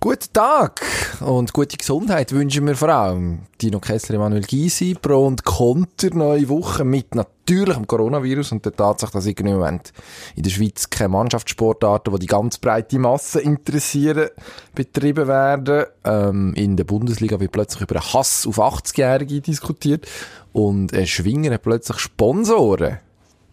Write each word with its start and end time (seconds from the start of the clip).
Guten 0.00 0.32
Tag 0.32 0.80
und 1.18 1.52
gute 1.52 1.76
Gesundheit 1.76 2.30
wünschen 2.30 2.64
wir 2.68 2.76
vor 2.76 2.88
allem 2.88 3.40
Dino 3.60 3.80
Kessler, 3.80 4.14
Emanuel 4.14 4.42
Gysi, 4.42 4.94
Pro 4.94 5.26
und 5.26 5.44
Konter, 5.44 6.14
neue 6.14 6.48
Woche 6.48 6.84
mit 6.84 7.16
natürlichem 7.16 7.84
Coronavirus 7.84 8.52
und 8.52 8.64
der 8.64 8.76
Tatsache, 8.76 9.10
dass 9.10 9.26
irgendwie 9.26 9.50
im 9.50 9.58
Moment 9.58 9.92
in 10.36 10.44
der 10.44 10.50
Schweiz 10.50 10.88
keine 10.88 11.08
Mannschaftssportarten, 11.08 12.12
die 12.12 12.20
die 12.20 12.26
ganz 12.26 12.58
breite 12.58 13.00
Masse 13.00 13.40
interessieren, 13.40 14.28
betrieben 14.72 15.26
werden. 15.26 15.86
Ähm, 16.04 16.54
in 16.54 16.76
der 16.76 16.84
Bundesliga 16.84 17.40
wird 17.40 17.50
plötzlich 17.50 17.82
über 17.82 17.96
einen 17.96 18.12
Hass 18.12 18.46
auf 18.46 18.60
80-Jährige 18.60 19.40
diskutiert 19.40 20.06
und 20.52 20.94
ein 20.94 21.08
Schwinger 21.08 21.54
hat 21.54 21.62
plötzlich 21.62 21.98
Sponsoren, 21.98 22.98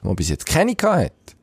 die 0.04 0.08
man 0.08 0.16
bis 0.16 0.30
jetzt 0.30 0.46
keine 0.46 0.76
hat. 0.80 1.35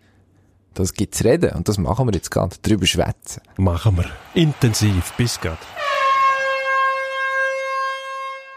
Das 0.75 0.95
gibt's 0.95 1.25
reden 1.25 1.50
und 1.50 1.68
das 1.68 1.79
machen 1.79 2.07
wir 2.07 2.14
jetzt 2.14 2.30
gerade. 2.30 2.57
Drüber 2.62 2.86
schwätzen. 2.86 3.43
Machen 3.57 3.96
wir. 3.96 4.07
Intensiv. 4.34 5.12
Bis 5.16 5.41
grad. 5.41 5.59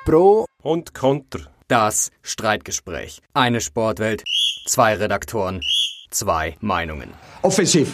Pro 0.05 0.45
und 0.62 0.94
Konter. 0.94 1.39
Das 1.67 2.12
Streitgespräch. 2.22 3.22
Eine 3.34 3.59
Sportwelt, 3.59 4.23
zwei 4.67 4.94
Redaktoren, 4.94 5.62
zwei 6.12 6.55
Meinungen. 6.62 7.09
Offensiv. 7.41 7.91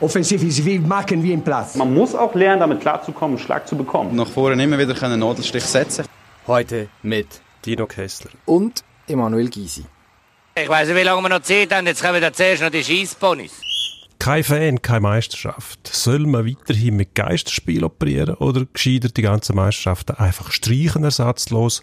Offensiv 0.00 0.42
ist 0.42 0.64
wie 0.64 0.78
machen 0.78 1.22
wie 1.22 1.32
im 1.32 1.42
Platz. 1.42 1.74
Man 1.74 1.92
muss 1.92 2.14
auch 2.14 2.34
lernen, 2.34 2.60
damit 2.60 2.80
klarzukommen, 2.80 3.36
einen 3.36 3.44
Schlag 3.44 3.68
zu 3.68 3.76
bekommen. 3.76 4.16
Nach 4.16 4.26
vorne 4.26 4.62
immer 4.62 4.78
wieder 4.78 5.00
einen 5.02 5.20
Nadelstich 5.20 5.64
setzen. 5.64 6.06
Heute 6.46 6.88
mit 7.02 7.42
Dino 7.66 7.86
Kessler 7.86 8.30
und 8.46 8.82
Emanuel 9.06 9.50
Gysi. 9.50 9.84
Ich 10.62 10.68
weiß 10.68 10.88
nicht, 10.88 10.96
wie 10.96 11.02
lange 11.02 11.22
wir 11.22 11.28
noch 11.28 11.42
Zeit 11.42 11.72
haben. 11.72 11.86
Jetzt 11.86 12.02
kommen 12.02 12.20
wir 12.20 12.32
zuerst 12.32 12.62
noch 12.62 12.70
die 12.70 12.84
Scheissponys. 12.84 13.52
Kein 14.18 14.44
Fan, 14.44 14.82
keine 14.82 15.00
Meisterschaft. 15.00 15.88
Soll 15.90 16.26
man 16.26 16.46
weiterhin 16.46 16.96
mit 16.96 17.14
Geisterspiel 17.14 17.82
operieren 17.84 18.34
oder 18.34 18.66
gescheiter 18.70 19.08
die 19.08 19.22
ganze 19.22 19.54
Meisterschaft 19.54 20.18
einfach 20.20 20.52
streichen, 20.52 21.04
ersatzlos? 21.04 21.80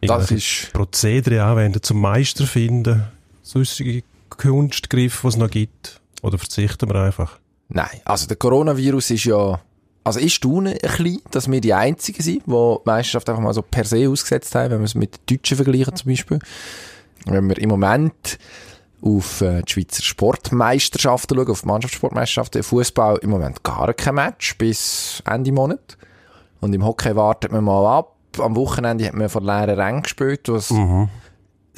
Das 0.00 0.30
ist 0.30 0.72
Prozedere 0.72 1.44
anwenden 1.44 1.82
zum 1.82 2.00
Meister 2.00 2.46
finden, 2.46 3.04
sonstige 3.42 4.02
Kunstgriffe, 4.28 5.22
die 5.22 5.28
es 5.28 5.36
noch 5.36 5.50
gibt? 5.50 6.00
Oder 6.22 6.38
verzichten 6.38 6.88
wir 6.88 6.96
einfach? 6.96 7.38
Nein, 7.68 8.00
also 8.04 8.26
der 8.26 8.36
Coronavirus 8.36 9.10
ist 9.10 9.24
ja, 9.24 9.60
also 10.02 10.20
ich 10.20 10.34
staune 10.34 10.72
ein 10.72 10.78
bisschen, 10.78 11.22
dass 11.30 11.50
wir 11.50 11.60
die 11.60 11.74
Einzigen 11.74 12.22
sind, 12.22 12.42
die 12.46 12.50
die 12.50 12.78
Meisterschaft 12.84 13.28
einfach 13.28 13.42
mal 13.42 13.54
so 13.54 13.62
per 13.62 13.84
se 13.84 14.08
ausgesetzt 14.08 14.54
haben, 14.54 14.72
wenn 14.72 14.80
wir 14.80 14.84
es 14.86 14.94
mit 14.94 15.14
den 15.14 15.36
Deutschen 15.36 15.56
vergleichen 15.56 15.94
zum 15.94 16.10
Beispiel. 16.10 16.38
Wenn 17.26 17.48
wir 17.48 17.58
im 17.58 17.68
Moment 17.68 18.38
auf 19.02 19.40
äh, 19.40 19.62
die 19.62 19.72
Schweizer 19.72 20.02
Sportmeisterschaften 20.02 21.36
schauen, 21.36 21.50
auf 21.50 21.60
die 21.60 21.66
Mannschaftssportmeisterschaften, 21.66 22.62
Fußball 22.62 23.18
im 23.18 23.30
Moment 23.30 23.62
gar 23.62 23.92
kein 23.94 24.14
Match 24.14 24.56
bis 24.58 25.22
Ende 25.26 25.52
Monat. 25.52 25.96
Und 26.60 26.72
im 26.72 26.84
Hockey 26.84 27.14
wartet 27.14 27.52
man 27.52 27.64
mal 27.64 27.98
ab. 27.98 28.14
Am 28.38 28.56
Wochenende 28.56 29.06
hat 29.06 29.14
man 29.14 29.28
vor 29.28 29.42
leeren 29.42 29.78
Rängen 29.78 30.02
gespielt, 30.02 30.48
was 30.48 30.70
Mhm. 30.70 31.08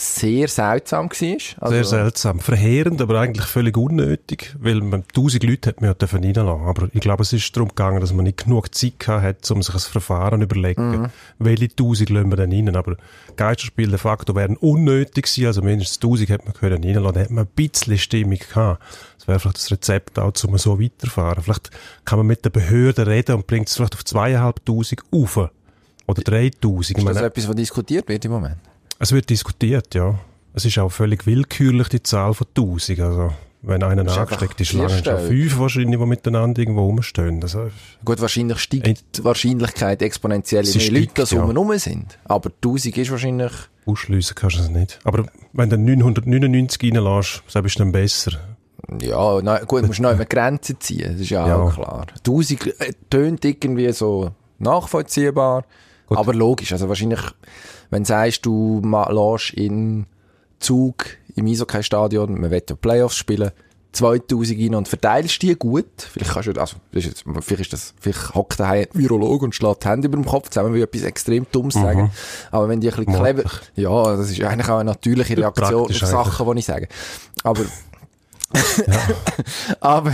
Sehr 0.01 0.47
seltsam 0.47 1.11
war. 1.11 1.63
Also, 1.63 1.75
Sehr 1.75 1.85
seltsam. 1.85 2.39
Verheerend, 2.39 3.03
aber 3.03 3.19
eigentlich 3.19 3.47
völlig 3.47 3.77
unnötig, 3.77 4.55
weil 4.61 4.81
man 4.81 5.03
tausend 5.13 5.43
Leute 5.43 5.71
hat 5.71 5.81
man 5.81 5.91
ja 5.91 5.95
dürfen 5.95 6.23
reinlassen. 6.23 6.67
Aber 6.67 6.89
ich 6.93 7.01
glaube, 7.01 7.25
es 7.25 7.33
ist 7.33 7.55
darum 7.57 7.71
gegangen, 7.71 8.01
dass 8.01 8.13
man 8.13 8.25
nicht 8.25 8.45
genug 8.45 8.73
Zeit 8.73 9.09
hat, 9.09 9.51
um 9.51 9.61
sich 9.61 9.75
ein 9.75 9.81
Verfahren 9.81 10.39
zu 10.39 10.45
überlegen, 10.45 10.91
Mhm. 10.91 11.07
welche 11.41 11.75
tausend 11.75 12.11
lassen 12.11 12.31
wir 12.31 12.37
denn 12.37 12.53
rein. 12.53 12.77
Aber 12.77 12.97
Geisterspiele 13.35 13.91
de 13.91 13.99
facto 13.99 14.37
wären 14.37 14.57
unnötig 14.57 15.25
gewesen, 15.25 15.47
also 15.47 15.63
mindestens 15.63 15.99
tausend 15.99 16.29
hätte 16.29 16.45
man 16.45 16.55
können 16.55 16.85
reinlassen, 16.85 17.15
dann 17.15 17.23
hätte 17.23 17.33
man 17.35 17.45
ein 17.47 17.51
bisschen 17.57 17.99
Stimmung 17.99 18.39
gehabt. 18.39 18.81
Das 19.19 19.27
wäre 19.27 19.41
vielleicht 19.41 19.57
das 19.57 19.71
Rezept 19.73 20.19
auch, 20.21 20.33
um 20.45 20.59
so 20.59 20.81
weiterfahren. 20.81 21.43
Vielleicht 21.43 21.71
kann 22.05 22.21
man 22.21 22.27
mit 22.29 22.45
den 22.45 22.53
Behörden 22.53 23.05
reden 23.05 23.35
und 23.35 23.49
bringt 23.49 23.67
es 23.69 23.75
vielleicht 23.75 23.95
auf 23.95 24.05
zweieinhalbtausend 24.05 25.03
auf. 25.11 25.51
Oder 26.07 26.23
dreitausend. 26.23 26.99
Ich 26.99 26.99
ist 26.99 27.07
das 27.09 27.15
meine, 27.17 27.27
etwas, 27.27 27.49
was 27.49 27.57
diskutiert 27.57 28.09
wird 28.09 28.25
im 28.25 28.31
Moment? 28.31 28.57
Es 28.99 29.13
wird 29.13 29.31
diskutiert, 29.31 29.95
ja. 29.95 30.19
Es 30.55 30.65
ist 30.65 30.79
auch 30.79 30.91
völlig 30.91 31.27
willkürlich, 31.27 31.89
die 31.89 32.03
Zahl 32.03 32.35
von 32.35 32.47
1000. 32.57 33.01
Also, 33.01 33.33
wenn 33.63 33.83
einer 33.83 34.11
angesteckt 34.11 34.61
ist, 34.61 34.73
lange 34.73 35.03
schon 35.05 35.19
fünf 35.19 35.59
wahrscheinlich, 35.59 35.99
die 36.01 36.07
miteinander 36.07 36.61
irgendwo 36.61 36.87
rumstehen. 36.87 37.43
Also, 37.43 37.71
Gut, 38.05 38.21
wahrscheinlich 38.21 38.59
steigt 38.59 39.19
die 39.19 39.25
Wahrscheinlichkeit 39.25 40.03
exponentiell, 40.03 40.65
je 40.65 40.91
mehr 40.91 41.01
Leute 41.01 41.13
das 41.15 41.31
ja. 41.31 41.43
rum 41.43 41.79
sind. 41.79 42.19
Aber 42.25 42.51
1000 42.51 42.97
ist 42.99 43.11
wahrscheinlich... 43.11 43.53
ausschliessen 43.87 44.35
kannst 44.35 44.59
du 44.59 44.63
es 44.63 44.71
nicht. 44.71 44.99
Aber 45.05 45.27
wenn 45.53 45.71
du 45.71 45.79
999 45.79 46.95
reinlässt, 46.95 47.43
so 47.47 47.63
bist 47.63 47.77
du 47.77 47.81
dann 47.81 47.93
besser. 47.93 48.33
Ja, 49.01 49.41
na, 49.43 49.59
gut, 49.65 49.83
du 49.83 49.89
musst 49.89 50.01
noch 50.01 50.13
immer 50.13 50.25
Grenzen 50.25 50.81
ziehen, 50.81 51.13
das 51.13 51.21
ist 51.21 51.31
ja, 51.31 51.47
Ja. 51.47 51.57
auch 51.57 51.75
klar. 51.75 52.07
1000 52.19 52.81
äh, 52.81 52.93
tönt 53.11 53.45
irgendwie 53.45 53.93
so 53.93 54.31
nachvollziehbar, 54.59 55.65
Gut. 56.09 56.19
aber 56.19 56.35
logisch. 56.35 56.73
Also 56.73 56.89
wahrscheinlich, 56.89 57.21
wenn 57.91 58.03
du 58.03 58.09
sagst, 58.09 58.47
du 58.47 58.81
lässt 58.83 59.53
in 59.55 60.07
Zug 60.59 61.07
im 61.35 61.47
Eishockey-Stadion, 61.47 62.41
man 62.41 62.51
will 62.51 62.63
ja 62.69 62.77
Playoffs 62.77 63.17
spielen, 63.17 63.53
2000 63.93 64.59
rein 64.59 64.75
und 64.75 64.89
verteilst 64.89 65.41
die 65.43 65.55
gut. 65.55 65.87
Vielleicht 65.97 66.33
kannst 66.33 66.49
du, 66.49 66.61
also, 66.61 66.77
jetzt, 66.93 67.25
vielleicht 67.41 67.61
ist 67.61 67.73
das, 67.73 67.95
vielleicht 68.01 68.35
hockt 68.35 68.61
daheim 68.61 68.87
ein 68.93 69.01
Virologe 69.01 69.47
und 69.47 69.55
schlägt 69.55 69.85
die 69.85 69.89
Hände 69.89 70.09
über 70.09 70.17
dem 70.17 70.27
Kopf 70.27 70.51
zusammen, 70.51 70.75
will 70.75 70.83
etwas 70.83 71.03
extrem 71.03 71.47
Dummes 71.51 71.75
sagen. 71.75 72.11
Aber 72.51 72.69
wenn 72.69 72.81
die 72.81 72.91
ein 72.91 72.97
bisschen 72.97 73.15
clever, 73.15 73.45
ja, 73.77 74.17
das 74.17 74.31
ist 74.31 74.41
eigentlich 74.43 74.69
auch 74.69 74.79
eine 74.79 74.91
natürliche 74.91 75.37
Reaktion 75.37 75.83
auf 75.83 75.89
praktisch 75.89 76.05
Sachen, 76.05 76.53
die 76.53 76.59
ich 76.59 76.67
sage. 76.67 76.89
Aber, 77.45 77.63
aber, 79.81 80.13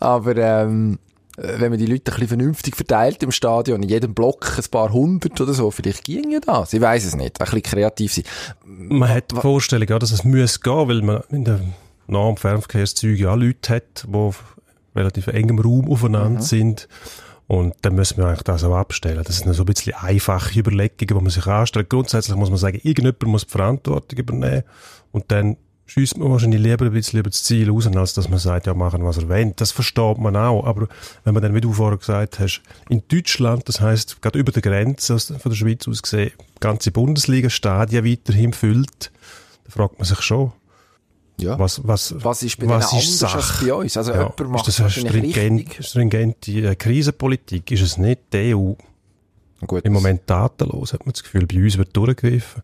aber, 0.00 0.36
ähm, 0.36 0.98
wenn 1.36 1.70
man 1.70 1.78
die 1.78 1.86
Leute 1.86 2.10
ein 2.10 2.14
bisschen 2.14 2.28
vernünftig 2.28 2.76
verteilt 2.76 3.22
im 3.22 3.30
Stadion, 3.30 3.82
in 3.82 3.88
jedem 3.88 4.14
Block 4.14 4.58
ein 4.58 4.70
paar 4.70 4.92
hundert 4.92 5.40
oder 5.40 5.52
so, 5.52 5.70
vielleicht 5.70 6.04
ging 6.04 6.30
ja 6.30 6.40
das. 6.40 6.72
Ich 6.72 6.80
weiß 6.80 7.04
es 7.04 7.14
nicht. 7.14 7.40
Ein 7.40 7.44
bisschen 7.44 7.62
kreativ 7.62 8.14
sein. 8.14 8.24
Man 8.64 9.08
hat 9.08 9.30
die 9.30 9.36
Vorstellung, 9.36 9.88
ja, 9.88 9.98
dass 9.98 10.12
es 10.12 10.24
muss 10.24 10.60
gehen, 10.60 10.88
weil 10.88 11.02
man 11.02 11.22
in 11.30 11.44
den 11.44 11.74
Nah- 12.06 12.28
und 12.28 12.40
Fernverkehrszügen 12.40 13.22
ja 13.22 13.34
Leute 13.34 13.74
hat, 13.74 14.06
die 14.06 14.14
auf 14.14 14.56
relativ 14.94 15.26
engem 15.26 15.58
Raum 15.58 15.90
aufeinander 15.90 16.40
sind. 16.40 16.88
Und 17.48 17.74
dann 17.82 17.94
müssen 17.94 18.18
wir 18.18 18.26
eigentlich 18.26 18.42
das 18.42 18.64
auch 18.64 18.74
abstellen. 18.74 19.22
Das 19.24 19.38
sind 19.38 19.52
so 19.52 19.62
ein 19.62 19.66
bisschen 19.66 19.94
einfache 19.94 20.58
Überlegungen, 20.58 21.06
die 21.06 21.14
man 21.14 21.28
sich 21.28 21.46
anstellt. 21.46 21.90
Grundsätzlich 21.90 22.36
muss 22.36 22.50
man 22.50 22.58
sagen, 22.58 22.80
irgendjemand 22.82 23.22
muss 23.26 23.46
die 23.46 23.52
Verantwortung 23.52 24.18
übernehmen. 24.18 24.64
Und 25.12 25.30
dann 25.30 25.56
schießt 25.86 26.18
man 26.18 26.30
wahrscheinlich 26.30 26.60
lieber 26.60 26.84
ein 26.86 26.92
bisschen 26.92 27.20
über 27.20 27.30
das 27.30 27.44
Ziel 27.44 27.70
raus, 27.70 27.86
als 27.86 28.12
dass 28.14 28.28
man 28.28 28.38
sagt, 28.38 28.66
ja, 28.66 28.74
machen, 28.74 29.04
was 29.04 29.18
er 29.18 29.28
will. 29.28 29.52
Das 29.56 29.70
versteht 29.72 30.18
man 30.18 30.36
auch. 30.36 30.64
Aber 30.66 30.88
wenn 31.24 31.32
man 31.34 31.42
dann, 31.42 31.54
wie 31.54 31.60
du 31.60 31.72
vorher 31.72 31.96
gesagt 31.98 32.40
hast, 32.40 32.60
in 32.88 33.02
Deutschland, 33.08 33.68
das 33.68 33.80
heißt 33.80 34.20
gerade 34.20 34.38
über 34.38 34.50
der 34.52 34.62
Grenze 34.62 35.18
von 35.18 35.38
der 35.50 35.56
Schweiz 35.56 35.86
aus 35.86 36.02
gesehen, 36.02 36.32
ganze 36.60 36.90
Bundesliga-Stadien 36.90 38.04
weiterhin 38.04 38.52
füllt, 38.52 39.12
dann 39.64 39.72
fragt 39.72 39.98
man 39.98 40.06
sich 40.06 40.20
schon, 40.22 40.52
Ja. 41.38 41.56
was, 41.58 41.86
was, 41.86 42.14
Was 42.18 42.42
ist 42.42 42.58
bei 42.58 42.68
was 42.68 42.92
ist 42.92 43.18
Sache? 43.20 43.64
bei 43.66 43.74
uns? 43.74 43.96
Also 43.96 44.12
jemand 44.12 44.40
macht 44.50 44.66
ist 44.68 44.80
das 44.80 44.98
eine 44.98 45.08
stringent, 45.08 45.72
stringente 45.80 46.50
äh, 46.52 46.74
Krisenpolitik? 46.74 47.70
Ist 47.70 47.82
es 47.82 47.96
nicht? 47.96 48.20
Die 48.32 48.54
EU 48.56 48.72
Gut, 49.66 49.84
im 49.84 49.92
Moment 49.92 50.26
tatenlos, 50.26 50.92
hat 50.92 51.06
man 51.06 51.12
das 51.12 51.22
Gefühl. 51.22 51.46
Bei 51.46 51.62
uns 51.62 51.78
wird 51.78 51.96
durchgegriffen. 51.96 52.62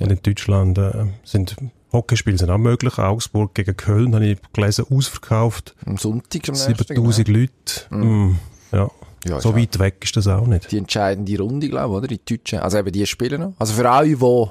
Und 0.00 0.10
in 0.12 0.20
Deutschland 0.22 0.76
äh, 0.78 1.06
sind 1.24 1.56
Hockeyspiele 1.92 2.36
sind 2.38 2.50
auch 2.50 2.58
möglich. 2.58 2.98
Augsburg 2.98 3.54
gegen 3.54 3.76
Köln, 3.76 4.14
habe 4.14 4.26
ich 4.26 4.38
gelesen, 4.52 4.84
ausverkauft. 4.90 5.74
am 5.86 5.96
Sonntag 5.96 6.48
am 6.48 6.54
nächsten, 6.54 6.74
7000 6.76 7.28
Leute. 7.28 7.50
Mm, 7.90 8.36
ja. 8.72 8.90
Ja, 9.26 9.40
so 9.40 9.56
weit 9.56 9.78
weg 9.80 9.96
ist 10.04 10.16
das 10.16 10.28
auch 10.28 10.46
nicht. 10.46 10.70
die 10.70 10.78
entscheidende 10.78 11.36
Runde, 11.38 11.68
glaube 11.68 11.92
ich, 11.94 11.98
oder? 11.98 12.06
Die 12.06 12.20
Deutschen. 12.24 12.60
Also 12.60 12.78
eben, 12.78 12.92
die 12.92 13.04
spielen 13.06 13.40
noch. 13.40 13.52
Also 13.58 13.74
für 13.74 13.90
alle, 13.90 14.08
die 14.08 14.20
wollen 14.20 14.50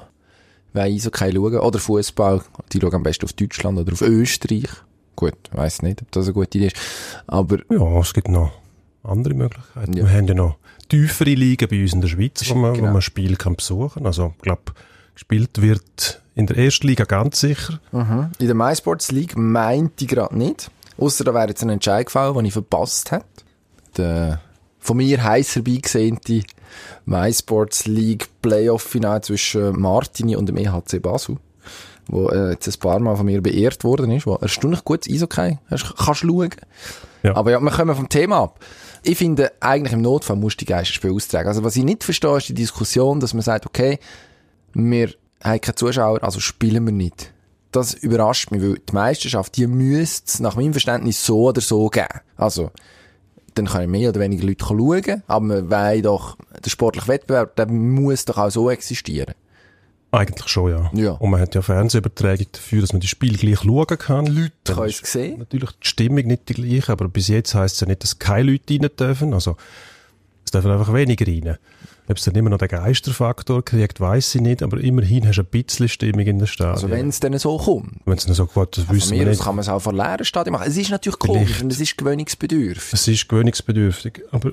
Eishockey 0.74 1.32
schauen, 1.32 1.54
oder 1.58 1.78
Fußball, 1.78 2.42
die 2.72 2.80
schauen 2.80 2.94
am 2.94 3.02
besten 3.02 3.24
auf 3.24 3.32
Deutschland 3.32 3.78
oder 3.78 3.92
auf 3.92 4.02
Österreich. 4.02 4.68
Gut, 5.16 5.34
ich 5.50 5.56
weiss 5.56 5.82
nicht, 5.82 6.02
ob 6.02 6.12
das 6.12 6.26
eine 6.26 6.34
gute 6.34 6.58
Idee 6.58 6.66
ist. 6.68 6.76
Aber, 7.26 7.58
Ja, 7.70 7.98
es 8.00 8.12
gibt 8.12 8.28
noch 8.28 8.52
andere 9.02 9.34
Möglichkeiten. 9.34 9.96
Ja. 9.96 10.04
Wir 10.04 10.12
haben 10.12 10.28
ja 10.28 10.34
noch 10.34 10.56
tiefere 10.88 11.30
Ligen 11.34 11.68
bei 11.68 11.80
uns 11.82 11.94
in 11.94 12.00
der 12.02 12.08
Schweiz, 12.08 12.48
wo 12.50 12.54
man, 12.54 12.74
Genau. 12.74 12.88
wo 12.88 12.92
man 12.92 13.02
Spiel 13.02 13.36
kann 13.36 13.56
besuchen. 13.56 14.06
Also, 14.06 14.34
ich 14.36 14.42
glaube, 14.42 14.62
gespielt 15.14 15.60
wird 15.62 16.22
in 16.38 16.46
der 16.46 16.56
ersten 16.56 16.86
Liga 16.86 17.04
ganz 17.04 17.40
sicher. 17.40 17.80
in 17.92 18.46
der 18.46 18.54
MySports 18.54 19.10
League 19.12 19.36
meinte 19.36 20.04
ich 20.04 20.08
gerade 20.08 20.38
nicht. 20.38 20.70
Ausser 20.96 21.24
da 21.24 21.34
wäre 21.34 21.48
jetzt 21.48 21.62
ein 21.62 21.68
Entscheid 21.68 22.06
gefallen, 22.06 22.34
den 22.34 22.44
ich 22.44 22.52
verpasst 22.52 23.10
habe. 23.12 23.24
Der 23.96 24.40
von 24.78 24.96
mir 24.98 25.22
heiß 25.22 25.56
herbeigesehnte 25.56 26.42
MySports 27.06 27.86
League 27.86 28.28
Playoff-Final 28.42 29.22
zwischen 29.22 29.78
Martini 29.80 30.36
und 30.36 30.46
dem 30.48 30.56
EHC 30.56 31.00
Basel, 31.02 31.36
wo 32.06 32.28
äh, 32.28 32.50
jetzt 32.52 32.68
ein 32.68 32.78
paar 32.80 32.98
Mal 33.00 33.16
von 33.16 33.26
mir 33.26 33.42
beehrt 33.42 33.82
worden 33.84 34.10
ist, 34.12 34.26
wo 34.26 34.34
erstaunlich 34.36 34.84
gutes 34.84 35.12
Eishockey 35.12 35.58
hast- 35.70 35.96
kannst 35.96 36.20
schauen. 36.20 36.50
Ja. 37.22 37.34
Aber 37.36 37.50
ja, 37.50 37.60
wir 37.60 37.70
kommen 37.72 37.96
vom 37.96 38.08
Thema 38.08 38.38
ab. 38.44 38.60
Ich 39.02 39.18
finde, 39.18 39.52
eigentlich 39.60 39.92
im 39.92 40.02
Notfall 40.02 40.36
musst 40.36 40.60
du 40.60 40.64
die 40.64 40.70
Geisterspiele 40.72 41.12
austragen. 41.14 41.48
Also 41.48 41.64
was 41.64 41.76
ich 41.76 41.84
nicht 41.84 42.04
verstehe, 42.04 42.36
ist 42.36 42.48
die 42.48 42.54
Diskussion, 42.54 43.18
dass 43.20 43.34
man 43.34 43.42
sagt, 43.42 43.66
okay, 43.66 43.98
wir 44.74 45.10
haben 45.42 45.60
keine 45.60 45.74
Zuschauer, 45.74 46.22
also 46.22 46.40
spielen 46.40 46.84
wir 46.84 46.92
nicht. 46.92 47.32
Das 47.72 47.94
überrascht 47.94 48.50
mich, 48.50 48.62
weil 48.62 48.78
die 48.78 48.92
Meisterschaft, 48.92 49.56
die 49.56 49.66
müsste 49.66 50.26
es 50.26 50.40
nach 50.40 50.56
meinem 50.56 50.72
Verständnis 50.72 51.24
so 51.24 51.48
oder 51.48 51.60
so 51.60 51.88
geben. 51.88 52.20
Also, 52.36 52.70
dann 53.54 53.66
können 53.66 53.90
mehr 53.90 54.08
oder 54.08 54.20
weniger 54.20 54.46
Leute 54.46 54.64
schauen, 54.64 55.22
aber 55.26 55.44
man 55.44 55.70
weiss 55.70 56.02
doch, 56.02 56.36
der 56.64 56.70
sportliche 56.70 57.08
Wettbewerb, 57.08 57.56
der 57.56 57.66
muss 57.68 58.24
doch 58.24 58.38
auch 58.38 58.50
so 58.50 58.70
existieren. 58.70 59.34
Eigentlich 60.10 60.48
schon, 60.48 60.70
ja. 60.70 60.90
Ja. 60.94 61.10
Und 61.12 61.30
man 61.30 61.40
hat 61.40 61.54
ja 61.54 61.60
Fernsehübertragung 61.60 62.46
dafür, 62.50 62.80
dass 62.80 62.94
man 62.94 63.00
die 63.00 63.08
Spiele 63.08 63.36
gleich 63.36 63.60
schauen 63.60 63.98
kann. 63.98 64.26
Leute 64.26 64.52
können 64.64 64.88
es 64.88 64.98
sehen. 64.98 65.38
Natürlich 65.38 65.70
die 65.72 65.86
Stimmung 65.86 66.26
nicht 66.26 66.48
die 66.48 66.54
gleiche, 66.54 66.92
aber 66.92 67.08
bis 67.08 67.28
jetzt 67.28 67.54
heisst 67.54 67.74
es 67.74 67.80
ja 67.82 67.86
nicht, 67.86 68.02
dass 68.02 68.18
keine 68.18 68.52
Leute 68.52 68.72
rein 68.72 68.88
dürfen. 68.98 69.34
Also, 69.34 69.58
es 70.46 70.50
dürfen 70.50 70.70
einfach 70.70 70.94
weniger 70.94 71.26
rein. 71.26 71.58
Ob 72.10 72.16
es 72.16 72.24
dann 72.24 72.34
immer 72.36 72.48
noch 72.48 72.58
den 72.58 72.68
Geisterfaktor 72.68 73.62
kriegt, 73.62 74.00
weiß 74.00 74.36
ich 74.36 74.40
nicht, 74.40 74.62
aber 74.62 74.78
immerhin 74.80 75.26
hast 75.28 75.36
du 75.36 75.42
ein 75.42 75.46
bisschen 75.46 75.88
Stimmung 75.88 76.26
in 76.26 76.38
der 76.38 76.46
Stadt. 76.46 76.74
Also 76.74 76.90
wenn 76.90 77.08
es 77.08 77.20
dann 77.20 77.36
so 77.38 77.58
kommt. 77.58 78.00
Wenn 78.06 78.16
es 78.16 78.24
dann 78.24 78.34
so 78.34 78.46
gut, 78.46 78.78
das 78.78 78.84
Von 78.84 78.96
wissen 78.96 79.10
mir 79.10 79.24
wir 79.24 79.30
nicht. 79.30 79.42
kann 79.42 79.54
man 79.54 79.62
es 79.62 79.68
auch 79.68 79.80
vor 79.80 79.92
leeren 79.92 80.24
Stadien 80.24 80.52
machen. 80.52 80.68
Es 80.68 80.76
ist 80.78 80.90
natürlich 80.90 81.18
komisch 81.18 81.62
und 81.62 81.70
es 81.70 81.80
ist 81.80 81.98
gewöhnungsbedürftig. 81.98 82.92
Es 82.94 83.06
ist 83.06 83.28
gewöhnungsbedürftig, 83.28 84.22
aber 84.30 84.52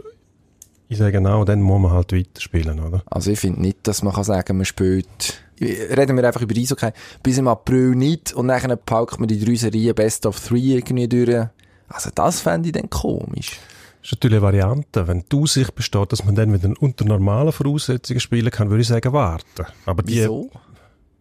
ich 0.90 0.98
sage 0.98 1.14
genau, 1.14 1.46
dann 1.46 1.62
muss 1.62 1.82
man 1.82 1.92
halt 1.92 2.12
weiterspielen, 2.12 2.80
oder? 2.80 3.04
Also 3.06 3.32
ich 3.32 3.40
finde 3.40 3.62
nicht, 3.62 3.88
dass 3.88 4.04
man 4.04 4.14
kann 4.14 4.26
sagen, 4.26 4.58
man 4.58 4.66
spielt, 4.66 5.42
reden 5.60 6.18
wir 6.18 6.28
einfach 6.28 6.42
über 6.42 6.56
Eishockey, 6.56 6.92
bis 7.24 7.38
im 7.38 7.48
April 7.48 7.96
nicht 7.96 8.34
und 8.34 8.50
dann 8.50 8.78
paukt 8.86 9.18
man 9.20 9.30
die 9.30 9.44
drei 9.44 9.56
Serien 9.56 9.96
Best 9.96 10.26
of 10.26 10.40
Three 10.46 10.76
irgendwie 10.76 11.08
durch. 11.08 11.48
Also 11.88 12.10
das 12.14 12.42
fände 12.42 12.68
ich 12.68 12.74
dann 12.74 12.90
komisch. 12.90 13.60
Das 14.06 14.12
ist 14.12 14.18
natürlich 14.18 14.38
eine 14.38 14.44
Variante. 14.44 15.08
Wenn 15.08 15.26
die 15.32 15.36
Aussicht 15.36 15.74
besteht, 15.74 16.12
dass 16.12 16.24
man 16.26 16.36
dann 16.36 16.54
wieder 16.54 16.72
unter 16.80 17.06
normalen 17.06 17.52
Voraussetzungen 17.52 18.20
spielen 18.20 18.52
kann, 18.52 18.70
würde 18.70 18.82
ich 18.82 18.88
sagen, 18.88 19.12
warten. 19.14 19.66
Aber 19.88 20.04
die, 20.04 20.18
Wieso? 20.18 20.52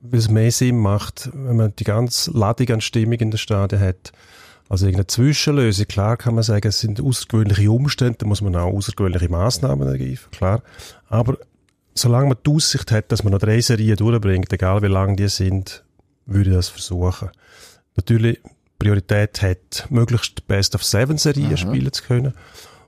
weil 0.03 0.19
es 0.19 0.29
mehr 0.29 0.53
Sinn 0.53 0.77
macht, 0.77 1.31
wenn 1.33 1.57
man 1.57 1.73
die 1.79 1.85
ganze 1.85 2.31
Ladung 2.33 2.69
an 2.69 2.81
Stimmung 2.83 3.15
in 3.15 3.31
der 3.31 3.39
Stadien 3.39 3.81
hat. 3.81 4.13
Also 4.69 4.85
irgendeine 4.85 5.07
Zwischenlösung. 5.07 5.87
Klar 5.87 6.19
kann 6.19 6.35
man 6.35 6.45
sagen, 6.45 6.69
es 6.69 6.81
sind 6.81 7.01
außergewöhnliche 7.01 7.71
Umstände, 7.71 8.19
da 8.19 8.27
muss 8.27 8.43
man 8.43 8.55
auch 8.55 8.75
außergewöhnliche 8.75 9.31
Massnahmen 9.31 9.89
ergreifen, 9.89 10.31
klar. 10.31 10.63
Aber 11.09 11.39
solange 11.95 12.29
man 12.29 12.37
die 12.47 12.51
Aussicht 12.51 12.93
hat, 12.93 13.11
dass 13.11 13.25
man 13.25 13.33
noch 13.33 13.41
drei 13.41 13.63
Serien 13.63 13.97
durchbringt, 13.97 14.53
egal 14.53 14.83
wie 14.83 14.89
lang 14.89 15.17
die 15.17 15.29
sind, 15.29 15.85
würde 16.27 16.51
ich 16.51 16.57
das 16.57 16.69
versuchen. 16.69 17.31
Natürlich, 17.97 18.43
Priorität 18.79 19.41
hat, 19.41 19.87
möglichst 19.89 20.37
die 20.37 20.43
Best 20.47 20.75
of 20.75 20.85
Seven 20.85 21.17
Serien 21.17 21.57
spielen 21.57 21.91
zu 21.91 22.03
können. 22.03 22.35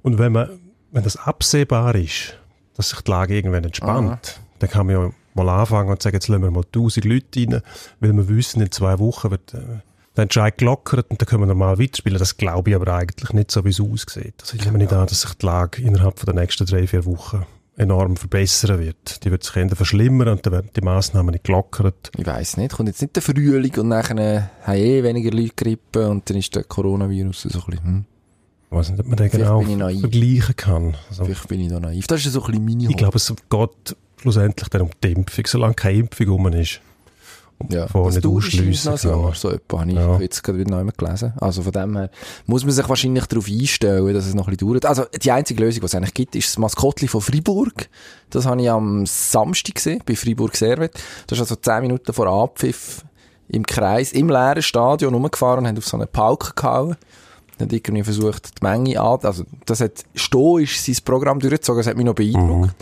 Und 0.06 0.20
wenn 0.20 0.30
man, 0.30 0.48
wenn 0.92 1.02
das 1.02 1.16
absehbar 1.16 1.96
ist, 1.96 2.38
dass 2.76 2.90
sich 2.90 3.00
die 3.00 3.10
Lage 3.10 3.34
irgendwann 3.34 3.64
entspannt, 3.64 4.40
dann 4.60 4.70
kann 4.70 4.86
man 4.86 4.94
ja 4.94 5.10
mal 5.34 5.48
anfangen 5.48 5.90
und 5.90 6.00
sagen, 6.00 6.14
jetzt 6.14 6.28
lassen 6.28 6.44
wir 6.44 6.50
mal 6.52 6.62
1000 6.64 7.04
Leute 7.04 7.40
rein, 7.40 7.60
weil 7.98 8.12
wir 8.12 8.28
wissen, 8.28 8.62
in 8.62 8.70
zwei 8.70 9.00
Wochen 9.00 9.32
wird 9.32 9.52
äh, 9.54 9.80
der 10.16 10.22
Entscheid 10.22 10.58
gelockert 10.58 11.10
und 11.10 11.20
dann 11.20 11.26
können 11.26 11.42
wir 11.42 11.46
normal 11.48 11.80
weiterspielen. 11.80 12.20
Das 12.20 12.36
glaube 12.36 12.70
ich 12.70 12.76
aber 12.76 12.94
eigentlich 12.94 13.32
nicht 13.32 13.50
so, 13.50 13.64
wie 13.64 13.70
es 13.70 13.80
aussieht. 13.80 14.34
Also 14.42 14.54
ich 14.54 14.64
nehme 14.64 14.78
nicht 14.78 14.92
an, 14.92 15.08
dass 15.08 15.22
sich 15.22 15.34
die 15.34 15.44
Lage 15.44 15.82
innerhalb 15.82 16.24
der 16.24 16.34
nächsten 16.34 16.66
drei, 16.66 16.86
vier 16.86 17.04
Wochen 17.04 17.44
enorm 17.76 18.16
verbessern 18.16 18.78
wird. 18.78 19.24
Die 19.24 19.32
wird 19.32 19.42
sich 19.42 19.56
eher 19.56 19.74
verschlimmern 19.74 20.28
und 20.28 20.46
dann 20.46 20.52
werden 20.52 20.70
die 20.76 20.82
Massnahmen 20.82 21.32
nicht 21.32 21.46
gelockert. 21.46 22.12
Ich 22.16 22.24
weiss 22.24 22.56
nicht, 22.56 22.74
kommt 22.74 22.88
jetzt 22.90 23.02
nicht 23.02 23.16
der 23.16 23.24
Frühling 23.24 23.74
und 23.76 23.88
nachher 23.88 24.50
haben 24.62 24.76
eh 24.76 25.02
weniger 25.02 25.32
Leute 25.32 25.54
Grippe 25.56 26.08
und 26.08 26.30
dann 26.30 26.36
ist 26.36 26.54
der 26.54 26.62
Coronavirus 26.62 27.42
so 27.42 27.58
ein 27.58 27.64
bisschen, 27.66 27.84
hm, 27.84 28.04
Ich 28.70 28.76
weiß 28.76 28.90
nicht, 28.90 29.00
ob 29.00 29.06
man 29.06 29.16
den 29.16 29.30
genau 29.30 29.62
vergleichen 29.62 30.56
kann. 30.56 30.96
Also, 31.08 31.24
vielleicht 31.24 31.48
bin 31.48 31.60
ich 31.60 31.68
da 31.68 31.78
naiv. 31.80 32.06
Das 32.08 32.24
ist 32.24 32.32
so 32.32 32.42
ein 32.42 32.46
bisschen 32.50 32.64
meine 32.64 32.90
ich 32.90 32.96
glaube, 32.96 33.16
es 33.16 33.32
geht 33.48 33.96
schlussendlich 34.20 34.68
dann 34.68 34.82
um 34.82 34.90
die 35.02 35.12
Impfung, 35.12 35.46
solange 35.46 35.74
keine 35.74 35.98
Impfung 35.98 36.28
rum 36.28 36.46
ist. 36.48 36.80
Und 37.58 37.72
Ja, 37.72 37.86
das 37.86 38.14
nicht 38.16 38.24
noch 38.24 38.32
ausschliessen 38.34 38.92
ein 38.92 38.98
Jahr, 38.98 39.22
kann. 39.22 39.32
so 39.34 39.50
etwa, 39.50 39.80
habe 39.80 39.90
ich 39.90 39.96
Ja. 39.96 40.18
jetzt 40.18 40.42
gerade 40.42 40.58
wieder 40.58 40.70
neu 40.82 40.90
gelesen. 40.94 41.32
Also 41.40 41.62
von 41.62 41.72
dem 41.72 41.96
her 41.96 42.10
muss 42.44 42.64
man 42.64 42.72
sich 42.72 42.86
wahrscheinlich 42.86 43.24
darauf 43.26 43.48
einstellen, 43.48 44.12
dass 44.12 44.26
es 44.26 44.34
noch 44.34 44.46
ein 44.48 44.56
bisschen 44.56 44.68
dauert. 44.72 44.84
Also 44.84 45.04
die 45.22 45.30
einzige 45.30 45.62
Lösung, 45.62 45.80
die 45.80 45.86
es 45.86 45.94
eigentlich 45.94 46.12
gibt, 46.14 46.36
ist 46.36 46.48
das 46.48 46.58
Maskottli 46.58 47.08
von 47.08 47.22
Fribourg. 47.22 47.88
Das 48.28 48.44
habe 48.44 48.60
ich 48.60 48.68
am 48.70 49.06
Samstag 49.06 49.76
gesehen, 49.76 50.02
bei 50.04 50.16
Fribourg 50.16 50.54
Servet. 50.54 50.92
Das 51.28 51.38
ist 51.38 51.40
also 51.40 51.56
10 51.56 51.80
Minuten 51.82 52.12
vor 52.12 52.26
Abpfiff 52.26 53.04
im 53.48 53.64
Kreis, 53.64 54.12
im 54.12 54.28
leeren 54.28 54.60
Stadion 54.62 55.14
rumgefahren 55.14 55.60
und 55.60 55.68
haben 55.68 55.78
auf 55.78 55.86
so 55.86 55.96
eine 55.96 56.06
Pauke 56.06 56.52
gehauen. 56.54 56.96
Dann 57.58 57.68
hat 57.68 57.72
irgendwie 57.72 58.02
versucht, 58.04 58.60
die 58.60 58.64
Menge 58.64 59.00
an, 59.00 59.18
also 59.22 59.44
das 59.64 59.80
hat 59.80 60.04
stoisch 60.14 60.78
sein 60.80 60.96
Programm 61.04 61.40
durchgezogen, 61.40 61.78
das 61.80 61.86
hat 61.86 61.96
mich 61.96 62.04
noch 62.06 62.14
beeindruckt. 62.14 62.74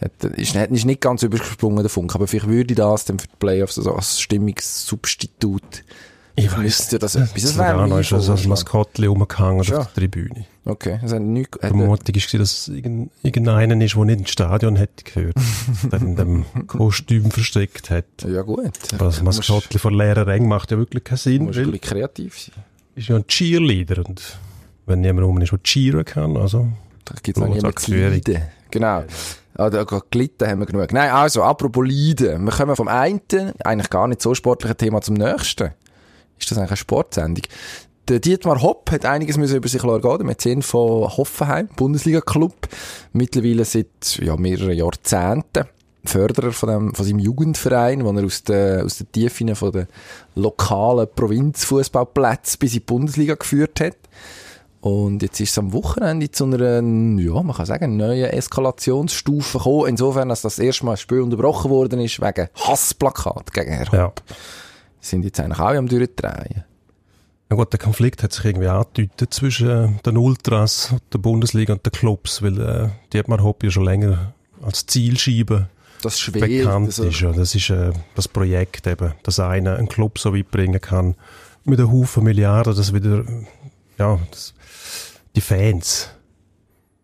Hat, 0.00 0.24
ist, 0.36 0.54
hat, 0.56 0.70
ist 0.70 0.84
nicht 0.86 1.00
ganz 1.00 1.22
übergesprungen, 1.22 1.82
der 1.82 1.90
Funk, 1.90 2.14
aber 2.14 2.26
vielleicht 2.26 2.48
würde 2.48 2.72
ich 2.72 2.76
das 2.78 3.04
dann 3.04 3.18
für 3.18 3.28
die 3.28 3.36
Playoffs 3.38 3.74
so 3.74 3.94
als 3.94 4.18
Stimmungssubstitut. 4.20 5.84
Ich 6.36 6.56
Müsste 6.56 6.92
weiss, 6.94 7.00
das 7.00 7.14
etwas- 7.16 7.42
das 7.42 7.58
wäre 7.58 7.84
ist 8.00 8.12
also 8.12 8.16
als 8.16 8.26
Vorschlag. 8.26 8.48
Maskottchen 8.48 9.04
rumgehangen 9.08 9.60
auf 9.60 9.68
Ja. 9.68 9.78
der 9.84 9.92
Tribüne. 9.94 10.46
Okay, 10.64 10.98
das 11.02 11.12
hat 11.12 11.20
nicht, 11.22 11.54
Die 11.56 11.66
Vermutung 11.66 11.88
war, 12.14 12.38
dass 12.38 12.58
es 12.60 12.68
irgend- 12.68 13.10
irgendeiner 13.22 13.84
ist, 13.84 13.94
der 13.94 14.04
nicht 14.06 14.20
ins 14.20 14.30
Stadion 14.30 14.76
hätte 14.76 15.04
gehört, 15.04 15.34
der 15.92 16.00
in 16.00 16.16
dem 16.16 16.44
Kostüm 16.66 17.30
versteckt 17.30 17.90
hat. 17.90 18.04
ja 18.26 18.40
gut. 18.42 18.70
Aber 18.94 19.06
das 19.06 19.22
Maskottchen 19.22 19.78
von 19.80 19.92
leeren 19.92 20.24
Rängen 20.24 20.48
macht 20.48 20.70
ja 20.70 20.78
wirklich 20.78 21.04
keinen 21.04 21.18
Sinn, 21.18 21.44
Muss 21.44 21.56
ein 21.58 21.64
weil 21.66 21.72
bisschen 21.72 21.80
kreativ 21.96 22.38
sein. 22.38 22.64
Ist 22.94 23.08
ja 23.08 23.16
ein 23.16 23.26
Cheerleader 23.26 24.04
und 24.06 24.38
wenn 24.86 25.00
niemand 25.00 25.26
rum 25.26 25.40
ist, 25.40 25.52
der 25.52 25.62
cheeren 25.62 26.04
kann, 26.04 26.36
also 26.36 26.68
Da 27.04 27.14
gibt 27.22 27.38
es 27.38 27.40
noch 27.40 27.48
niemanden. 27.48 28.42
Genau. 28.70 29.04
Ah, 29.54 29.68
da 29.68 29.84
gelitten 30.10 30.48
haben 30.48 30.60
wir 30.60 30.66
genug. 30.66 30.92
Nein, 30.92 31.10
also, 31.10 31.42
apropos 31.42 31.86
Leiden. 31.86 32.44
Wir 32.44 32.52
kommen 32.52 32.76
vom 32.76 32.88
einen, 32.88 33.20
eigentlich 33.64 33.90
gar 33.90 34.08
nicht 34.08 34.22
so 34.22 34.34
sportlichen 34.34 34.76
Thema 34.76 35.00
zum 35.02 35.14
nächsten. 35.14 35.72
Ist 36.38 36.50
das 36.50 36.56
eigentlich 36.56 36.70
eine 36.70 36.76
Sportsendung? 36.76 37.44
Der 38.08 38.20
Dietmar 38.20 38.62
Hopp 38.62 38.90
hat 38.90 39.04
einiges 39.04 39.36
müssen 39.36 39.56
über 39.56 39.68
sich 39.68 39.84
ergehen. 39.84 40.18
Der 40.18 40.26
Mäzen 40.26 40.62
von 40.62 41.16
Hoffenheim, 41.16 41.68
Bundesliga-Club. 41.76 42.68
Mittlerweile 43.12 43.64
seit 43.64 44.18
ja, 44.20 44.36
mehreren 44.36 44.72
Jahrzehnten. 44.72 45.66
Förderer 46.04 46.52
von, 46.52 46.68
dem, 46.68 46.94
von 46.94 47.04
seinem 47.04 47.18
Jugendverein, 47.18 48.04
wo 48.04 48.12
er 48.12 48.24
aus 48.24 48.42
den, 48.42 48.84
aus 48.84 48.98
den 48.98 49.12
Tiefen 49.12 49.54
von 49.54 49.72
den 49.72 49.86
lokalen 50.34 51.08
Provinzfußballplätzen 51.14 52.58
bis 52.58 52.72
in 52.72 52.80
die 52.80 52.84
Bundesliga 52.84 53.34
geführt 53.34 53.80
hat. 53.80 53.96
Und 54.80 55.22
jetzt 55.22 55.38
ist 55.40 55.50
es 55.50 55.58
am 55.58 55.74
Wochenende 55.74 56.30
zu 56.30 56.44
einer, 56.44 56.80
ja, 57.20 57.42
man 57.42 57.54
kann 57.54 57.66
sagen, 57.66 57.98
neuen 57.98 58.30
Eskalationsstufe 58.30 59.58
gekommen. 59.58 59.88
Insofern, 59.88 60.30
dass 60.30 60.40
das 60.40 60.58
erste 60.58 60.86
Mal 60.86 60.92
das 60.92 61.02
Spiel 61.02 61.20
unterbrochen 61.20 61.70
worden 61.70 62.00
ist 62.00 62.20
wegen 62.20 62.48
Hassplakat 62.54 63.52
gegen 63.52 63.72
Herr 63.72 63.92
ja. 63.92 64.04
Hopp. 64.04 64.22
Die 64.26 65.06
sind 65.06 65.24
jetzt 65.24 65.38
eigentlich 65.38 65.58
alle 65.58 65.78
am 65.78 65.86
Durchdrehen. 65.86 66.64
Ja 67.50 67.56
gut, 67.56 67.72
der 67.72 67.80
Konflikt 67.80 68.22
hat 68.22 68.32
sich 68.32 68.44
irgendwie 68.44 68.68
angedeutet 68.68 69.34
zwischen 69.34 69.68
äh, 69.68 69.88
den 70.06 70.16
Ultras, 70.16 70.94
der 71.12 71.18
Bundesliga 71.18 71.72
und 71.74 71.84
den 71.84 71.92
Clubs, 71.92 72.42
weil 72.42 72.60
äh, 72.60 72.88
die 73.12 73.18
hat 73.18 73.28
man 73.28 73.42
Hopp 73.42 73.62
ja 73.64 73.70
schon 73.70 73.84
länger 73.84 74.34
als 74.62 74.86
Zielscheibe 74.86 75.68
Das 76.02 76.14
ist 76.14 76.20
schwer. 76.20 76.40
bekannt 76.40 76.86
also, 76.86 77.04
ist. 77.04 77.20
Ja. 77.20 77.32
Das 77.32 77.54
ist 77.54 77.70
äh, 77.70 77.92
das 78.14 78.28
Projekt 78.28 78.86
eben, 78.86 79.12
dass 79.22 79.40
einer 79.40 79.76
einen 79.76 79.88
Club 79.88 80.18
so 80.18 80.34
weit 80.34 80.50
bringen 80.50 80.80
kann, 80.80 81.14
mit 81.64 81.78
einem 81.78 81.92
Haufen 81.92 82.24
Milliarden, 82.24 82.74
dass 82.74 82.94
wieder, 82.94 83.24
ja, 83.98 84.18
das, 84.30 84.54
die 85.36 85.40
Fans, 85.40 86.08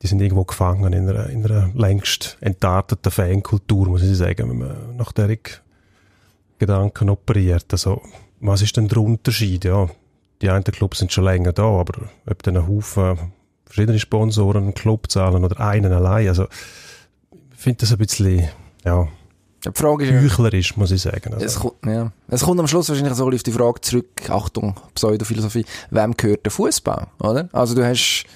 die 0.02 0.06
sind 0.06 0.20
irgendwo 0.20 0.44
gefangen 0.44 0.92
in 0.92 1.08
einer, 1.08 1.28
in 1.28 1.44
einer 1.44 1.70
längst 1.74 2.38
entarteten 2.40 3.12
Fankultur, 3.12 3.88
muss 3.88 4.02
ich 4.02 4.16
sagen, 4.16 4.50
wenn 4.50 4.58
man 4.58 4.96
nach 4.96 5.12
der 5.12 5.36
Gedanken 6.58 7.10
operiert. 7.10 7.66
Also, 7.70 8.02
was 8.40 8.62
ist 8.62 8.76
denn 8.76 8.88
der 8.88 8.98
Unterschied? 8.98 9.64
Ja, 9.64 9.88
die 10.42 10.50
einen 10.50 10.64
Clubs 10.64 10.98
sind 10.98 11.12
schon 11.12 11.24
länger 11.24 11.52
da, 11.52 11.64
aber 11.64 12.08
ob 12.26 12.42
dann 12.42 12.56
ein 12.56 12.68
Haufen 12.68 13.32
verschiedene 13.64 13.98
Sponsoren 13.98 14.64
einen 14.64 14.74
Club 14.74 15.10
zahlen 15.10 15.44
oder 15.44 15.60
einen 15.60 15.92
allein, 15.92 16.28
also 16.28 16.46
ich 17.52 17.62
finde 17.62 17.78
das 17.80 17.92
ein 17.92 17.98
bisschen, 17.98 18.48
ja, 18.86 19.08
die 19.64 19.70
Frage 19.74 20.04
ist, 20.04 20.12
ja, 20.12 20.20
heuchlerisch, 20.20 20.76
muss 20.76 20.90
ich 20.90 21.02
sagen. 21.02 21.34
es, 21.34 21.42
Also, 21.42 21.60
kommt, 21.60 21.86
ja. 21.86 22.12
es 22.28 22.42
kommt 22.42 22.60
am 22.60 22.68
Schluss 22.68 22.88
wahrscheinlich 22.88 23.14
so 23.14 23.24
ein 23.24 23.30
bisschen 23.30 23.52
auf 23.52 23.54
die 23.54 23.64
Frage 23.64 23.80
zurück, 23.80 24.30
Achtung, 24.30 24.76
Pseudophilosophie, 24.94 25.64
wem 25.90 26.16
gehört 26.16 26.44
der 26.44 26.52
Fußball, 26.52 27.08
oder? 27.20 27.48
Also 27.52 27.74
du 27.74 27.84
hast 27.84 28.26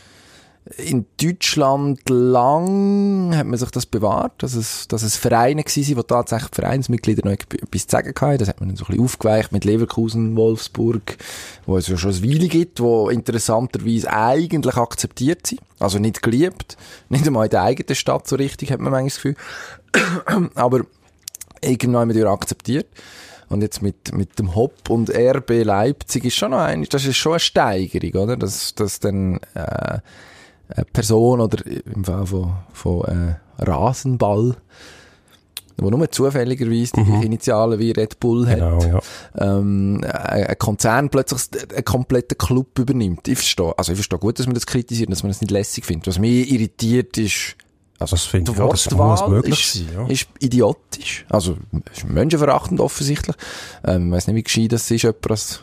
in 0.77 1.07
Deutschland 1.21 2.09
lang 2.09 3.35
hat 3.35 3.47
man 3.47 3.59
sich 3.59 3.71
das 3.71 3.87
bewahrt, 3.87 4.43
dass 4.43 4.55
es, 4.55 4.87
dass 4.89 5.03
es 5.03 5.17
Vereine 5.17 5.65
sind, 5.67 5.97
wo 5.97 6.03
tatsächlich 6.03 6.51
Vereinsmitglieder 6.53 7.23
noch 7.25 7.33
etwas 7.33 7.87
zu 7.87 7.91
sagen 7.91 8.13
hatten. 8.15 8.39
Das 8.39 8.49
hat 8.49 8.61
man 8.61 8.69
dann 8.69 8.77
so 8.77 8.85
ein 8.85 8.89
bisschen 8.89 9.05
aufgeweicht 9.05 9.53
mit 9.53 9.65
Leverkusen, 9.65 10.37
Wolfsburg, 10.37 11.17
wo 11.67 11.77
es 11.77 11.89
ja 11.89 11.97
schon 11.97 12.13
eine 12.13 12.23
Weile 12.23 12.49
gibt, 12.49 12.81
wo 12.81 13.09
interessanterweise 13.09 14.13
eigentlich 14.13 14.77
akzeptiert 14.77 15.47
sind. 15.47 15.61
Also 15.79 15.99
nicht 15.99 16.23
geliebt. 16.23 16.77
Nicht 17.09 17.27
einmal 17.27 17.47
in 17.47 17.51
der 17.51 17.63
eigenen 17.63 17.95
Stadt 17.95 18.29
so 18.29 18.37
richtig, 18.37 18.71
hat 18.71 18.81
man 18.81 18.93
manchmal 18.93 19.09
das 19.09 19.15
Gefühl. 19.17 19.37
Aber 20.55 20.83
irgendwann 21.61 22.03
haben 22.03 22.15
wir 22.15 22.27
akzeptiert. 22.27 22.87
Und 23.49 23.63
jetzt 23.63 23.83
mit, 23.83 24.15
mit 24.15 24.39
dem 24.39 24.55
Hopp 24.55 24.89
und 24.89 25.11
RB 25.11 25.65
Leipzig 25.65 26.25
ist 26.25 26.37
schon 26.37 26.53
noch 26.53 26.61
ein, 26.61 26.85
das 26.85 27.05
ist 27.05 27.17
schon 27.17 27.33
eine 27.33 27.41
Steigerung, 27.41 28.23
oder? 28.23 28.37
Dass, 28.37 28.77
dass 28.77 29.01
dann, 29.01 29.41
äh, 29.55 29.99
eine 30.69 30.85
Person 30.93 31.41
oder 31.41 31.65
im 31.67 32.05
Fall 32.05 32.27
von, 32.27 32.53
von 32.73 33.05
äh, 33.05 33.35
Rasenball 33.59 34.57
wo 35.83 35.89
nur 35.89 36.11
zufälligerweise 36.11 36.93
die 36.97 37.01
mhm. 37.01 37.23
Initialen 37.23 37.79
wie 37.79 37.91
Red 37.91 38.21
Bull 38.21 38.47
hat, 38.47 38.57
genau, 38.57 38.83
ja. 38.83 39.01
ähm, 39.39 40.05
ein 40.05 40.59
Konzern 40.59 41.09
plötzlich 41.09 41.41
einen 41.75 41.85
kompletten 41.85 42.37
Club 42.37 42.79
übernimmt. 42.79 43.27
Ich 43.29 43.39
verstehe, 43.39 43.73
also 43.79 43.93
ich 43.93 43.97
verstehe 43.97 44.19
gut, 44.19 44.39
dass 44.39 44.47
man 44.47 44.55
das 44.55 44.67
kritisiert, 44.67 45.11
dass 45.11 45.23
man 45.23 45.31
das 45.31 45.41
nicht 45.41 45.51
lässig 45.51 45.87
findet. 45.87 46.07
Was 46.07 46.19
mich 46.19 46.51
irritiert 46.51 47.17
ist, 47.17 47.57
also 48.01 48.17
das 48.17 48.25
finde 48.25 48.53
ich 48.53 48.59
auch, 48.59 48.71
das 48.71 48.91
muss 48.91 49.29
möglich 49.29 49.61
ist, 49.61 49.75
sein. 49.75 49.89
Ja. 49.95 50.07
ist 50.09 50.27
idiotisch. 50.39 51.27
Also 51.29 51.59
ist 51.93 52.09
menschenverachtend 52.09 52.81
offensichtlich. 52.81 53.37
Ähm, 53.85 54.07
ich 54.07 54.13
weiss 54.13 54.27
nicht, 54.27 54.37
wie 54.37 54.43
gescheit 54.43 54.73
das 54.73 54.91
ist, 54.91 55.03
jemand 55.03 55.31
als 55.31 55.61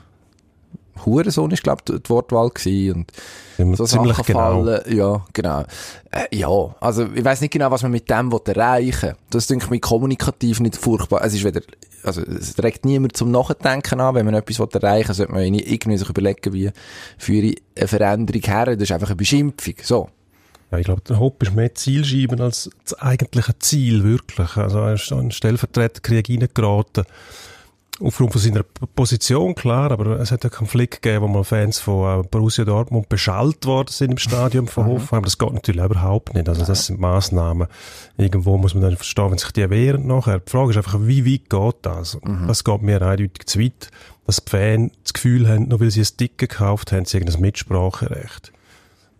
Hurensohn 1.03 1.49
ist, 1.49 1.63
glaube 1.63 1.81
ich, 1.89 2.01
die 2.01 2.09
Wortwahl 2.09 2.49
gewesen. 2.49 3.07
Und 3.57 3.75
so 3.75 3.85
ziemlich 3.85 4.15
Sachen 4.15 4.25
genau. 4.25 4.63
fallen. 4.63 4.95
Ja, 4.95 5.25
genau. 5.33 5.63
Äh, 6.11 6.35
ja, 6.35 6.75
also 6.79 7.07
ich 7.13 7.25
weiß 7.25 7.41
nicht 7.41 7.53
genau, 7.53 7.71
was 7.71 7.81
man 7.81 7.91
mit 7.91 8.07
dem 8.07 8.31
erreichen 8.31 9.09
will. 9.09 9.15
Das 9.31 9.47
denke 9.47 9.65
ich 9.65 9.71
mir 9.71 9.79
kommunikativ 9.79 10.59
nicht 10.59 10.75
furchtbar. 10.75 11.23
Es 11.23 11.33
ist 11.33 11.43
weder, 11.43 11.61
also 12.03 12.21
es 12.21 12.61
regt 12.61 12.85
niemand 12.85 13.17
zum 13.17 13.31
Nachdenken 13.31 13.99
an. 13.99 14.13
Wenn 14.13 14.25
man 14.25 14.35
etwas 14.35 14.59
erreichen 14.59 15.07
will, 15.07 15.15
sollte 15.15 15.31
man 15.31 15.43
irgendwie 15.43 15.97
sich 15.97 16.09
überlegen, 16.09 16.53
wie 16.53 16.69
führe 17.17 17.47
ich 17.47 17.63
eine 17.75 17.87
Veränderung 17.87 18.41
her. 18.43 18.65
Das 18.65 18.83
ist 18.83 18.91
einfach 18.91 19.09
eine 19.09 19.15
Beschimpfung. 19.15 19.75
So. 19.81 20.09
Ja, 20.71 20.77
ich 20.79 20.85
glaube, 20.85 21.01
der 21.01 21.19
Hopp 21.19 21.41
ist 21.43 21.55
mehr 21.55 21.73
Zielscheiben 21.75 22.41
als 22.41 22.69
das 22.83 22.99
eigentliche 22.99 23.57
Ziel, 23.59 24.03
wirklich. 24.03 24.57
Also 24.57 24.79
er 24.79 24.93
ist 24.93 25.11
ein 25.11 25.31
Stellvertreterkrieg 25.31 26.29
reingeraten. 26.29 27.05
Aufgrund 27.99 28.31
von 28.31 28.41
seiner 28.41 28.61
Position, 28.63 29.55
klar, 29.55 29.91
aber 29.91 30.19
es 30.19 30.31
hat 30.31 30.43
einen 30.43 30.51
Konflikt 30.51 31.01
gegeben, 31.01 31.23
wo 31.23 31.27
mal 31.29 31.43
Fans 31.43 31.79
von 31.79 32.19
äh, 32.19 32.27
Borussia 32.27 32.63
Dortmund 32.63 33.09
beschallt 33.09 33.65
worden 33.65 33.89
sind 33.89 34.11
im 34.11 34.17
Stadion 34.19 34.67
von 34.67 34.85
Hoffenheim. 34.85 35.23
Das 35.23 35.39
geht 35.39 35.51
natürlich 35.51 35.83
überhaupt 35.83 36.35
nicht. 36.35 36.47
Also 36.47 36.63
das 36.63 36.85
sind 36.85 36.99
Massnahmen. 36.99 37.67
Irgendwo 38.17 38.57
muss 38.57 38.75
man 38.75 38.83
dann 38.83 38.97
verstehen, 38.97 39.31
wenn 39.31 39.39
sich 39.39 39.51
die 39.51 39.67
wehren 39.67 40.05
nachher. 40.05 40.39
Die 40.39 40.51
Frage 40.51 40.71
ist 40.71 40.77
einfach, 40.77 40.99
wie 41.01 41.25
weit 41.25 41.49
geht 41.49 41.75
das? 41.81 42.19
Mhm. 42.23 42.47
Das 42.47 42.63
geht 42.63 42.81
mir 42.83 43.01
eindeutig 43.01 43.47
zu 43.47 43.59
weit, 43.59 43.89
dass 44.27 44.43
die 44.43 44.51
Fans 44.51 44.91
das 45.01 45.13
Gefühl 45.13 45.47
haben, 45.47 45.69
nur 45.69 45.79
weil 45.79 45.89
sie 45.89 46.01
ein 46.01 46.17
Ticket 46.17 46.37
gekauft 46.37 46.91
haben, 46.91 47.05
sie 47.05 47.17
irgendein 47.17 47.41
Mitspracherecht. 47.41 48.51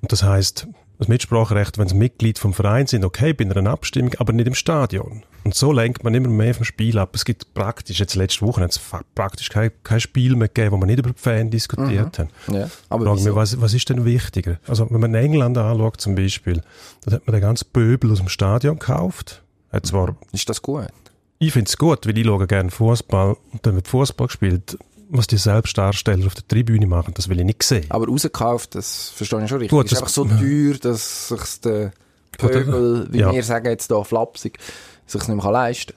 Und 0.02 0.12
das 0.12 0.22
heißt, 0.22 0.68
das 1.00 1.08
Mitspracherecht, 1.08 1.78
wenn 1.78 1.88
sie 1.88 1.96
Mitglied 1.96 2.40
vom 2.40 2.54
Verein 2.54 2.88
sind, 2.88 3.06
okay, 3.06 3.34
bei 3.34 3.46
einer 3.46 3.70
Abstimmung, 3.70 4.14
aber 4.18 4.34
nicht 4.34 4.48
im 4.48 4.56
Stadion. 4.56 5.24
Und 5.44 5.54
so 5.56 5.72
lenkt 5.72 6.04
man 6.04 6.14
immer 6.16 6.28
mehr 6.30 6.54
vom 6.56 6.66
Spiel 6.66 6.98
ab. 6.98 7.12
Es 7.14 7.24
gibt 7.24 7.54
praktisch, 7.54 8.00
jetzt 8.00 8.16
letzte 8.16 8.46
Woche 8.46 8.62
hat 8.62 8.72
es 8.72 8.82
praktisch 9.16 9.50
kein, 9.50 9.72
kein 9.84 10.00
Spiel 10.00 10.36
mehr 10.36 10.48
gegeben, 10.48 10.72
wo 10.72 10.78
man 10.78 10.88
nicht 10.88 11.00
über 11.00 11.12
die 11.12 11.20
Fans 11.20 11.52
diskutiert 11.52 12.18
Mhm. 12.18 12.22
haben. 12.54 12.56
Ja, 12.56 12.70
aber 12.90 13.14
wieso? 13.16 13.26
wir, 13.26 13.36
was, 13.36 13.62
was 13.62 13.74
ist 13.74 13.88
denn 13.90 14.04
wichtiger? 14.06 14.60
Also, 14.68 14.88
wenn 14.90 15.00
man 15.00 15.14
England 15.14 15.58
anschaut 15.58 16.02
zum 16.02 16.16
Beispiel, 16.16 16.62
dann 17.06 17.14
hat 17.14 17.28
man 17.28 17.34
den 17.34 17.42
ganzen 17.42 17.68
Pöbel 17.72 18.12
aus 18.12 18.18
dem 18.18 18.30
Stadion 18.30 18.80
gekauft. 18.80 19.44
Hat 19.72 19.86
zwar 19.86 20.16
Ist 20.32 20.50
das 20.50 20.62
gut? 20.62 20.88
ich 21.40 21.54
finde 21.54 21.68
es 21.70 21.78
gut, 21.78 22.08
weil 22.08 22.18
ich 22.18 22.26
schaue 22.26 22.48
gerne 22.48 22.72
Fußball 22.72 23.38
und 23.54 23.66
dann 23.66 23.76
wird 23.76 23.88
Fußball 23.88 24.28
gespielt. 24.28 24.78
Was 25.10 25.28
die 25.28 25.38
Selbstdarsteller 25.38 26.26
auf 26.28 26.36
der 26.36 26.48
Tribüne 26.48 26.86
machen, 26.88 27.14
das 27.16 27.30
will 27.30 27.40
ich 27.40 27.46
nicht 27.46 27.64
sehen. 27.64 27.86
Aber 27.90 28.08
rausgekauft, 28.08 28.76
das 28.76 29.10
verstehe 29.10 29.42
ich 29.44 29.50
schon 29.50 29.60
richtig. 29.60 29.72
Gut, 29.78 29.86
ist 29.86 29.92
das- 29.94 30.00
einfach 30.00 30.14
so 30.14 30.26
teuer, 30.26 30.74
dass 30.82 31.30
sich 31.30 31.62
der 31.62 31.92
Pöbel, 32.38 33.08
wie 33.12 33.20
Ja. 33.20 33.32
wir 33.32 33.44
sagen 33.44 33.68
jetzt 33.68 33.88
hier 33.88 34.04
flapsig, 34.04 34.58
sich 35.06 35.22
nicht 35.22 35.36
mehr 35.36 35.44
kann 35.44 35.54
leisten 35.54 35.94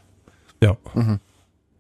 Ja. 0.63 0.77
Mhm. 0.95 1.19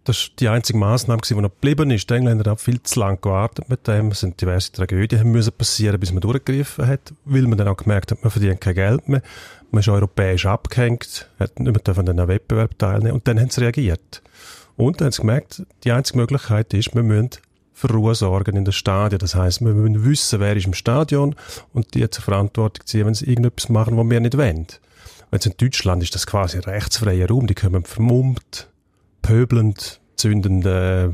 Das 0.04 0.16
war 0.22 0.30
die 0.40 0.48
einzige 0.48 0.78
Massnahme, 0.78 1.20
die 1.28 1.34
noch 1.34 1.50
geblieben 1.50 1.90
ist. 1.90 2.08
Die 2.10 2.14
Engländer 2.14 2.50
haben 2.50 2.58
viel 2.58 2.82
zu 2.82 2.98
lange 2.98 3.18
gewartet 3.18 3.68
mit 3.68 3.86
dem. 3.86 4.08
Es 4.08 4.20
sind 4.20 4.40
diverse 4.40 4.72
Tragödien 4.72 5.30
müssen 5.30 5.52
passieren, 5.52 6.00
bis 6.00 6.10
man 6.10 6.22
durchgegriffen 6.22 6.86
hat, 6.86 7.12
weil 7.26 7.42
man 7.42 7.58
dann 7.58 7.68
auch 7.68 7.76
gemerkt 7.76 8.10
hat, 8.10 8.22
man 8.24 8.30
verdient 8.30 8.60
kein 8.60 8.74
Geld 8.74 9.08
mehr. 9.08 9.22
Man 9.70 9.80
ist 9.80 9.88
europäisch 9.88 10.46
abgehängt, 10.46 11.28
hat 11.38 11.60
nicht 11.60 11.86
mehr 11.86 11.98
an 11.98 12.08
einem 12.08 12.28
Wettbewerb 12.28 12.76
teilnehmen 12.78 13.12
und 13.12 13.28
dann 13.28 13.38
haben 13.38 13.50
sie 13.50 13.60
reagiert. 13.60 14.22
Und 14.80 15.00
dann 15.00 15.06
haben 15.06 15.12
sie 15.12 15.20
gemerkt, 15.20 15.62
die 15.84 15.92
einzige 15.92 16.18
Möglichkeit 16.18 16.72
ist, 16.72 16.94
wir 16.94 17.02
müssen 17.02 17.30
für 17.74 17.88
Ruhe 17.92 18.14
sorgen 18.14 18.56
in 18.56 18.64
den 18.64 18.72
Stadien. 18.72 19.18
Das 19.18 19.34
heißt, 19.34 19.60
wir 19.60 19.72
müssen 19.72 20.04
wissen, 20.04 20.40
wer 20.40 20.56
ist 20.56 20.66
im 20.66 20.74
Stadion 20.74 21.34
und 21.72 21.94
die 21.94 22.08
zur 22.08 22.24
Verantwortung 22.24 22.86
ziehen, 22.86 23.06
wenn 23.06 23.14
sie 23.14 23.26
irgendetwas 23.26 23.68
machen, 23.68 23.96
was 23.96 24.08
wir 24.08 24.20
nicht 24.20 24.36
wollen. 24.36 24.66
Jetzt 25.32 25.46
in 25.46 25.54
Deutschland 25.56 26.02
ist 26.02 26.14
das 26.14 26.26
quasi 26.26 26.56
ein 26.56 26.64
rechtsfreier 26.64 27.28
Raum. 27.28 27.46
Die 27.46 27.54
kommen 27.54 27.84
vermummt, 27.84 28.68
pöbelnd, 29.22 30.00
zünden 30.16 30.64
äh, 30.66 31.10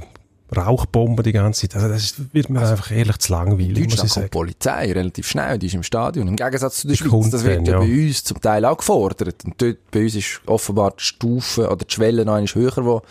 Rauchbomben 0.56 1.24
die 1.24 1.32
ganze 1.32 1.68
Zeit. 1.68 1.76
Also 1.76 1.88
das 1.88 2.04
ist, 2.04 2.34
wird 2.34 2.50
mir 2.50 2.60
einfach 2.60 2.92
ehrlich 2.92 3.18
zu 3.18 3.32
In 3.32 3.38
langweilig, 3.38 3.68
muss 3.68 3.78
ich 3.78 3.88
Deutschland 3.88 3.98
kommt 3.98 4.04
die 4.04 4.14
sagen. 4.14 4.30
Polizei 4.30 4.92
relativ 4.92 5.28
schnell, 5.28 5.58
die 5.58 5.66
ist 5.66 5.74
im 5.74 5.82
Stadion. 5.82 6.28
Im 6.28 6.36
Gegensatz 6.36 6.78
zu 6.78 6.88
der 6.88 6.94
Schweiz, 6.94 7.10
kommt 7.10 7.32
das 7.32 7.44
wird 7.44 7.66
ja 7.66 7.74
ja. 7.74 7.78
bei 7.80 8.06
uns 8.06 8.22
zum 8.22 8.40
Teil 8.40 8.64
auch 8.64 8.78
gefordert. 8.78 9.44
Und 9.44 9.60
dort, 9.60 9.90
bei 9.90 10.04
uns 10.04 10.14
ist 10.14 10.40
offenbar 10.46 10.92
die 10.92 11.02
Stufe 11.02 11.66
oder 11.68 11.84
die 11.84 11.92
Schwelle 11.92 12.24
noch 12.24 12.38
höher, 12.54 12.84
wo, 12.84 13.02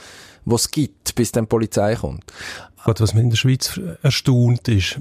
wo 0.45 0.55
es 0.55 0.71
gibt, 0.71 1.15
bis 1.15 1.31
dann 1.31 1.45
die 1.45 1.49
Polizei 1.49 1.95
kommt. 1.95 2.23
Gut, 2.85 3.01
was 3.01 3.13
mich 3.13 3.23
in 3.23 3.29
der 3.31 3.37
Schweiz 3.37 3.79
erstaunt 4.03 4.67
ist, 4.67 4.99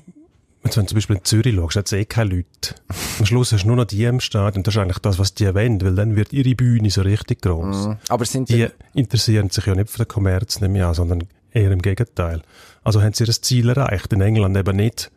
wenn 0.64 0.72
du 0.72 0.86
zum 0.86 0.96
Beispiel 0.96 1.16
in 1.16 1.24
Zürich 1.24 1.54
schaust, 1.54 1.76
hat 1.76 1.86
es 1.86 1.92
eh 1.92 2.06
keine 2.06 2.36
Leute. 2.36 2.74
Am 3.18 3.26
Schluss 3.26 3.52
hast 3.52 3.64
du 3.64 3.68
nur 3.68 3.76
noch 3.76 3.84
die 3.84 4.02
im 4.04 4.20
Stadion. 4.20 4.62
Das 4.62 4.74
ist 4.74 4.80
eigentlich 4.80 4.98
das, 4.98 5.18
was 5.18 5.34
die 5.34 5.54
wollen, 5.54 5.82
weil 5.82 5.94
dann 5.94 6.16
wird 6.16 6.32
ihre 6.32 6.54
Bühne 6.54 6.88
so 6.88 7.02
richtig 7.02 7.42
groß. 7.42 7.88
Mhm. 7.88 7.96
Aber 8.08 8.24
sind 8.24 8.48
Die 8.48 8.68
interessieren 8.94 9.50
sich 9.50 9.66
ja 9.66 9.74
nicht 9.74 9.90
für 9.90 9.98
den 9.98 10.08
Kommerz, 10.08 10.60
nehme 10.60 10.78
ich 10.78 10.84
an, 10.84 10.94
sondern 10.94 11.24
eher 11.52 11.70
im 11.70 11.82
Gegenteil. 11.82 12.40
Also 12.82 13.02
haben 13.02 13.12
sie 13.12 13.24
ihr 13.24 13.32
Ziel 13.32 13.68
erreicht. 13.68 14.10
In 14.14 14.22
England 14.22 14.56
eben 14.56 14.76
nicht. 14.76 15.10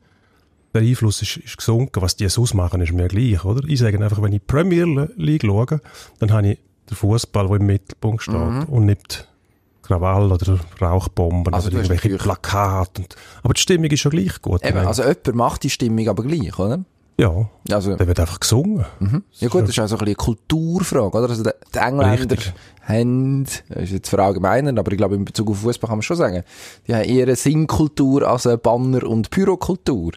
Der 0.73 0.81
Einfluss 0.81 1.21
ist, 1.21 1.37
ist 1.37 1.57
gesunken. 1.57 2.01
Was 2.01 2.17
die 2.17 2.27
sonst 2.27 2.53
machen, 2.53 2.81
ist 2.81 2.91
mir 2.91 3.07
gleich, 3.07 3.45
oder? 3.45 3.65
Ich 3.69 3.79
sage 3.79 4.03
einfach, 4.03 4.21
wenn 4.21 4.33
ich 4.33 4.45
Premier 4.45 5.07
League 5.15 5.43
schaue, 5.45 5.79
dann 6.19 6.31
habe 6.33 6.49
ich 6.49 6.59
den 6.89 6.97
Fußball, 6.97 7.47
der 7.47 7.55
im 7.55 7.65
Mittelpunkt 7.65 8.21
steht 8.21 8.67
und 8.67 8.85
nicht 8.85 9.29
Krawall 9.87 10.31
oder 10.31 10.59
Rauchbomben 10.81 11.53
Also 11.53 11.67
oder 11.67 11.77
irgendwelche 11.77 12.07
natürlich- 12.09 12.23
Plakate. 12.23 13.01
Und, 13.01 13.15
aber 13.43 13.53
die 13.53 13.61
Stimmung 13.61 13.85
ist 13.89 13.99
schon 13.99 14.11
gleich 14.11 14.41
gut. 14.41 14.63
eben, 14.65 14.77
also 14.79 15.03
jemand 15.03 15.35
macht 15.35 15.63
die 15.63 15.69
Stimmung 15.69 16.07
aber 16.09 16.23
gleich, 16.23 16.57
oder? 16.59 16.83
ja, 17.19 17.49
Also, 17.71 17.95
da 17.95 18.05
wird 18.05 18.19
einfach 18.19 18.39
gesungen. 18.39 18.85
ja 19.39 19.47
gut, 19.47 19.63
das 19.63 19.69
ist 19.69 19.79
auch 19.79 19.87
so 19.87 19.97
ein 19.97 20.05
eine 20.05 20.13
Kulturfrage, 20.15 21.17
oder? 21.17 21.29
Also 21.29 21.43
die, 21.43 21.49
die 21.73 21.79
Engländer 21.79 22.37
Richtig. 22.37 22.53
haben, 22.83 23.43
das 23.45 23.83
ist 23.83 23.91
jetzt 23.91 24.09
verallgemeinern, 24.09 24.77
aber 24.77 24.91
ich 24.91 24.97
glaube 24.97 25.15
in 25.15 25.25
Bezug 25.25 25.49
auf 25.49 25.59
Fußball 25.61 25.87
kann 25.87 25.97
man 25.97 26.03
schon 26.03 26.17
sagen, 26.17 26.43
die 26.87 26.93
haben 26.93 27.03
eher 27.05 27.23
eine 27.23 27.35
Singkultur 27.35 28.27
als 28.27 28.45
eine 28.45 28.57
Banner- 28.59 29.03
und 29.07 29.29
Pyrokultur. 29.31 30.11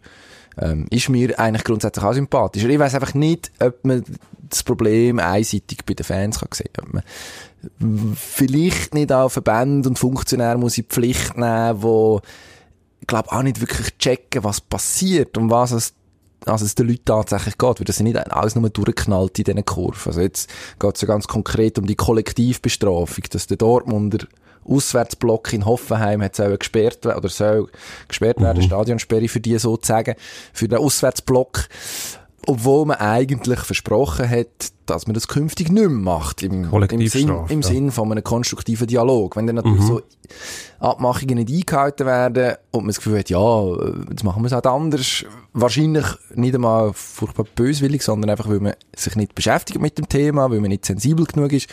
Ähm, 0.58 0.86
ist 0.90 1.08
mir 1.08 1.38
eigentlich 1.38 1.64
grundsätzlich 1.64 2.04
auch 2.04 2.12
sympathischer. 2.12 2.68
Ich 2.68 2.78
weiß 2.78 2.94
einfach 2.96 3.14
nicht, 3.14 3.50
ob 3.60 3.82
man 3.84 4.04
das 4.50 4.62
Problem 4.64 5.20
einseitig 5.20 5.86
bei 5.86 5.94
den 5.94 6.04
Fans 6.04 6.40
kann 6.40 6.48
sehen 6.52 6.68
kann. 6.74 7.02
Vielleicht 8.14 8.94
nicht 8.94 9.12
auch 9.12 9.28
Verbände 9.28 9.88
und 9.88 9.98
Funktionäre 9.98 10.58
muss 10.58 10.78
in 10.78 10.84
die 10.84 10.88
Pflicht 10.88 11.36
nehmen, 11.36 11.82
wo, 11.82 12.20
ich 13.00 13.06
glaube, 13.06 13.32
auch 13.32 13.42
nicht 13.42 13.60
wirklich 13.60 13.96
checken, 13.98 14.44
was 14.44 14.60
passiert 14.60 15.36
und 15.36 15.50
was 15.50 15.72
es 15.72 15.94
also 16.46 16.64
es 16.64 16.74
den 16.74 16.88
Leuten 16.88 17.04
tatsächlich 17.04 17.58
geht, 17.58 17.80
weil 17.80 17.84
das 17.84 17.96
sind 17.96 18.04
nicht 18.04 18.32
alles 18.32 18.54
nur 18.54 18.70
durchgeknallt 18.70 19.38
in 19.38 19.44
diesen 19.44 19.64
Kurven. 19.64 20.00
Also 20.06 20.22
jetzt 20.22 20.50
geht 20.78 20.94
es 20.94 21.02
ja 21.02 21.08
ganz 21.08 21.28
konkret 21.28 21.78
um 21.78 21.86
die 21.86 21.96
Kollektivbestrafung, 21.96 23.24
dass 23.30 23.46
der 23.46 23.58
Dortmunder 23.58 24.26
Auswärtsblock 24.64 25.52
in 25.52 25.64
Hoffenheim 25.64 26.22
hat 26.22 26.36
soll 26.36 26.56
gesperrt 26.56 27.04
werden, 27.04 27.18
oder 27.18 27.28
soll 27.28 27.68
gesperrt 28.08 28.40
werden, 28.40 28.62
Stadionsperre 28.62 29.28
für 29.28 29.40
die 29.40 29.58
sozusagen, 29.58 30.14
für 30.52 30.68
den 30.68 30.78
Auswärtsblock. 30.78 31.66
Obwohl 32.50 32.84
man 32.84 32.96
eigentlich 32.96 33.60
versprochen 33.60 34.28
hat, 34.28 34.72
dass 34.86 35.06
man 35.06 35.14
das 35.14 35.28
künftig 35.28 35.70
nicht 35.70 35.88
mehr 35.88 35.88
macht. 35.88 36.42
Im, 36.42 36.64
im 36.64 37.06
Sinn, 37.06 37.32
im 37.48 37.60
ja. 37.60 37.68
Sinn 37.68 37.92
von 37.92 38.10
einem 38.10 38.24
konstruktiven 38.24 38.88
Dialog. 38.88 39.36
Wenn 39.36 39.46
dann 39.46 39.54
natürlich 39.54 39.82
so 39.82 40.02
Abmachungen 40.80 41.36
nicht 41.36 41.48
eingehalten 41.48 42.06
werden 42.06 42.56
und 42.72 42.80
man 42.80 42.88
das 42.88 42.96
Gefühl 42.96 43.20
hat, 43.20 43.30
ja, 43.30 43.64
jetzt 44.10 44.24
machen 44.24 44.42
wir 44.42 44.46
es 44.46 44.52
halt 44.52 44.66
anders. 44.66 45.24
Wahrscheinlich 45.52 46.06
nicht 46.34 46.56
einmal 46.56 46.92
furchtbar 46.92 47.46
böswillig, 47.54 48.02
sondern 48.02 48.30
einfach, 48.30 48.48
weil 48.48 48.58
man 48.58 48.72
sich 48.96 49.14
nicht 49.14 49.36
beschäftigt 49.36 49.80
mit 49.80 49.96
dem 49.96 50.08
Thema, 50.08 50.50
weil 50.50 50.60
man 50.60 50.70
nicht 50.70 50.86
sensibel 50.86 51.26
genug 51.26 51.52
ist. 51.52 51.68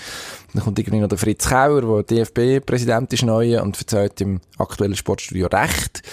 Dann 0.54 0.64
kommt 0.64 0.78
irgendwie 0.78 1.00
noch 1.00 1.10
der 1.10 1.18
Fritz 1.18 1.50
Kauer, 1.50 2.04
der 2.04 2.26
DFB-Präsident 2.26 3.14
ist 3.14 3.24
neu 3.24 3.60
und 3.64 3.80
erzählt 3.80 4.22
im 4.22 4.42
aktuellen 4.60 4.96
Sportstudio 4.96 5.48
Recht. 5.48 6.04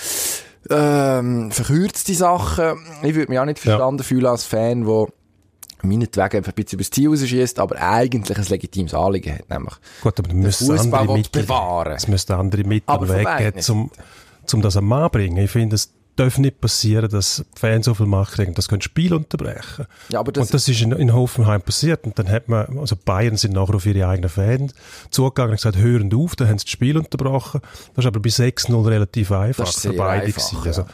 Ähm, 0.71 1.51
verkürzte 1.51 2.15
Sachen. 2.15 2.79
Ich 3.03 3.15
würde 3.15 3.31
mich 3.31 3.39
auch 3.39 3.45
nicht 3.45 3.59
verstanden 3.59 4.03
fühlen 4.03 4.27
als 4.27 4.45
Fan, 4.45 4.87
der 4.87 5.07
meinetwegen 5.83 6.37
einfach 6.39 6.53
ein 6.53 6.55
bisschen 6.55 6.79
übers 6.79 6.91
Ziel 6.91 7.09
rausschießt, 7.09 7.59
aber 7.59 7.81
eigentlich 7.81 8.39
ein 8.39 8.45
legitimes 8.45 8.95
Anliegen 8.95 9.35
hat, 9.35 9.51
nämlich 9.51 9.75
Gut, 10.03 10.19
aber 10.19 10.33
müssen 10.33 10.67
Fußball 10.67 11.01
andere 11.01 11.19
Mittel 11.19 11.43
bewahren. 11.43 11.93
Es 11.93 12.09
müssen 12.09 12.33
andere 12.33 12.65
Mittel 12.65 12.85
Aber 12.87 13.07
um, 13.69 13.91
um 14.53 14.63
das 14.63 14.77
am 14.77 14.87
Mann 14.87 15.05
zu 15.05 15.11
bringen. 15.11 15.37
Ich 15.37 15.51
finde, 15.51 15.77
es 15.77 15.93
darf 16.17 16.39
nicht 16.39 16.61
passieren, 16.61 17.09
dass 17.11 17.45
Fans 17.57 17.87
so 17.87 17.95
viel 17.95 18.07
Macht 18.07 18.35
kriegen, 18.35 18.55
das 18.55 18.69
das 18.69 18.85
Spiel 18.85 19.15
unterbrechen. 19.15 19.87
Ja, 20.11 20.21
aber 20.21 20.33
das, 20.33 20.47
und 20.47 20.55
das 20.55 20.69
ist 20.69 20.81
in, 20.81 20.93
in 20.93 21.13
Hoffenheim 21.13 21.61
passiert. 21.61 22.05
Und 22.05 22.19
dann 22.19 22.29
hat 22.29 22.49
man, 22.49 22.79
also 22.79 22.97
Bayern 22.97 23.37
sind 23.37 23.55
nachher 23.55 23.75
auf 23.75 23.87
ihre 23.87 24.07
eigenen 24.09 24.31
Fans 24.31 24.75
zugegangen 25.11 25.53
und 25.53 25.57
gesagt, 25.57 25.77
hören 25.77 26.13
auf, 26.15 26.37
dann 26.37 26.49
haben 26.49 26.59
sie 26.59 26.65
das 26.65 26.73
Spiel 26.73 26.97
unterbrochen. 26.97 27.61
Das 27.95 28.05
ist 28.05 28.07
aber 28.07 28.21
bei 28.21 28.31
6-0 28.31 28.87
relativ 28.87 29.33
einfach 29.33 29.65
Das 29.65 29.77
ist 29.77 29.83
für 29.83 29.93
beide 29.93 30.27
einfach, 30.27 30.51
gewesen. 30.51 30.59
ja. 30.65 30.69
Also, 30.69 30.87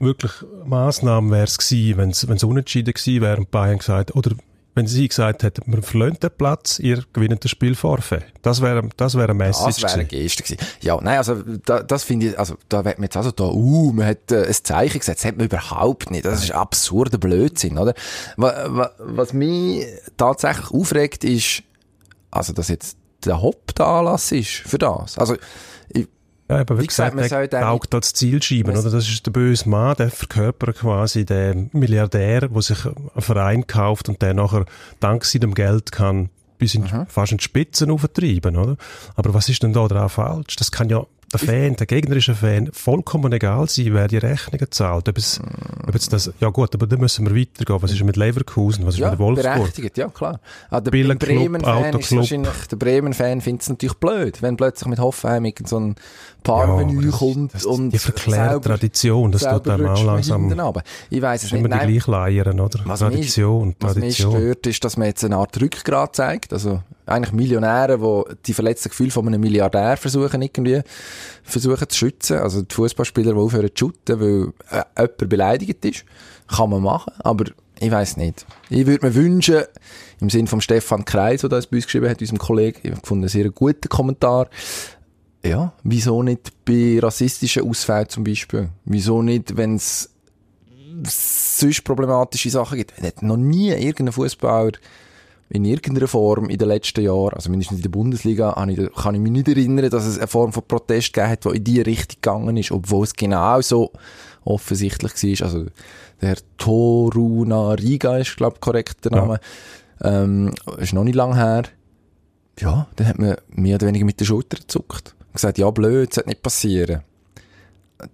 wirklich 0.00 0.32
Massnahmen 0.64 1.30
wäre 1.30 1.44
es 1.44 1.58
gewesen, 1.58 1.96
wenn 2.28 2.36
es 2.36 2.44
unentschieden 2.44 2.92
gewesen 2.92 3.22
wäre 3.22 3.36
und 3.38 3.50
Bayern 3.50 3.78
gesagt, 3.78 4.14
oder 4.16 4.32
wenn 4.74 4.86
sie 4.86 5.06
gesagt 5.06 5.42
hätten, 5.44 5.72
wir 5.72 5.82
verlassen 5.82 6.18
den 6.20 6.30
Platz, 6.36 6.78
ihr 6.80 7.04
gewinnt 7.12 7.44
das 7.44 7.50
Spiel 7.50 7.74
Forfait. 7.74 8.24
Das 8.42 8.60
wäre, 8.60 8.88
das 8.96 9.14
wäre 9.14 9.30
eine 9.30 9.34
Message 9.34 9.82
Das 9.82 9.82
wäre 9.82 9.92
eine. 9.92 10.04
Geste 10.04 10.42
gewesen. 10.42 10.58
Ja, 10.80 10.98
nein, 11.00 11.18
also, 11.18 11.36
da, 11.64 11.82
das 11.82 12.02
finde 12.02 12.30
ich, 12.30 12.38
also, 12.38 12.56
da 12.68 12.84
wird 12.84 12.98
man 12.98 13.04
jetzt 13.04 13.16
also 13.16 13.30
da, 13.30 13.44
uh, 13.44 13.92
man 13.92 14.06
hat 14.06 14.32
äh, 14.32 14.46
ein 14.46 14.52
Zeichen 14.52 14.98
gesetzt. 14.98 15.20
Das 15.20 15.28
hat 15.28 15.36
man 15.36 15.46
überhaupt 15.46 16.10
nicht. 16.10 16.24
Das 16.24 16.42
ist 16.42 16.50
absurder 16.50 17.18
Blödsinn, 17.18 17.78
oder? 17.78 17.94
Was, 18.36 18.90
was 18.98 19.32
mich 19.32 19.86
tatsächlich 20.16 20.70
aufregt, 20.72 21.22
ist, 21.22 21.62
also, 22.30 22.52
dass 22.52 22.68
jetzt 22.68 22.96
der 23.24 23.40
Hauptanlass 23.40 24.32
ist 24.32 24.50
für 24.66 24.78
das. 24.78 25.18
Also, 25.18 25.36
ich, 25.88 26.08
Ja, 26.48 26.58
aber 26.60 26.76
wie, 26.76 26.82
Wie 26.82 26.86
gesagt, 26.86 27.16
gesagt, 27.16 27.52
der 27.54 27.60
taugt 27.62 27.94
als 27.94 28.12
Ziel 28.12 28.42
schieben, 28.42 28.76
oder? 28.76 28.90
Das 28.90 29.08
ist 29.08 29.24
der 29.24 29.30
böse 29.30 29.68
Mann, 29.68 29.96
der 29.96 30.10
verkörpert 30.10 30.76
quasi 30.76 31.24
den 31.24 31.70
Milliardär, 31.72 32.48
der 32.48 32.62
sich 32.62 32.84
einen 32.84 33.10
Verein 33.16 33.66
kauft 33.66 34.10
und 34.10 34.20
der 34.20 34.34
nachher 34.34 34.66
dank 35.00 35.24
seinem 35.24 35.54
Geld 35.54 35.90
kann 35.90 36.28
bis 36.58 36.74
in, 36.74 36.86
fast 37.08 37.32
in 37.32 37.38
die 37.38 37.44
Spitzen 37.44 37.90
auftreiben, 37.90 38.56
oder? 38.56 38.76
Aber 39.16 39.32
was 39.34 39.48
ist 39.48 39.62
denn 39.62 39.72
da 39.72 39.88
drauf 39.88 40.12
falsch? 40.12 40.56
Das 40.56 40.70
kann 40.70 40.88
ja 40.88 41.06
der 41.34 41.40
Fan, 41.40 41.76
der 41.76 41.86
gegnerische 41.86 42.34
Fan, 42.34 42.70
vollkommen 42.72 43.32
egal 43.32 43.68
sein, 43.68 43.92
wer 43.92 44.06
die 44.08 44.18
Rechnungen 44.18 44.70
zahlt. 44.70 45.08
Ob 45.08 45.18
es, 45.18 45.40
ob 45.86 45.92
jetzt 45.92 46.12
das, 46.12 46.32
ja 46.40 46.48
gut, 46.50 46.74
aber 46.74 46.86
dann 46.86 47.00
müssen 47.00 47.26
wir 47.26 47.34
weitergehen. 47.34 47.82
Was 47.82 47.92
ist 47.92 48.04
mit 48.04 48.16
Leverkusen? 48.16 48.86
Was 48.86 48.94
ist 48.94 49.00
ja, 49.00 49.10
mit 49.10 49.18
Wolfsburg? 49.18 49.54
berechtigt, 49.56 49.98
ja, 49.98 50.08
klar. 50.08 50.40
Ah, 50.70 50.80
der 50.80 50.90
Bremen-Fan 50.90 51.54
ist 51.56 51.66
Autoclub. 51.66 52.18
wahrscheinlich, 52.18 52.66
der 52.70 52.76
Bremen-Fan 52.76 53.40
findet 53.40 53.62
es 53.62 53.68
natürlich 53.68 53.96
blöd, 53.96 54.42
wenn 54.42 54.56
plötzlich 54.56 54.86
mit 54.88 54.98
Hoffenheim 54.98 55.52
so 55.66 55.80
ein 55.80 55.96
Aber 56.46 56.84
das- 56.84 57.18
kommt 57.18 57.54
das- 57.54 57.64
und 57.64 57.90
die 57.90 57.98
verklärte 57.98 58.60
Tradition, 58.60 59.32
das 59.32 59.42
tut 59.42 59.68
einem 59.68 59.86
auch 59.86 60.04
langsam-. 60.04 60.52
Ich 61.10 61.22
weiss 61.22 61.44
es 61.44 61.52
nicht. 61.52 61.60
immer 61.60 61.68
die 61.68 61.74
Nein, 61.76 61.88
gleiche 61.90 62.10
Leiern, 62.10 62.60
oder? 62.60 62.80
Was 62.84 63.00
Tradition, 63.00 63.68
mich, 63.68 63.76
was 63.80 63.94
mich 63.96 64.16
stört, 64.16 64.66
ist, 64.66 64.84
dass 64.84 64.96
man 64.96 65.08
jetzt 65.08 65.24
eine 65.24 65.36
Art 65.36 65.60
Rückgrat 65.60 66.16
zeigt. 66.16 66.52
Also, 66.52 66.82
eigentlich 67.06 67.32
Millionäre, 67.32 67.98
die 67.98 68.34
die 68.46 68.54
verletzten 68.54 68.90
Gefühle 68.90 69.10
von 69.10 69.26
einem 69.26 69.40
Milliardär 69.40 69.96
versuchen, 69.96 70.42
irgendwie, 70.42 70.82
versuchen 71.42 71.88
zu 71.88 71.96
schützen. 71.98 72.38
Also, 72.38 72.62
die 72.62 72.74
Fußballspieler, 72.74 73.32
die 73.32 73.38
aufhören 73.38 73.70
zu 73.74 73.86
shooten, 73.86 74.20
weil 74.20 74.52
äh, 74.70 74.84
jemand 74.98 75.28
beleidigt 75.28 75.84
ist. 75.84 76.04
Kann 76.46 76.68
man 76.70 76.82
machen, 76.82 77.12
aber 77.20 77.46
ich 77.80 77.90
weiß 77.90 78.18
nicht. 78.18 78.44
Ich 78.68 78.86
würde 78.86 79.06
mir 79.06 79.14
wünschen, 79.14 79.62
im 80.20 80.28
Sinn 80.30 80.46
von 80.46 80.60
Stefan 80.60 81.04
Kreis, 81.04 81.40
der 81.40 81.48
das 81.50 81.66
bei 81.66 81.76
uns 81.78 81.86
geschrieben 81.86 82.08
hat, 82.08 82.20
unserem 82.20 82.38
Kollegen, 82.38 82.78
ich 82.82 82.92
fand 83.02 83.12
einen 83.22 83.28
sehr 83.28 83.50
guten 83.50 83.88
Kommentar. 83.88 84.48
Ja, 85.44 85.72
wieso 85.82 86.22
nicht 86.22 86.64
bei 86.64 86.98
rassistischen 87.00 87.68
Ausfällen 87.68 88.08
zum 88.08 88.24
Beispiel? 88.24 88.70
Wieso 88.84 89.20
nicht, 89.22 89.56
wenn 89.56 89.76
es 89.76 90.10
sonst 91.04 91.84
problematische 91.84 92.50
Sachen 92.50 92.78
gibt. 92.78 93.00
Hat 93.02 93.22
noch 93.22 93.36
nie 93.36 93.70
irgendein 93.70 94.12
Fußballer 94.12 94.72
in 95.50 95.64
irgendeiner 95.64 96.08
Form 96.08 96.48
in 96.48 96.58
den 96.58 96.68
letzten 96.68 97.04
Jahren, 97.04 97.34
also 97.34 97.50
mindestens 97.50 97.78
in 97.78 97.82
der 97.82 97.90
Bundesliga, 97.90 98.66
ich, 98.68 98.94
kann 98.94 99.14
ich 99.14 99.20
mich 99.20 99.30
nicht 99.30 99.48
erinnern, 99.48 99.90
dass 99.90 100.06
es 100.06 100.18
eine 100.18 100.26
Form 100.26 100.52
von 100.52 100.64
Protest 100.66 101.12
gegeben 101.12 101.30
hat, 101.30 101.44
die 101.44 101.56
in 101.56 101.64
die 101.64 101.80
Richtung 101.82 102.16
gegangen 102.20 102.56
ist, 102.56 102.72
obwohl 102.72 103.04
es 103.04 103.12
genau 103.12 103.60
so 103.60 103.92
offensichtlich 104.44 105.40
war. 105.40 105.46
Also 105.46 105.66
der 106.20 106.36
Toruna 106.56 107.72
Riga 107.72 108.18
ist, 108.18 108.36
glaube 108.36 108.54
ich, 108.56 108.60
korrekt 108.60 109.04
der 109.04 109.12
Ja. 109.12 109.18
Name. 109.18 109.40
Ähm, 110.02 110.52
ist 110.78 110.92
noch 110.92 111.04
nicht 111.04 111.14
lang 111.14 111.34
her. 111.34 111.64
Ja, 112.58 112.88
dann 112.96 113.06
hat 113.06 113.18
man 113.18 113.36
mehr 113.50 113.76
oder 113.76 113.86
weniger 113.86 114.06
mit 114.06 114.18
der 114.20 114.24
Schulter 114.24 114.56
gezuckt. 114.56 115.14
Und 115.34 115.40
gesagt, 115.40 115.58
ja 115.58 115.68
blöd, 115.70 116.10
das 116.10 116.14
sollte 116.14 116.30
nicht 116.30 116.42
passieren. 116.42 117.02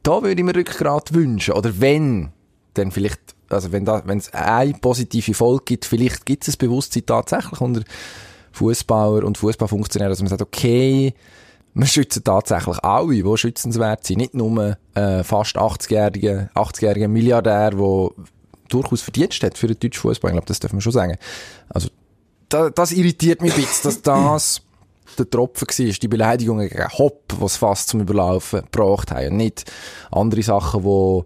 Da 0.02 0.22
würde 0.22 0.40
ich 0.40 0.42
mir 0.42 0.56
Rückgrat 0.56 1.12
wünschen. 1.12 1.52
Oder 1.52 1.78
wenn, 1.78 2.30
dann 2.74 2.90
vielleicht, 2.90 3.20
also 3.50 3.72
wenn 3.72 3.84
da, 3.84 4.02
wenn 4.06 4.16
es 4.16 4.32
eine 4.32 4.72
positive 4.72 5.34
Folge 5.34 5.64
gibt, 5.66 5.84
vielleicht 5.84 6.24
gibt 6.24 6.48
es 6.48 6.54
ein 6.54 6.58
Bewusstsein 6.58 7.04
tatsächlich 7.04 7.60
unter 7.60 7.82
Fußballer 8.52 9.24
und 9.24 9.36
Fußballfunktionären, 9.36 10.10
dass 10.10 10.20
man 10.20 10.30
sagt, 10.30 10.40
okay, 10.40 11.12
wir 11.74 11.86
schützen 11.86 12.24
tatsächlich 12.24 12.78
alle, 12.82 13.14
die 13.14 13.36
schützenswert 13.36 14.06
sind. 14.06 14.16
Nicht 14.16 14.34
nur 14.34 14.78
äh, 14.94 15.22
fast 15.22 15.58
80-jährige 15.58 16.48
80 16.54 17.06
Milliardär, 17.06 17.70
der 17.70 18.10
durchaus 18.68 19.02
Verdienst 19.02 19.42
hat 19.42 19.58
für 19.58 19.66
den 19.66 19.78
deutschen 19.78 20.00
Fußball. 20.00 20.30
Ich 20.30 20.34
glaube, 20.34 20.46
das 20.46 20.58
dürfen 20.58 20.78
wir 20.78 20.82
schon 20.82 20.92
sagen. 20.92 21.18
Also, 21.68 21.88
da, 22.48 22.70
das 22.70 22.92
irritiert 22.92 23.42
mich 23.42 23.52
ein 23.52 23.60
bisschen, 23.60 23.90
dass 23.90 24.02
das 24.02 24.62
der 25.24 25.30
Tropfen 25.30 25.68
war, 25.68 25.92
die 25.92 26.08
Beleidigungen 26.08 26.68
gegen 26.68 26.88
Hopp, 26.88 27.22
was 27.38 27.56
fast 27.56 27.88
zum 27.88 28.00
Überlaufen 28.00 28.62
gebracht 28.70 29.10
haben. 29.10 29.28
Und 29.28 29.36
nicht 29.36 29.70
andere 30.10 30.42
Sachen, 30.42 30.84
wo 30.84 31.24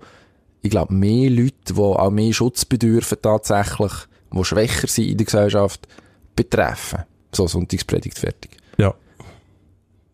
ich 0.63 0.71
glaube, 0.71 0.95
mehr 0.95 1.31
Leute, 1.31 1.75
die 1.75 1.81
auch 1.81 2.11
mehr 2.11 2.33
Schutz 2.33 2.65
bedürfen 2.65 3.19
tatsächlich, 3.21 3.93
die 4.33 4.45
schwächer 4.45 4.89
sind 4.89 5.09
in 5.09 5.19
der 5.19 5.27
Gesellschaft, 5.27 5.87
betreffen. 6.35 7.01
So, 7.33 7.47
Sonntagspredigt 7.47 8.19
fertig. 8.19 8.57
Ja. 8.79 8.95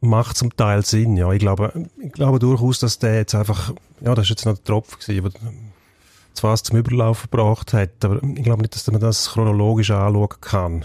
Macht 0.00 0.37
zum 0.37 0.55
Teil 0.57 0.85
Sinn, 0.85 1.16
ja. 1.16 1.31
Ich 1.33 1.38
glaube, 1.38 1.88
ich 2.00 2.12
glaube 2.12 2.38
durchaus, 2.38 2.81
dass 2.81 2.98
der 2.98 3.16
jetzt 3.16 3.35
einfach, 3.35 3.72
ja, 4.00 4.14
das 4.14 4.24
ist 4.24 4.31
jetzt 4.31 4.46
noch 4.46 4.55
der 4.55 4.64
Tropf 4.64 4.98
gewesen, 4.98 5.22
der 5.22 5.52
zwar 6.35 6.55
es 6.55 6.62
zum 6.62 6.78
Überlaufen 6.78 7.31
gebracht 7.31 7.72
hat, 7.72 8.05
aber 8.05 8.22
ich 8.22 8.42
glaube 8.42 8.62
nicht, 8.62 8.74
dass 8.74 8.90
man 8.90 9.00
das 9.00 9.31
chronologisch 9.31 9.90
anschauen 9.90 10.28
kann. 10.40 10.85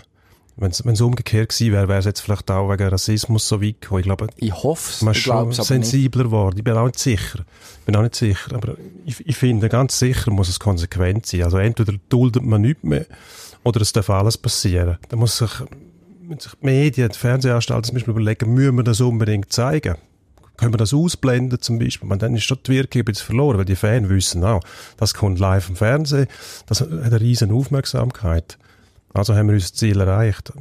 Wenn 0.58 0.72
es 0.72 1.02
umgekehrt 1.02 1.50
gewesen 1.50 1.74
wäre, 1.74 1.90
wäre 1.90 2.00
es 2.00 2.06
jetzt 2.06 2.22
vielleicht 2.22 2.50
auch 2.50 2.72
wegen 2.72 2.88
Rassismus 2.88 3.48
so 3.48 3.62
weit 3.62 3.82
gekommen. 3.82 4.00
Ich 4.00 4.06
glaube, 4.06 4.28
Ich 4.38 4.54
hoffe 4.54 4.90
es, 4.90 5.02
man 5.02 5.14
ist 5.14 5.20
schon 5.20 5.52
sensibler 5.52 6.24
geworden. 6.24 6.56
Ich 6.58 6.64
bin 6.64 6.78
auch 6.78 6.86
nicht 6.86 6.98
sicher. 7.00 7.40
Ich 7.80 7.86
bin 7.86 7.96
auch 7.98 8.04
nicht 8.04 8.16
sicher. 8.16 8.56
Aber 8.56 8.76
ich, 9.06 9.28
ich 9.28 9.36
finde, 9.36 9.68
ganz 9.68 10.00
sicher 10.00 10.32
muss 10.32 10.48
es 10.48 10.60
konsequent 10.60 11.26
sein. 11.26 11.44
Also 11.44 11.58
entweder 11.58 11.94
duldet 12.08 12.44
man 12.44 12.62
nichts 12.62 12.84
mehr 12.84 13.06
oder 13.66 13.82
es 13.82 13.92
darf 13.92 14.10
alles 14.10 14.38
passieren. 14.38 14.98
Da 15.10 15.18
muss 15.18 15.38
sich, 15.38 15.50
sich 15.50 16.52
die 16.62 16.66
Medien, 16.66 17.10
die 17.10 17.18
Fernsehanstalten 17.18 17.84
zum 17.84 17.96
Beispiel 17.96 18.12
überlegen, 18.12 18.54
müssen 18.54 18.78
wir 18.78 18.84
das 18.84 19.02
unbedingt 19.02 19.52
zeigen? 19.52 19.96
Können 20.56 20.74
wir 20.74 20.78
das 20.78 20.94
ausblenden 20.94 21.60
zum 21.60 21.80
Beispiel? 21.80 22.08
Man, 22.08 22.20
dann 22.20 22.34
ist 22.34 22.46
schon 22.46 22.60
die 22.66 22.72
Wirkung 22.72 23.02
ein 23.02 23.06
bisschen 23.06 23.26
verloren, 23.26 23.58
weil 23.58 23.66
die 23.66 23.76
Fans 23.76 24.08
wissen 24.08 24.44
auch, 24.46 24.62
das 24.96 25.14
kommt 25.14 25.38
live 25.38 25.68
im 25.68 25.76
Fernsehen, 25.76 26.28
das 26.66 26.80
hat 26.80 26.92
eine 26.92 27.20
riesen 27.20 27.52
Aufmerksamkeit. 27.52 28.58
Also 29.16 29.34
haben 29.34 29.48
wir 29.48 29.54
unser 29.54 29.74
Ziel 29.74 30.00
erreicht. 30.00 30.52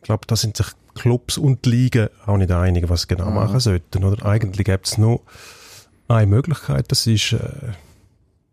Ich 0.00 0.02
glaube, 0.02 0.26
da 0.26 0.36
sind 0.36 0.56
sich 0.56 0.68
Clubs 0.94 1.38
und 1.38 1.66
Ligen 1.66 2.08
auch 2.24 2.36
nicht 2.36 2.52
einig, 2.52 2.88
was 2.88 3.02
sie 3.02 3.08
genau 3.08 3.30
machen 3.30 3.58
sollten. 3.58 4.04
Oder 4.04 4.24
eigentlich 4.24 4.64
gibt 4.64 4.86
es 4.86 4.96
nur 4.96 5.20
eine 6.06 6.26
Möglichkeit, 6.26 6.90
das 6.92 7.06
ist 7.08 7.32
äh, 7.32 7.38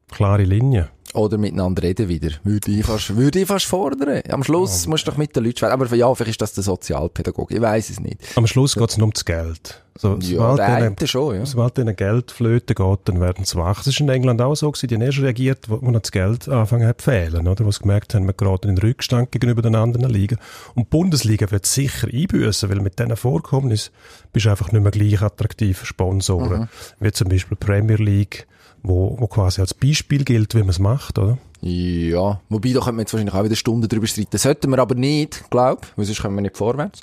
klare 0.09 0.43
Linie. 0.43 0.89
Oder 1.13 1.37
miteinander 1.37 1.83
reden 1.83 2.09
wieder. 2.09 2.31
Würde 2.43 2.71
ich 2.71 2.85
fast, 2.85 3.15
würde 3.15 3.39
ich 3.39 3.47
fast 3.47 3.65
fordern. 3.65 4.21
Am 4.29 4.43
Schluss 4.43 4.87
musst 4.87 5.05
du 5.05 5.11
doch 5.11 5.17
mit 5.17 5.35
den 5.35 5.43
Leuten 5.43 5.57
sprechen. 5.57 5.73
Aber 5.73 5.95
ja, 5.95 6.13
vielleicht 6.15 6.31
ist 6.31 6.41
das 6.41 6.53
der 6.53 6.63
Sozialpädagoge. 6.63 7.55
Ich 7.55 7.61
weiß 7.61 7.91
es 7.91 7.99
nicht. 7.99 8.19
Am 8.35 8.47
Schluss 8.47 8.75
geht 8.75 8.89
es 8.89 8.97
nur 8.97 9.05
ums 9.05 9.23
Geld. 9.23 9.83
So, 9.95 10.17
Ja, 10.19 10.55
sobald 10.55 10.59
eine 10.59 10.95
schon, 11.07 11.35
ja. 11.35 11.45
Sobald 11.45 11.77
ihnen 11.77 11.95
Geld 11.95 12.31
flöten 12.31 12.73
geht, 12.73 12.99
dann 13.05 13.21
werden 13.21 13.45
sie 13.45 13.55
wach. 13.57 13.77
Das 13.77 13.87
ist 13.87 13.99
in 13.99 14.09
England 14.09 14.41
auch 14.41 14.55
so 14.55 14.71
gewesen. 14.71 14.87
Die 14.87 14.95
haben 14.95 15.01
erst 15.03 15.19
reagiert, 15.19 15.69
wo, 15.69 15.75
noch 15.75 15.99
das 15.99 16.11
Geld 16.11 16.49
angefangen 16.49 16.87
hat 16.87 17.01
zu 17.01 17.11
fehlen, 17.11 17.47
oder? 17.47 17.63
Wo 17.63 17.71
sie 17.71 17.81
gemerkt 17.81 18.15
haben, 18.15 18.25
wir 18.25 18.33
geraten 18.33 18.69
in 18.69 18.75
den 18.75 18.87
Rückstand 18.87 19.31
gegenüber 19.31 19.61
den 19.61 19.75
anderen 19.75 20.09
Ligen. 20.09 20.39
Und 20.73 20.85
die 20.85 20.89
Bundesliga 20.89 21.51
wird 21.51 21.67
sicher 21.67 22.07
einbüßen, 22.11 22.69
weil 22.69 22.79
mit 22.79 22.97
diesen 22.97 23.15
Vorkommnissen 23.15 23.93
bist 24.31 24.47
du 24.47 24.49
einfach 24.49 24.71
nicht 24.71 24.81
mehr 24.81 24.91
gleich 24.91 25.21
attraktiv 25.21 25.77
für 25.77 25.85
Sponsoren. 25.85 26.61
Mhm. 26.61 26.67
Wie 26.99 27.11
zum 27.11 27.29
Beispiel 27.29 27.55
Premier 27.55 27.97
League, 27.97 28.47
wo, 28.83 29.15
wo 29.17 29.27
quasi 29.27 29.61
als 29.61 29.73
Beispiel 29.73 30.23
gilt, 30.23 30.53
wie 30.55 30.59
man 30.59 30.69
es 30.69 30.79
macht, 30.79 31.17
oder? 31.17 31.37
Ja, 31.61 32.41
wobei, 32.49 32.73
da 32.73 32.79
könnte 32.79 32.91
man 32.91 32.99
jetzt 32.99 33.13
wahrscheinlich 33.13 33.33
auch 33.33 33.43
wieder 33.43 33.55
Stunden 33.55 33.87
drüber 33.87 34.05
streiten. 34.05 34.37
Sollten 34.37 34.69
wir 34.69 34.79
aber 34.79 34.95
nicht, 34.95 35.49
glaub, 35.49 35.87
weil 35.95 36.05
sonst 36.05 36.21
kommen 36.21 36.35
wir 36.35 36.41
nicht 36.41 36.57
vorwärts. 36.57 37.01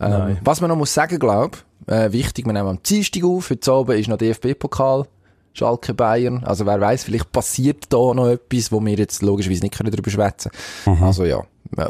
Ähm, 0.00 0.38
was 0.44 0.60
man 0.60 0.70
noch 0.70 0.76
muss 0.76 0.94
sagen, 0.94 1.18
glaub, 1.18 1.58
äh, 1.88 2.12
wichtig, 2.12 2.46
wir 2.46 2.52
nehmen 2.52 2.68
am 2.68 2.82
Dienstag 2.82 3.24
auf, 3.24 3.50
heute 3.50 3.72
Abend 3.72 3.98
ist 3.98 4.08
noch 4.08 4.16
DFB-Pokal, 4.16 5.06
Schalke 5.54 5.94
Bayern, 5.94 6.44
also 6.44 6.66
wer 6.66 6.80
weiß, 6.80 7.02
vielleicht 7.02 7.32
passiert 7.32 7.86
da 7.88 8.14
noch 8.14 8.28
etwas, 8.28 8.70
wo 8.70 8.80
wir 8.84 8.94
jetzt 8.94 9.22
logischerweise 9.22 9.62
nicht 9.62 9.76
können 9.76 9.90
drüber 9.90 10.10
schwätzen 10.10 10.52
Also 11.00 11.24
ja, 11.24 11.42
äh, 11.76 11.88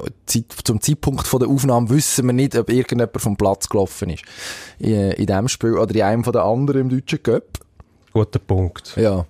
zum 0.64 0.80
Zeitpunkt 0.80 1.26
von 1.26 1.40
der 1.40 1.50
Aufnahme 1.50 1.90
wissen 1.90 2.24
wir 2.26 2.32
nicht, 2.32 2.56
ob 2.56 2.70
irgendjemand 2.70 3.20
vom 3.20 3.36
Platz 3.36 3.68
gelaufen 3.68 4.08
ist. 4.10 4.24
In, 4.78 5.10
in 5.12 5.26
dem 5.26 5.48
Spiel 5.48 5.74
oder 5.74 5.94
in 5.94 6.02
einem 6.02 6.24
von 6.24 6.32
den 6.32 6.42
anderen 6.42 6.80
im 6.82 6.88
deutschen 6.88 7.22
Cup. 7.22 7.44
Guter 8.12 8.38
Punkt. 8.38 8.96
Ja. 8.96 9.26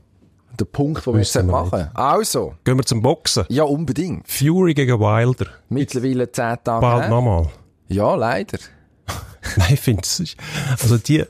Der 0.58 0.64
Punkt, 0.64 1.06
den 1.06 1.14
wir 1.14 1.20
jetzt 1.20 1.42
machen. 1.44 1.88
Also, 1.94 2.54
Gehen 2.64 2.76
wir 2.78 2.84
zum 2.84 3.00
Boxen. 3.00 3.44
ja, 3.48 3.62
unbedingt. 3.62 4.26
Fury 4.28 4.74
gegen 4.74 4.98
Wilder. 4.98 5.46
Mittlerweile 5.68 6.30
zehn 6.32 6.56
Tage 6.64 6.80
Bald 6.80 7.10
nochmal. 7.10 7.48
Ja, 7.88 8.14
leider. 8.16 8.58
Nein, 9.56 9.74
ich 9.74 9.80
finde 9.80 10.02
es, 10.02 10.36
also 10.82 10.98
die, 10.98 11.24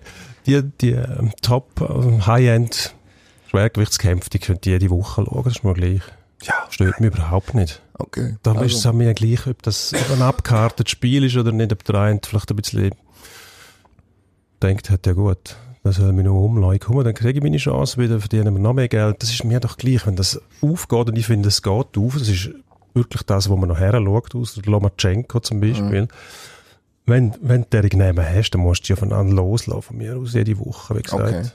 die, 0.46 0.62
die 0.80 0.90
ähm, 0.92 1.32
Top, 1.42 1.80
äh, 1.80 2.20
High-End 2.26 2.94
Schwergewichtskämpfe, 3.50 4.30
die 4.30 4.38
könnt 4.38 4.64
ihr 4.66 4.72
jede 4.74 4.90
Woche 4.90 5.24
schauen, 5.24 5.42
das 5.44 5.56
ist 5.56 5.64
mir 5.64 5.74
gleich. 5.74 6.02
Ja, 6.42 6.54
Stört 6.70 7.00
mich 7.00 7.12
überhaupt 7.12 7.54
nicht. 7.54 7.82
okay. 7.98 8.36
Da 8.42 8.52
Also, 8.52 8.64
ist 8.64 8.84
es 8.84 8.92
mir 8.92 9.12
gleich, 9.14 9.46
ob 9.46 9.60
das 9.62 9.92
ein 10.12 10.22
abgekartetes 10.22 10.90
Spiel 10.90 11.24
ist 11.24 11.36
oder 11.36 11.52
nicht, 11.52 11.72
ob 11.72 11.84
der 11.84 11.96
eine 11.96 12.20
vielleicht 12.24 12.50
ein 12.50 12.56
bisschen 12.56 12.92
denkt 14.62 14.90
hat, 14.90 15.06
ja 15.06 15.12
gut, 15.12 15.56
das 15.88 15.96
soll 15.96 16.12
mich 16.12 16.24
nur 16.24 16.42
umlassen. 16.42 16.80
Komm, 16.80 17.04
dann 17.04 17.14
kriege 17.14 17.38
ich 17.38 17.42
meine 17.42 17.56
Chance 17.56 18.00
wieder, 18.00 18.20
verdienen 18.20 18.54
wir 18.54 18.60
noch 18.60 18.74
mehr 18.74 18.88
Geld. 18.88 19.22
Das 19.22 19.30
ist 19.30 19.44
mir 19.44 19.60
doch 19.60 19.76
gleich, 19.76 20.06
wenn 20.06 20.16
das 20.16 20.40
aufgeht 20.60 21.08
und 21.08 21.16
ich 21.16 21.26
finde, 21.26 21.48
es 21.48 21.62
geht 21.62 21.98
auf, 21.98 22.14
das 22.14 22.28
ist 22.28 22.50
wirklich 22.94 23.22
das, 23.22 23.48
wo 23.48 23.56
man 23.56 23.68
noch 23.68 23.78
her 23.78 23.92
schaut, 23.92 24.34
aus 24.34 24.54
der 24.54 24.64
Lomachenko 24.64 25.40
zum 25.40 25.60
Beispiel. 25.60 26.08
Wenn, 27.06 27.34
wenn 27.40 27.64
du 27.70 27.80
den 27.80 27.98
Namen 27.98 28.24
hast, 28.24 28.50
dann 28.50 28.60
musst 28.60 28.88
du 28.88 28.92
ja 28.92 28.96
voneinander 28.96 29.34
loslassen, 29.34 29.82
von 29.82 29.96
mir 29.96 30.16
aus 30.16 30.34
jede 30.34 30.58
Woche, 30.58 30.96
wie 30.96 31.02
gesagt. 31.02 31.22
Okay. 31.22 31.48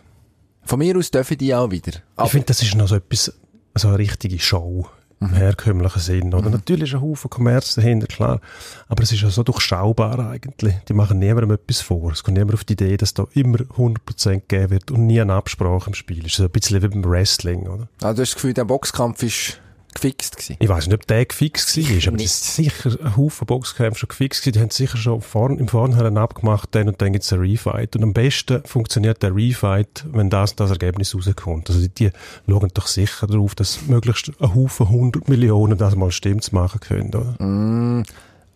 Von 0.65 0.79
mir 0.79 0.97
aus 0.97 1.11
dürfen 1.11 1.37
die 1.37 1.53
auch 1.53 1.69
wieder. 1.69 1.91
Ich 2.23 2.29
finde, 2.31 2.47
das 2.47 2.61
ist 2.63 2.75
noch 2.75 2.87
so 2.87 2.95
etwas, 2.95 3.33
so 3.75 3.89
eine 3.89 3.99
richtige 3.99 4.39
Show 4.39 4.87
im 5.29 5.33
herkömmlichen 5.33 6.01
Sinn. 6.01 6.33
Oder? 6.33 6.49
Natürlich 6.49 6.89
ist 6.89 6.95
ein 6.95 7.01
Haufen 7.01 7.29
Kommerz 7.29 7.75
dahinter, 7.75 8.07
klar. 8.07 8.39
Aber 8.87 9.03
es 9.03 9.11
ist 9.11 9.21
ja 9.21 9.29
so 9.29 9.43
durchschaubar 9.43 10.19
eigentlich. 10.19 10.75
Die 10.87 10.93
machen 10.93 11.19
niemandem 11.19 11.51
etwas 11.51 11.81
vor. 11.81 12.11
Es 12.11 12.23
kommt 12.23 12.37
niemand 12.37 12.53
auf 12.53 12.63
die 12.63 12.73
Idee, 12.73 12.97
dass 12.97 13.13
da 13.13 13.25
immer 13.33 13.59
100% 13.59 14.41
gegeben 14.47 14.69
wird 14.69 14.91
und 14.91 15.07
nie 15.07 15.21
eine 15.21 15.33
Absprache 15.33 15.87
im 15.87 15.93
Spiel 15.93 16.25
ist. 16.25 16.35
So 16.35 16.43
ein 16.43 16.49
bisschen 16.49 16.81
wie 16.81 16.87
beim 16.87 17.03
Wrestling, 17.05 17.67
oder? 17.67 17.87
Also 18.01 18.15
du 18.15 18.21
hast 18.21 18.29
das 18.29 18.35
Gefühl, 18.35 18.53
der 18.53 18.65
Boxkampf 18.65 19.23
ist 19.23 19.59
gefixt 19.93 20.37
gewesen. 20.37 20.57
Ich 20.59 20.69
weiß 20.69 20.87
nicht, 20.87 20.95
ob 20.95 21.07
der 21.07 21.25
gefixt 21.25 21.77
war, 21.77 22.13
aber 22.13 22.23
es 22.23 22.25
ist 22.25 22.55
sicher 22.55 22.91
ein 23.01 23.17
Haufen 23.17 23.45
Boxkämpfe 23.45 23.99
schon 23.99 24.09
gefixt 24.09 24.41
gewesen. 24.41 24.53
Die 24.53 24.59
haben 24.61 24.69
sicher 24.69 24.97
schon 24.97 25.21
vorn, 25.21 25.57
im 25.59 25.67
Vornherein 25.67 26.17
abgemacht, 26.17 26.69
dann 26.75 26.87
und 26.87 27.01
dann 27.01 27.13
gibt 27.13 27.25
es 27.25 27.33
einen 27.33 27.41
Refight. 27.41 27.95
Und 27.95 28.03
am 28.03 28.13
besten 28.13 28.63
funktioniert 28.65 29.23
der 29.23 29.35
Refight, 29.35 30.05
wenn 30.11 30.29
das, 30.29 30.55
das 30.55 30.71
Ergebnis 30.71 31.15
rauskommt. 31.15 31.69
Also 31.69 31.81
die, 31.81 31.89
die 31.89 32.11
schauen 32.47 32.71
doch 32.73 32.87
sicher 32.87 33.27
darauf, 33.27 33.55
dass 33.55 33.83
möglichst 33.87 34.31
ein 34.39 34.55
Haufen 34.55 34.87
100 34.87 35.29
Millionen 35.29 35.77
das 35.77 35.95
mal 35.95 36.11
stimmt 36.11 36.51
machen 36.53 36.79
können, 36.79 37.13
oder? 37.13 38.03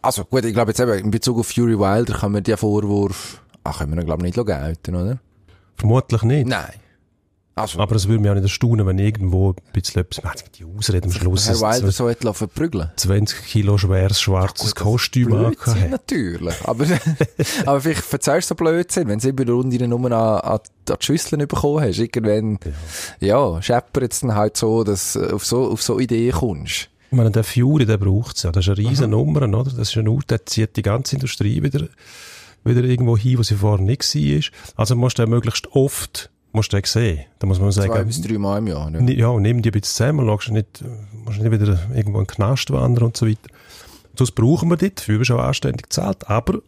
Also 0.01 0.23
gut, 0.25 0.45
ich 0.45 0.53
glaube 0.53 0.71
jetzt 0.71 0.79
eben, 0.79 0.93
in 0.93 1.11
Bezug 1.11 1.39
auf 1.39 1.47
Fury 1.47 1.77
Wilder 1.77 2.17
kann 2.19 2.31
man 2.31 2.43
den 2.43 2.57
Vorwurf, 2.57 3.41
ach, 3.63 3.79
können 3.79 3.93
wir 3.93 4.01
ihn 4.01 4.05
glaube 4.05 4.27
ich 4.27 4.35
nicht 4.35 4.45
gelten, 4.45 4.95
oder? 4.95 5.19
Vermutlich 5.75 6.23
nicht. 6.23 6.47
Nein. 6.47 6.73
Also, 7.57 7.79
Aber 7.79 7.95
es 7.95 8.07
würde 8.07 8.21
mich 8.21 8.29
auch 8.29 8.35
nicht 8.35 8.43
erstaunen, 8.43 8.85
wenn 8.85 8.99
irgendwo 8.99 9.49
ein 9.49 9.55
bisschen 9.73 10.01
etwas, 10.01 10.23
man 10.23 10.31
hat 10.31 10.59
die 10.59 10.63
Ausrede 10.63 11.05
am 11.05 11.11
Schluss, 11.11 11.47
Herr 11.47 11.55
es 11.55 11.61
Wilder 11.61 11.91
so 11.91 12.07
etwas 12.07 12.37
verprügeln. 12.37 12.91
20 12.95 13.45
Kilo 13.45 13.77
schweres 13.79 14.21
schwarzes 14.21 14.75
Kostüm 14.75 15.29
Blödsinn, 15.29 15.73
angehabt. 15.73 15.91
natürlich. 15.91 16.55
Aber, 16.65 16.85
aber 17.65 17.81
vielleicht 17.81 18.03
verzeihst 18.03 18.49
du 18.49 18.53
so 18.53 18.55
Blödsinn, 18.55 19.07
wenn 19.07 19.17
du 19.17 19.29
über 19.29 19.43
eine 19.43 19.53
Runde 19.53 19.87
nur 19.87 20.05
an, 20.05 20.13
an, 20.13 20.41
an 20.51 20.59
die 20.87 20.93
Schüsseln 21.05 21.47
bekommen 21.47 21.81
hast. 21.81 21.97
Irgendwann, 21.97 22.59
ja, 23.19 23.61
scheppert 23.61 24.13
es 24.13 24.19
dann 24.19 24.35
halt 24.35 24.55
so, 24.55 24.83
dass 24.83 25.13
du 25.13 25.33
auf 25.33 25.43
so, 25.43 25.71
auf 25.71 25.81
so 25.81 25.99
Ideen 25.99 26.33
kommst. 26.33 26.89
Ich 27.09 27.17
meine, 27.17 27.31
der 27.31 27.43
Fury, 27.43 27.85
der 27.85 27.97
braucht's 27.97 28.43
ja. 28.43 28.51
Das 28.51 28.67
ist 28.67 28.77
eine 28.77 28.89
riesen 28.89 29.11
Nummer, 29.11 29.41
oder? 29.43 29.71
Das 29.71 29.89
ist 29.89 29.97
ein 29.97 30.07
Ort, 30.07 30.29
der 30.29 30.45
zieht 30.45 30.75
die 30.75 30.81
ganze 30.81 31.15
Industrie 31.15 31.63
wieder, 31.63 31.87
wieder 32.63 32.83
irgendwo 32.83 33.17
hin, 33.17 33.39
wo 33.39 33.43
sie 33.43 33.55
vorher 33.55 33.83
nicht 33.83 34.03
war. 34.13 34.59
Also 34.75 34.95
musst 34.95 35.17
du 35.17 35.23
den 35.23 35.31
möglichst 35.31 35.71
oft, 35.71 36.29
musst 36.51 36.73
du 36.73 36.77
den 36.77 36.85
sehen. 36.85 37.25
Da 37.39 37.47
muss 37.47 37.59
man 37.59 37.71
Zwei 37.71 37.87
sagen, 37.87 38.07
bis 38.07 38.21
drei 38.21 38.37
Mal 38.37 38.57
im 38.59 38.67
Jahr. 38.67 38.89
Ne? 38.89 39.13
ja, 39.13 39.31
nimm 39.39 39.61
die 39.61 39.69
ein 39.69 39.71
bisschen 39.71 39.83
zusammen, 39.83 40.25
schaust 40.25 40.47
du 40.47 40.53
nicht, 40.53 40.83
musst 41.25 41.39
nicht 41.39 41.51
wieder 41.51 41.79
irgendwo 41.93 42.19
in 42.19 42.25
den 42.25 42.27
Knast 42.27 42.71
wandern 42.71 43.05
und 43.05 43.17
so 43.17 43.27
weiter. 43.27 43.49
Sonst 44.17 44.31
brauchen 44.31 44.69
wir 44.69 44.77
das, 44.77 44.95
dafür 44.95 45.19
wirst 45.19 45.29
du 45.29 45.35
auch 45.35 45.43
anständig 45.43 45.83
gezahlt, 45.83 46.27
aber 46.27 46.59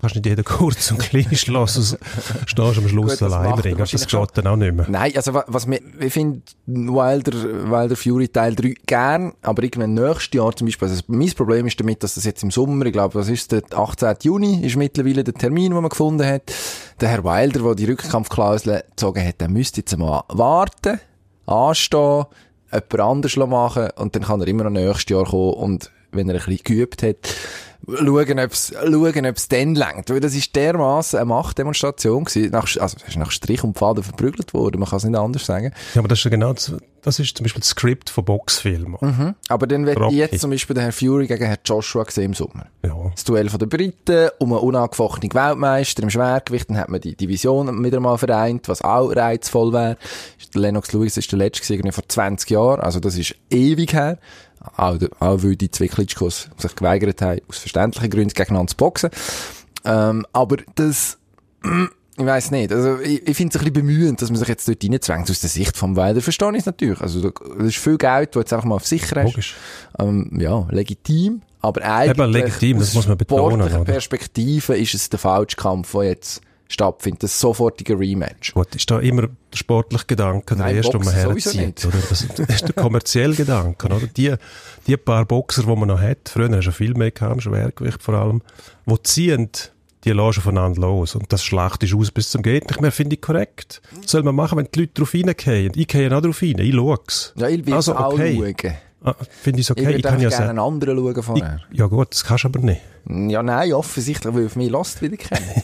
kannst 0.00 0.14
nicht 0.16 0.26
jeden 0.26 0.44
kurz 0.44 0.90
und 0.90 0.98
klein 0.98 1.34
schlossen, 1.34 1.98
stehst 2.46 2.78
am 2.78 2.88
Schluss 2.88 3.18
Gut, 3.18 3.22
allein 3.22 3.50
macht 3.50 3.58
er 3.58 3.62
bringen. 3.74 3.78
Das 3.78 4.06
geht 4.06 4.28
dann 4.34 4.46
auch 4.46 4.56
nicht 4.56 4.74
mehr. 4.74 4.86
Nein, 4.88 5.12
also 5.16 5.32
wa- 5.34 5.44
was 5.46 5.66
mir, 5.66 5.80
ich 6.00 6.12
finde 6.12 6.42
Wilder, 6.66 7.32
Wilder 7.70 7.96
Fury 7.96 8.28
Teil 8.28 8.54
3 8.54 8.74
gern, 8.86 9.32
aber 9.42 9.62
irgendwann 9.62 9.94
nächstes 9.94 10.34
Jahr 10.34 10.54
zum 10.54 10.66
Beispiel, 10.66 10.88
also 10.88 11.02
mein 11.08 11.30
Problem 11.32 11.66
ist 11.66 11.80
damit, 11.80 12.02
dass 12.02 12.14
das 12.14 12.24
jetzt 12.24 12.42
im 12.42 12.50
Sommer, 12.50 12.84
ich 12.86 12.92
glaube, 12.92 13.14
was 13.14 13.28
ist 13.28 13.52
der 13.52 13.62
18. 13.74 14.14
Juni, 14.22 14.66
ist 14.66 14.76
mittlerweile 14.76 15.24
der 15.24 15.34
Termin, 15.34 15.72
den 15.72 15.80
man 15.80 15.88
gefunden 15.88 16.26
hat. 16.26 16.52
Der 17.00 17.08
Herr 17.08 17.24
Wilder, 17.24 17.60
der 17.60 17.74
die 17.74 17.84
Rückkampfklausel 17.86 18.82
gezogen 18.90 19.26
hat, 19.26 19.40
der 19.40 19.48
müsste 19.48 19.80
jetzt 19.80 19.96
mal 19.96 20.24
warten, 20.28 21.00
anstehen, 21.46 22.24
jemand 22.72 23.00
anders 23.00 23.36
machen 23.36 23.88
und 23.96 24.14
dann 24.14 24.22
kann 24.24 24.40
er 24.40 24.48
immer 24.48 24.64
noch 24.64 24.70
nächstes 24.70 25.08
Jahr 25.10 25.24
kommen 25.24 25.54
und 25.54 25.90
wenn 26.12 26.28
er 26.28 26.34
ein 26.36 26.40
bisschen 26.44 26.64
geübt 26.64 27.02
hat, 27.02 27.16
schauen, 27.86 28.38
ob 28.38 28.52
es 28.52 28.74
schauen, 28.74 29.26
ob's 29.26 29.48
dann 29.48 29.74
längt. 29.74 30.10
Weil 30.10 30.20
das 30.20 30.34
ist 30.34 30.54
dermaßen 30.56 31.18
eine 31.18 31.26
Machtdemonstration 31.26 32.24
gewesen. 32.24 32.50
Nach, 32.50 32.64
also, 32.64 32.96
er 33.02 33.08
ist 33.08 33.16
nach 33.16 33.30
Strich 33.30 33.62
und 33.64 33.78
Faden 33.78 34.02
verprügelt 34.02 34.54
worden. 34.54 34.80
Man 34.80 34.88
kann 34.88 34.98
es 34.98 35.04
nicht 35.04 35.18
anders 35.18 35.46
sagen. 35.46 35.72
Ja, 35.94 36.00
aber 36.00 36.08
das 36.08 36.18
ist 36.18 36.24
ja 36.24 36.30
genau, 36.30 36.52
das, 36.52 36.72
das 37.02 37.20
ist 37.20 37.36
zum 37.36 37.44
Beispiel 37.44 37.60
das 37.60 37.68
Skript 37.68 38.10
von 38.10 38.24
Boxfilmen. 38.24 39.36
Aber 39.48 39.66
dann 39.68 39.86
wird 39.86 39.98
jetzt 40.10 40.40
zum 40.40 40.50
Beispiel 40.50 40.74
der 40.74 40.84
Herr 40.84 40.92
Fury 40.92 41.28
gegen 41.28 41.44
Herrn 41.44 41.58
Joshua 41.64 42.02
gesehen 42.02 42.24
im 42.24 42.34
Sommer. 42.34 42.66
Ja. 42.84 42.96
Das 43.12 43.22
Duell 43.22 43.48
von 43.48 43.60
den 43.60 43.68
Briten 43.68 44.30
um 44.38 44.52
einen 44.52 44.62
unangefochtenen 44.62 45.32
Weltmeister 45.32 46.02
im 46.02 46.10
Schwergewicht. 46.10 46.68
Dann 46.68 46.78
hat 46.78 46.88
man 46.88 47.00
die 47.00 47.14
Division 47.14 47.84
wieder 47.84 48.00
mal 48.00 48.18
vereint, 48.18 48.68
was 48.68 48.82
auch 48.82 49.14
reizvoll 49.14 49.72
wäre. 49.72 49.96
Lennox 50.54 50.92
Lewis 50.92 51.16
ist 51.16 51.30
der 51.30 51.38
letzte 51.38 51.72
irgendwie 51.72 51.92
vor 51.92 52.08
20 52.08 52.50
Jahren. 52.50 52.80
Also 52.80 52.98
das 52.98 53.16
ist 53.16 53.36
ewig 53.50 53.92
her. 53.92 54.18
Auch, 54.76 54.96
auch 55.20 55.42
weil 55.42 55.56
die 55.56 55.70
zwei 55.70 55.88
Klitschkos 55.88 56.48
sich 56.56 56.74
geweigert 56.76 57.22
haben, 57.22 57.40
aus 57.48 57.58
verständlichen 57.58 58.10
Gründen 58.10 58.34
gegeneinander 58.34 58.70
zu 58.70 58.76
boxen. 58.76 59.10
Ähm, 59.84 60.26
aber 60.32 60.56
das, 60.74 61.18
ich 62.18 62.24
weiß 62.26 62.50
nicht. 62.50 62.72
Also, 62.72 62.98
ich, 63.00 63.26
ich 63.26 63.36
finde 63.36 63.50
es 63.56 63.56
ein 63.62 63.72
bisschen 63.72 63.72
bemühend, 63.86 64.20
dass 64.22 64.30
man 64.30 64.38
sich 64.38 64.48
jetzt 64.48 64.66
dort 64.68 64.82
reinzwängt. 64.82 65.30
Aus 65.30 65.40
der 65.40 65.50
Sicht 65.50 65.76
vom 65.76 65.96
Wilder 65.96 66.20
verstehe 66.20 66.50
ich 66.52 66.58
es 66.58 66.66
natürlich. 66.66 67.00
Also, 67.00 67.20
da- 67.30 67.32
das 67.58 67.66
ist 67.68 67.76
viel 67.78 67.98
Geld, 67.98 68.34
das 68.34 68.40
jetzt 68.40 68.52
einfach 68.52 68.64
mal 68.66 68.76
auf 68.76 68.86
sicher 68.86 69.16
hast. 69.22 69.30
Logisch. 69.32 69.54
Ähm, 69.98 70.30
ja, 70.40 70.66
legitim. 70.70 71.42
Aber 71.60 71.82
eigentlich. 71.82 72.18
Eben, 72.18 72.32
legitim, 72.32 72.78
das 72.78 72.94
muss 72.94 73.08
man 73.08 73.16
betonen, 73.18 73.60
oder? 73.62 73.84
Perspektive 73.84 74.76
ist 74.76 74.94
es 74.94 75.08
der 75.08 75.18
Falschkampf, 75.18 75.92
der 75.92 76.02
jetzt 76.04 76.40
stattfindet. 76.68 77.22
Das 77.22 77.38
sofortige 77.40 77.98
Rematch. 77.98 78.54
Gut, 78.54 78.74
ist 78.74 78.90
da 78.90 78.98
immer 78.98 79.22
der 79.22 79.56
sportliche 79.56 80.06
Gedanke, 80.06 80.56
der 80.56 80.66
Nein, 80.66 80.76
erste, 80.76 80.98
den 80.98 81.04
man 81.04 81.14
Boxen 81.14 81.52
sowieso 81.52 81.58
herzieht, 81.58 81.84
oder? 81.86 81.98
Das, 82.08 82.26
das 82.28 82.48
ist 82.48 82.68
der 82.68 82.74
kommerzielle 82.74 83.34
Gedanke, 83.34 83.86
oder? 83.86 84.06
Die, 84.06 84.34
die 84.86 84.96
paar 84.96 85.24
Boxer, 85.24 85.62
die 85.62 85.76
man 85.76 85.88
noch 85.88 86.00
hat, 86.00 86.28
früher 86.28 86.50
hast 86.56 86.66
du 86.66 86.72
viel 86.72 86.94
mehr 86.94 87.10
gehabt, 87.10 87.42
Schwergewicht 87.42 88.02
vor 88.02 88.14
allem, 88.14 88.42
die 88.86 89.02
ziehen, 89.02 89.50
die 90.04 90.12
lassen 90.12 90.40
voneinander 90.40 90.80
los. 90.82 91.14
Und 91.14 91.32
das 91.32 91.42
Schlacht 91.44 91.82
ist 91.82 91.94
aus 91.94 92.10
bis 92.10 92.30
zum 92.30 92.42
geht 92.42 92.68
nicht 92.68 92.80
mehr, 92.80 92.92
finde 92.92 93.16
ich 93.16 93.22
korrekt. 93.22 93.82
Das 94.02 94.12
soll 94.12 94.22
man 94.22 94.34
machen, 94.34 94.58
wenn 94.58 94.68
die 94.72 94.80
Leute 94.80 94.92
drauf 94.94 95.14
reingehen. 95.14 95.72
Ich 95.74 95.88
gehe 95.88 96.16
auch 96.16 96.20
drauf 96.22 96.42
rein, 96.42 96.58
ich 96.58 96.74
schaue 96.74 96.98
es. 97.08 97.32
Ja, 97.36 97.48
ich 97.48 97.66
will 97.66 97.74
Also, 97.74 97.96
auch 97.96 98.12
okay. 98.12 98.54
schauen. 98.56 98.74
Ah, 99.04 99.14
finde 99.42 99.60
ich 99.60 99.66
es 99.66 99.76
Ich 99.76 99.82
okay. 99.82 99.82
Ich, 99.82 99.96
würde 99.96 100.08
kann 100.08 100.20
ja 100.20 100.28
gerne 100.30 100.50
einen 100.50 100.58
anderen 100.58 100.96
schauen 100.96 101.16
ich, 101.18 101.24
vorher. 101.24 101.60
ja 101.72 101.86
gut, 101.86 102.08
das 102.10 102.24
kannst 102.24 102.44
du 102.44 102.48
aber 102.48 102.58
nicht. 102.60 102.80
Ja, 103.08 103.42
nein, 103.42 103.72
offensichtlich, 103.72 104.34
weil 104.34 104.46
ich 104.46 104.56
mich 104.56 104.70
Lost 104.70 105.00
wieder 105.02 105.16
kenne. 105.16 105.40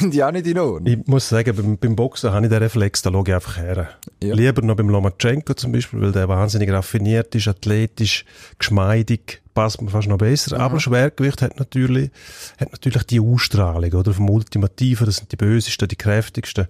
finde 0.00 0.16
ich 0.16 0.24
auch 0.24 0.32
nicht 0.32 0.46
in 0.46 0.58
Ordnung. 0.58 0.86
Ich 0.86 1.06
muss 1.06 1.28
sagen, 1.28 1.54
beim, 1.54 1.78
beim 1.78 1.94
Boxen 1.96 2.32
habe 2.32 2.46
ich 2.46 2.50
den 2.50 2.62
Reflex, 2.62 3.02
da 3.02 3.10
schaue 3.10 3.24
ich 3.26 3.34
einfach 3.34 3.56
her. 3.56 3.88
Ja. 4.22 4.34
Lieber 4.34 4.62
noch 4.62 4.76
beim 4.76 4.88
Lomachenko 4.88 5.54
zum 5.54 5.72
Beispiel, 5.72 6.00
weil 6.00 6.12
der 6.12 6.28
wahnsinnig 6.28 6.70
raffiniert 6.70 7.34
ist, 7.34 7.48
athletisch, 7.48 8.24
geschmeidig, 8.58 9.40
passt 9.54 9.80
mir 9.80 9.90
fast 9.90 10.08
noch 10.08 10.18
besser. 10.18 10.56
Mhm. 10.56 10.62
Aber 10.62 10.80
Schwergewicht 10.80 11.42
hat 11.42 11.58
natürlich, 11.58 12.10
hat 12.58 12.72
natürlich 12.72 13.04
die 13.04 13.20
Ausstrahlung, 13.20 13.92
oder? 13.92 14.12
Vom 14.12 14.28
Ultimativen, 14.30 15.06
das 15.06 15.16
sind 15.16 15.30
die 15.32 15.36
bösesten, 15.36 15.88
die 15.88 15.96
kräftigsten, 15.96 16.66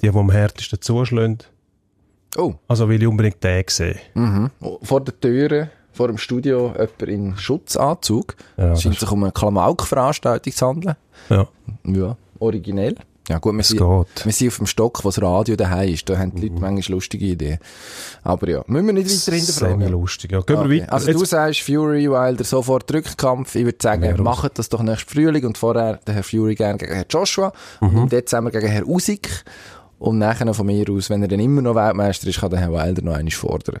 die, 0.00 0.10
die 0.10 0.16
am 0.16 0.30
härtesten 0.30 0.80
zuschlagen. 0.80 1.38
Oh, 2.36 2.54
Also 2.68 2.88
will 2.88 3.02
ich 3.02 3.08
unbedingt 3.08 3.42
den 3.44 3.64
sehen. 3.68 3.98
mhm. 4.14 4.50
vor 4.82 5.02
der 5.02 5.18
Türe, 5.20 5.70
vor 5.92 6.08
dem 6.08 6.16
Studio, 6.16 6.68
jemand 6.72 7.02
in 7.02 7.36
Schutzanzug. 7.36 8.34
Ja, 8.56 8.74
scheint 8.74 8.98
sich 8.98 9.10
um 9.10 9.22
eine 9.24 9.32
Klamauk-Veranstaltung 9.32 10.52
zu 10.52 10.66
handeln. 10.66 10.96
Ja, 11.28 11.46
Ja, 11.84 12.16
originell. 12.42 12.96
Ja 13.28 13.38
gut, 13.38 13.52
wir 13.54 13.60
es 13.60 13.68
sind, 13.68 13.78
geht. 13.78 14.24
wir 14.26 14.32
sind 14.32 14.48
auf 14.48 14.56
dem 14.56 14.66
Stock, 14.66 15.04
wo 15.04 15.08
das 15.08 15.22
Radio 15.22 15.54
daheim 15.54 15.90
ist. 15.94 16.08
Da 16.08 16.18
haben 16.18 16.34
die 16.34 16.50
Mhm. 16.50 16.56
Leute 16.56 16.60
manchmal 16.60 16.96
lustige 16.96 17.24
Ideen. 17.24 17.58
Aber 18.24 18.48
ja, 18.50 18.64
müssen 18.66 18.86
wir 18.86 18.92
nicht 18.94 19.08
weiter 19.26 19.36
hinterfragen. 19.36 19.78
Semi-lustig. 19.80 20.32
Ja, 20.32 20.40
gehen 20.40 20.56
wir 20.56 20.62
Okay. 20.64 20.80
weiter. 20.82 20.92
Also 20.92 21.12
du 21.12 21.18
Jetzt- 21.20 21.30
sagst 21.30 21.60
Fury, 21.60 22.10
Wilder, 22.10 22.42
sofort 22.42 22.92
Rückkampf. 22.92 23.54
Ich 23.54 23.64
würde 23.64 23.78
sagen, 23.80 24.04
raus. 24.04 24.18
macht 24.18 24.58
das 24.58 24.68
doch 24.68 24.82
nächstes 24.82 25.12
Frühling 25.12 25.46
und 25.46 25.56
vorher 25.56 26.00
der 26.04 26.14
Herr 26.14 26.24
Fury 26.24 26.56
gerne 26.56 26.78
gegen 26.78 26.94
Herr 26.94 27.06
Joshua 27.08 27.52
und 27.80 27.92
Mhm. 27.92 27.98
im 28.02 28.08
Dezember 28.08 28.50
gegen 28.50 28.66
Herr 28.66 28.88
Usyk. 28.88 29.44
Und 30.00 30.18
nachher 30.18 30.52
von 30.52 30.66
mir 30.66 30.90
aus, 30.90 31.08
wenn 31.08 31.22
er 31.22 31.28
dann 31.28 31.38
immer 31.38 31.62
noch 31.62 31.76
Weltmeister 31.76 32.26
ist, 32.26 32.40
kann 32.40 32.50
der 32.50 32.58
Herr 32.58 32.72
Wilder 32.72 33.02
noch 33.02 33.14
einmal 33.14 33.30
fordern. 33.30 33.78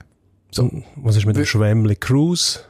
So. 0.52 0.70
Was 0.96 1.16
ist 1.16 1.26
mit 1.26 1.34
dem 1.36 1.44
Schwemmli 1.46 1.96
Cruz? 1.96 2.60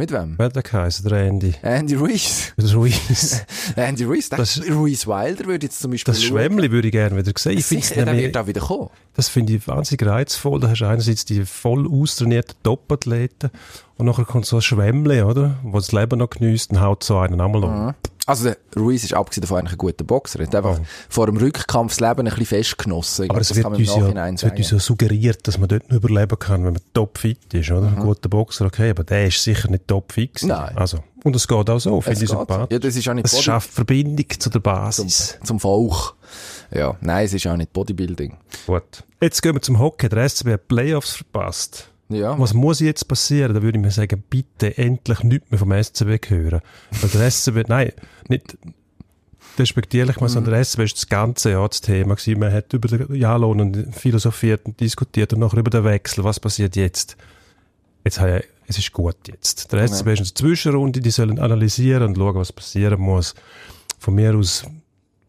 Mit 0.00 0.12
wem? 0.12 0.32
Wer 0.38 0.48
der 0.48 0.62
geheißen? 0.62 1.06
Der 1.06 1.18
Andy. 1.26 1.52
Andy 1.60 1.94
Ruiz. 1.94 2.54
Ruiz. 2.74 3.44
Andy 3.76 4.04
Ruiz. 4.04 4.30
Das, 4.30 4.54
Das- 4.54 4.70
Ruiz 4.70 5.06
Wilder 5.06 5.44
würde 5.44 5.66
jetzt 5.66 5.78
zum 5.78 5.90
Beispiel 5.90 6.14
Das 6.14 6.22
Schwemmli 6.22 6.70
würde 6.70 6.88
ich 6.88 6.92
gerne 6.92 7.18
wieder 7.18 7.30
sehen. 7.36 7.58
Ich 7.58 7.66
finde 7.66 7.86
der 8.06 8.16
wird 8.16 8.34
auch 8.38 8.46
wieder 8.46 8.62
kommen. 8.62 8.88
Das 9.14 9.28
finde 9.28 9.52
ich 9.56 9.68
wahnsinnig 9.68 10.06
reizvoll. 10.06 10.58
Da 10.58 10.70
hast 10.70 10.80
du 10.80 10.86
einerseits 10.86 11.26
die 11.26 11.44
voll 11.44 11.86
austrainierten 11.86 12.56
Top-Athleten 12.62 13.50
und 13.98 14.06
nachher 14.06 14.24
kommt 14.24 14.46
so 14.46 14.56
ein 14.56 14.62
Schwemmli, 14.62 15.20
oder? 15.20 15.56
Wo 15.64 15.76
das 15.76 15.92
Leben 15.92 16.18
noch 16.18 16.30
geniesst 16.30 16.70
und 16.70 16.80
haut 16.80 17.04
so 17.04 17.18
einen 17.18 17.38
einmal 17.38 17.62
um. 17.64 17.94
Also 18.30 18.44
der 18.44 18.56
Ruiz 18.82 19.04
ist 19.04 19.12
abgesehen 19.14 19.42
davon 19.42 19.58
eigentlich 19.58 19.72
ein 19.72 19.78
guter 19.78 20.04
Boxer. 20.04 20.40
Er 20.40 20.46
hat 20.46 20.54
einfach 20.54 20.80
vor 21.08 21.26
dem 21.26 21.36
Rückkampf 21.36 21.96
das 21.96 22.00
Leben 22.00 22.20
ein 22.20 22.24
bisschen 22.26 22.46
festgenossen. 22.46 23.28
Aber 23.30 23.40
es 23.40 23.54
wird, 23.54 23.66
uns 23.66 23.78
ja, 23.94 24.26
es 24.28 24.42
wird 24.44 24.56
uns 24.58 24.70
ja 24.70 24.78
suggeriert, 24.78 25.46
dass 25.48 25.58
man 25.58 25.68
dort 25.68 25.90
nicht 25.90 26.02
überleben 26.04 26.38
kann, 26.38 26.64
wenn 26.64 26.74
man 26.74 26.82
topfit 26.94 27.52
ist, 27.54 27.70
oder? 27.70 27.88
Ein 27.88 27.96
guter 28.00 28.28
Boxer, 28.28 28.66
okay, 28.66 28.90
aber 28.90 29.04
der 29.04 29.26
ist 29.26 29.42
sicher 29.42 29.68
nicht 29.70 29.86
topfit. 29.88 30.34
gewesen. 30.34 30.48
Nein. 30.48 30.76
Also, 30.76 30.98
und 31.24 31.36
es 31.36 31.46
geht 31.46 31.68
auch 31.68 31.78
so, 31.78 32.00
finde 32.00 32.22
ich 32.22 32.28
sympathisch. 32.30 32.72
Ja, 32.72 32.78
das 32.78 32.96
ist 32.96 33.08
auch 33.08 33.14
nicht 33.14 33.26
es 33.26 33.32
Body- 33.32 33.42
schafft 33.42 33.70
Verbindung 33.70 34.26
zu 34.38 34.48
der 34.48 34.52
zum, 34.54 34.62
Basis. 34.62 35.38
zum 35.44 35.60
Volk. 35.60 36.14
Ja, 36.72 36.96
nein, 37.00 37.26
es 37.26 37.34
ist 37.34 37.46
auch 37.46 37.56
nicht 37.56 37.72
Bodybuilding. 37.72 38.36
Gut. 38.66 39.04
Jetzt 39.20 39.42
gehen 39.42 39.54
wir 39.54 39.60
zum 39.62 39.78
Hockey. 39.78 40.08
Der 40.08 40.28
SCB 40.28 40.52
hat 40.52 40.68
Playoffs 40.68 41.16
verpasst. 41.16 41.88
Ja. 42.08 42.36
Was 42.38 42.54
muss 42.54 42.80
jetzt 42.80 43.06
passieren? 43.06 43.54
Da 43.54 43.62
würde 43.62 43.78
ich 43.78 43.84
mir 43.84 43.90
sagen, 43.92 44.24
bitte 44.28 44.76
endlich 44.76 45.22
nichts 45.22 45.50
mehr 45.50 45.58
vom 45.58 45.70
SCB 45.72 46.18
hören. 46.28 46.60
Weil 47.00 47.10
der 47.10 47.30
SCB, 47.30 47.64
nein, 47.68 47.92
nicht 48.30 48.56
respektierlich, 49.58 50.20
mhm. 50.20 50.28
sondern 50.28 50.54
der 50.54 50.64
SCB 50.64 50.84
ist 50.84 50.96
das 50.96 51.08
ganze 51.08 51.50
Jahr 51.50 51.68
das 51.68 51.80
Thema 51.80 52.14
gewesen. 52.14 52.40
Man 52.40 52.52
hat 52.52 52.72
über 52.72 52.88
den 52.88 53.14
Jahrlohn 53.14 53.60
und 53.60 53.94
philosophiert 53.94 54.64
und 54.64 54.80
diskutiert 54.80 55.32
und 55.32 55.40
nachher 55.40 55.58
über 55.58 55.70
den 55.70 55.84
Wechsel. 55.84 56.24
Was 56.24 56.40
passiert 56.40 56.76
jetzt? 56.76 57.16
Jetzt 58.04 58.20
habe 58.20 58.38
ich, 58.38 58.44
es 58.66 58.78
ist 58.78 58.92
gut 58.92 59.16
jetzt. 59.28 59.72
Der 59.72 59.86
SCB 59.86 60.08
ist 60.12 60.20
eine 60.20 60.34
Zwischenrunde, 60.34 61.00
die 61.00 61.10
sollen 61.10 61.38
analysieren 61.38 62.08
und 62.08 62.16
schauen, 62.16 62.36
was 62.36 62.52
passieren 62.52 63.00
muss. 63.00 63.34
Von 63.98 64.14
mir 64.14 64.34
aus 64.34 64.64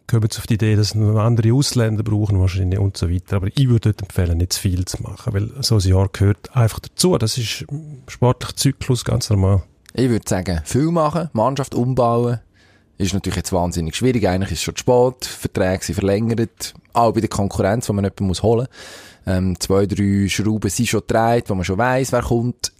kommen 0.07 0.29
sie 0.29 0.39
auf 0.39 0.47
die 0.47 0.55
Idee, 0.55 0.75
dass 0.75 0.93
noch 0.93 1.19
andere 1.19 1.53
Ausländer 1.53 2.03
brauchen 2.03 2.39
wahrscheinlich 2.39 2.79
und 2.79 2.97
so 2.97 3.09
weiter. 3.09 3.37
Aber 3.37 3.47
ich 3.47 3.69
würde 3.69 3.91
dort 3.91 4.01
empfehlen, 4.01 4.37
nicht 4.37 4.53
zu 4.53 4.59
viel 4.59 4.83
zu 4.85 5.01
machen, 5.01 5.33
weil 5.33 5.51
so 5.61 5.75
ein 5.75 5.81
Jahr 5.81 6.09
gehört 6.11 6.55
einfach 6.55 6.79
dazu. 6.79 7.17
Das 7.17 7.37
ist 7.37 7.65
sportlicher 8.07 8.55
Zyklus, 8.55 9.05
ganz 9.05 9.29
normal. 9.29 9.63
Ich 9.93 10.09
würde 10.09 10.27
sagen, 10.27 10.61
viel 10.65 10.91
machen, 10.91 11.29
Mannschaft 11.33 11.73
umbauen. 11.73 12.39
Ist 13.01 13.13
natürlich 13.13 13.37
jetzt 13.37 13.51
wahnsinnig 13.51 13.95
schwierig. 13.95 14.27
Eigentlich 14.27 14.51
ist 14.51 14.59
es 14.59 14.63
schon 14.63 14.75
zu 14.75 14.81
spät. 14.81 15.25
Verträge 15.25 15.83
sind 15.83 15.95
verlängert. 15.95 16.73
Auch 16.93 17.13
bei 17.13 17.19
der 17.19 17.29
Konkurrenz, 17.29 17.89
wo 17.89 17.93
man 17.93 18.03
jemanden 18.03 18.27
muss 18.27 18.43
holen 18.43 18.67
muss. 19.25 19.35
Ähm, 19.35 19.59
zwei, 19.59 19.85
drei 19.85 20.27
Schrauben 20.27 20.69
sind 20.69 20.87
schon 20.87 21.01
gedreht, 21.01 21.49
wo 21.49 21.55
man 21.55 21.63
schon 21.63 21.77
weiss, 21.77 22.11
wer 22.11 22.21
kommt. 22.21 22.71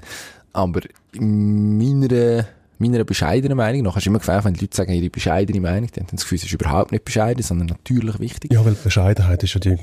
Aber 0.54 0.82
in 1.14 1.78
meiner 1.78 2.46
meiner 2.82 3.04
bescheidenen 3.04 3.56
Meinung 3.56 3.84
nach, 3.84 3.96
hast 3.96 4.06
du 4.06 4.10
immer 4.10 4.20
gefällt, 4.20 4.44
wenn 4.44 4.56
die 4.56 4.62
Leute 4.62 4.76
sagen, 4.76 4.92
ihre 4.92 5.10
bescheidene 5.10 5.62
Meinung, 5.62 5.90
dann 5.94 6.08
haben 6.08 6.16
das 6.16 6.24
Gefühl, 6.24 6.38
es 6.38 6.44
ist 6.44 6.52
überhaupt 6.52 6.92
nicht 6.92 7.06
bescheiden, 7.06 7.42
sondern 7.44 7.68
natürlich 7.68 8.20
wichtig. 8.20 8.52
Ja, 8.52 8.66
weil 8.66 8.74
Bescheidenheit 8.74 9.44
ist 9.44 9.54
ja 9.54 9.60
die 9.60 9.70
äh, 9.70 9.78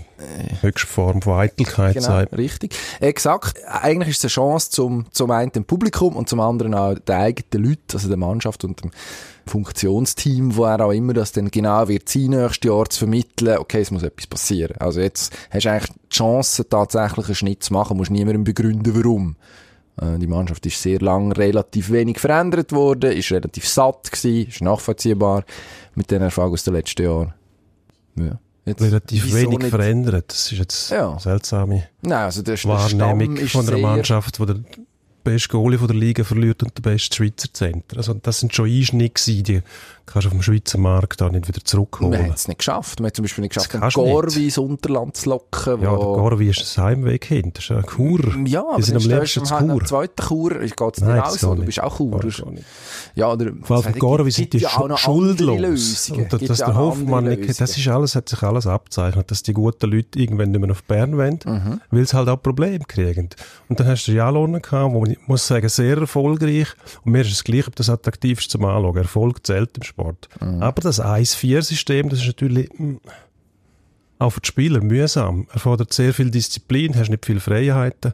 höchste 0.60 0.86
Form 0.86 1.22
von 1.22 1.34
Eitelkeit. 1.34 1.94
Genau, 1.94 2.06
sagt. 2.06 2.36
richtig. 2.36 2.74
Exakt. 3.00 3.54
Eigentlich 3.66 4.10
ist 4.10 4.18
es 4.18 4.24
eine 4.24 4.30
Chance 4.30 4.70
zum, 4.70 5.06
zum 5.12 5.30
einen 5.30 5.52
dem 5.52 5.64
Publikum 5.64 6.16
und 6.16 6.28
zum 6.28 6.40
anderen 6.40 6.74
auch 6.74 6.98
den 6.98 7.14
eigenen 7.14 7.68
Leuten, 7.68 7.82
also 7.92 8.08
der 8.08 8.16
Mannschaft 8.16 8.64
und 8.64 8.82
dem 8.82 8.90
Funktionsteam, 9.48 10.56
wo 10.56 10.64
er 10.64 10.84
auch 10.84 10.92
immer 10.92 11.12
das 11.12 11.32
dann 11.32 11.50
genau 11.50 11.88
wird 11.88 12.08
sein, 12.08 12.30
nächstes 12.30 12.68
Jahr 12.68 12.88
zu 12.88 13.00
vermitteln, 13.00 13.58
okay, 13.58 13.80
es 13.80 13.90
muss 13.90 14.02
etwas 14.02 14.26
passieren. 14.26 14.76
Also 14.78 15.00
jetzt 15.00 15.34
hast 15.50 15.64
du 15.64 15.70
eigentlich 15.70 15.90
die 15.90 16.16
Chance, 16.16 16.68
tatsächlich 16.68 17.26
einen 17.26 17.34
Schnitt 17.34 17.62
zu 17.62 17.72
machen, 17.72 17.96
musst 17.96 18.10
niemandem 18.10 18.44
begründen, 18.44 18.94
warum. 18.94 19.36
Äh, 20.00 20.18
die 20.18 20.26
Mannschaft 20.26 20.64
ist 20.66 20.80
sehr 20.80 21.00
lang 21.00 21.32
relativ 21.32 21.90
wenig 21.90 22.18
verändert 22.18 22.72
worden, 22.72 23.12
ist 23.12 23.32
relativ 23.32 23.68
satt 23.68 24.10
gewesen, 24.10 24.48
ist 24.48 24.60
nachvollziehbar 24.60 25.44
mit 25.94 26.10
den 26.10 26.22
Erfahrungen 26.22 26.54
aus 26.54 26.64
den 26.64 26.74
letzten 26.74 27.02
Jahren. 27.02 27.34
Ja. 28.16 28.38
Jetzt, 28.64 28.82
relativ 28.82 29.34
wenig 29.34 29.58
nicht? 29.60 29.70
verändert. 29.70 30.26
Das 30.28 30.52
ist 30.52 30.58
jetzt 30.58 30.90
ja. 30.90 31.18
seltsame 31.18 31.84
Nein, 32.02 32.24
also 32.24 32.42
der, 32.42 32.62
Wahrnehmung 32.64 33.36
der 33.36 33.46
von 33.46 33.66
einer 33.66 33.78
Mannschaft, 33.78 34.38
die 34.38 34.64
beste 35.30 35.48
Goalie 35.48 35.78
von 35.78 35.88
der 35.88 35.96
Liga 35.96 36.24
verliert 36.24 36.62
und 36.62 36.76
der 36.76 36.82
beste 36.82 37.16
Schweizer 37.16 37.52
Center. 37.52 37.96
Also 37.96 38.14
das 38.14 38.40
sind 38.40 38.54
schon 38.54 38.68
Einschnitte 38.68 39.42
die 39.42 39.62
kannst 40.08 40.24
du 40.24 40.28
auf 40.28 40.34
dem 40.34 40.42
Schweizer 40.42 40.78
Markt 40.78 41.20
da 41.20 41.28
nicht 41.28 41.48
wieder 41.48 41.64
zurückholen. 41.64 42.20
Man 42.20 42.30
hat 42.30 42.36
es 42.36 42.48
nicht 42.48 42.58
geschafft. 42.58 43.00
Man 43.00 43.08
hat 43.08 43.16
zum 43.16 43.24
Beispiel 43.24 43.42
nicht 43.42 43.54
geschafft, 43.54 43.74
den 43.74 43.80
Gorvi 43.80 44.44
ins 44.44 44.58
Unterland 44.58 45.16
zu 45.16 45.30
locken. 45.30 45.82
Ja, 45.82 45.90
der 45.90 45.98
Gorvi 45.98 46.48
ist 46.48 46.78
ein 46.78 46.84
Heimweg 46.84 47.24
hin. 47.24 47.52
Das 47.54 47.64
ist 47.64 47.70
ein 47.70 47.84
Chur. 47.84 48.20
Ja, 48.44 48.64
aber 48.66 48.82
sind 48.82 48.96
am 48.96 49.02
liebsten 49.02 49.44
zu 49.44 49.54
Chur. 49.54 49.84
zweiten 49.84 50.22
Chur 50.22 50.50
geht 50.50 50.96
es 50.96 51.02
nicht 51.02 51.22
aus. 51.22 51.40
Du 51.40 51.54
bist 51.56 51.82
auch 51.82 51.96
Chur. 51.96 52.20
Ja, 53.14 53.32
oder... 53.32 53.52
Vor 53.62 53.84
allem 53.84 53.98
Gorvi 53.98 54.30
sind 54.30 54.52
die 54.52 54.58
ja 54.58 54.96
schuldlos. 54.96 56.10
Und 56.10 56.32
dass 56.32 56.58
der 56.58 56.74
Hoffmann 56.74 57.24
nicht... 57.24 57.60
Das 57.60 57.76
ist 57.76 57.88
alles, 57.88 58.14
hat 58.14 58.28
sich 58.28 58.42
alles 58.42 58.66
abzeichnet, 58.66 59.30
dass 59.30 59.42
die 59.42 59.52
guten 59.52 59.90
Leute 59.90 60.18
irgendwann 60.18 60.50
nicht 60.50 60.60
mehr 60.60 60.70
auf 60.70 60.82
Bern 60.84 61.16
wollen, 61.16 61.38
mhm. 61.44 61.80
weil 61.90 62.06
sie 62.06 62.16
halt 62.16 62.28
auch 62.28 62.42
Probleme 62.42 62.84
kriegen. 62.86 63.28
Und 63.68 63.78
dann 63.80 63.86
hast 63.86 64.06
du 64.06 64.12
Jalone 64.12 64.60
gehabt, 64.60 64.94
wo 64.94 65.04
ich 65.04 65.18
muss 65.26 65.46
sagen, 65.46 65.68
sehr 65.68 65.98
erfolgreich. 65.98 66.68
Und 67.04 67.12
mir 67.12 67.22
ist 67.22 67.32
es 67.32 67.44
gleich, 67.44 67.66
ob 67.68 67.76
das 67.76 67.90
attraktiv 67.90 68.40
ist 68.40 68.50
zum 68.50 68.64
Anschauen. 68.64 68.96
Erfolg 68.96 69.46
zählt 69.46 69.76
im 69.76 69.82
Sport. 69.82 69.97
Sport. 69.98 70.28
Mhm. 70.40 70.62
Aber 70.62 70.80
das 70.80 71.02
1-4-System, 71.02 72.08
das 72.08 72.20
ist 72.20 72.26
natürlich 72.26 72.70
hm, 72.76 73.00
auch 74.18 74.30
für 74.30 74.40
die 74.40 74.48
Spieler 74.48 74.80
mühsam. 74.80 75.46
Erfordert 75.52 75.92
sehr 75.92 76.14
viel 76.14 76.30
Disziplin, 76.30 76.96
hast 76.96 77.10
nicht 77.10 77.26
viele 77.26 77.40
Freiheiten. 77.40 78.12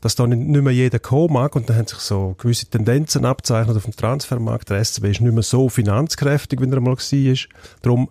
Dass 0.00 0.14
da 0.14 0.26
nicht, 0.26 0.38
nicht 0.38 0.62
mehr 0.62 0.72
jeder 0.72 0.98
kommen 0.98 1.34
mag 1.34 1.54
und 1.56 1.68
dann 1.68 1.76
haben 1.76 1.86
sich 1.86 1.98
so 1.98 2.34
gewisse 2.38 2.66
Tendenzen 2.66 3.26
abzeichnet 3.26 3.76
auf 3.76 3.84
dem 3.84 3.94
Transfermarkt. 3.94 4.70
Der 4.70 4.82
SCB 4.82 5.10
ist 5.10 5.20
nicht 5.20 5.34
mehr 5.34 5.42
so 5.42 5.68
finanzkräftig, 5.68 6.58
wie 6.60 6.70
er 6.70 6.80
mal 6.80 6.96
war. 6.96 7.36
Darum, 7.82 8.08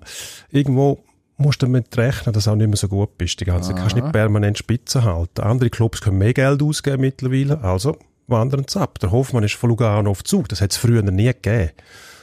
irgendwo 0.51 0.99
musst 1.37 1.61
du 1.61 1.65
damit 1.65 1.97
rechnen, 1.97 2.33
dass 2.33 2.43
du 2.43 2.51
auch 2.51 2.55
nicht 2.55 2.67
mehr 2.67 2.77
so 2.77 2.89
gut 2.89 3.17
bist. 3.17 3.39
Die 3.39 3.45
ganze, 3.45 3.73
kannst 3.73 3.95
nicht 3.95 4.11
permanent 4.11 4.59
Spitzen 4.59 5.03
halten. 5.03 5.41
Andere 5.41 5.71
Clubs 5.71 6.01
können 6.01 6.19
mehr 6.19 6.33
Geld 6.33 6.61
ausgeben 6.61 7.01
mittlerweile, 7.01 7.63
also 7.63 7.97
wandern 8.27 8.65
sie 8.67 8.79
ab. 8.79 8.99
Der 8.99 9.11
Hoffmann 9.11 9.43
ist 9.43 9.55
von 9.55 9.69
Lugano 9.69 10.11
auf 10.11 10.23
Zug. 10.23 10.47
Das 10.49 10.61
hat 10.61 10.71
es 10.71 10.77
früher 10.77 11.01
nie 11.01 11.25
gegeben 11.25 11.71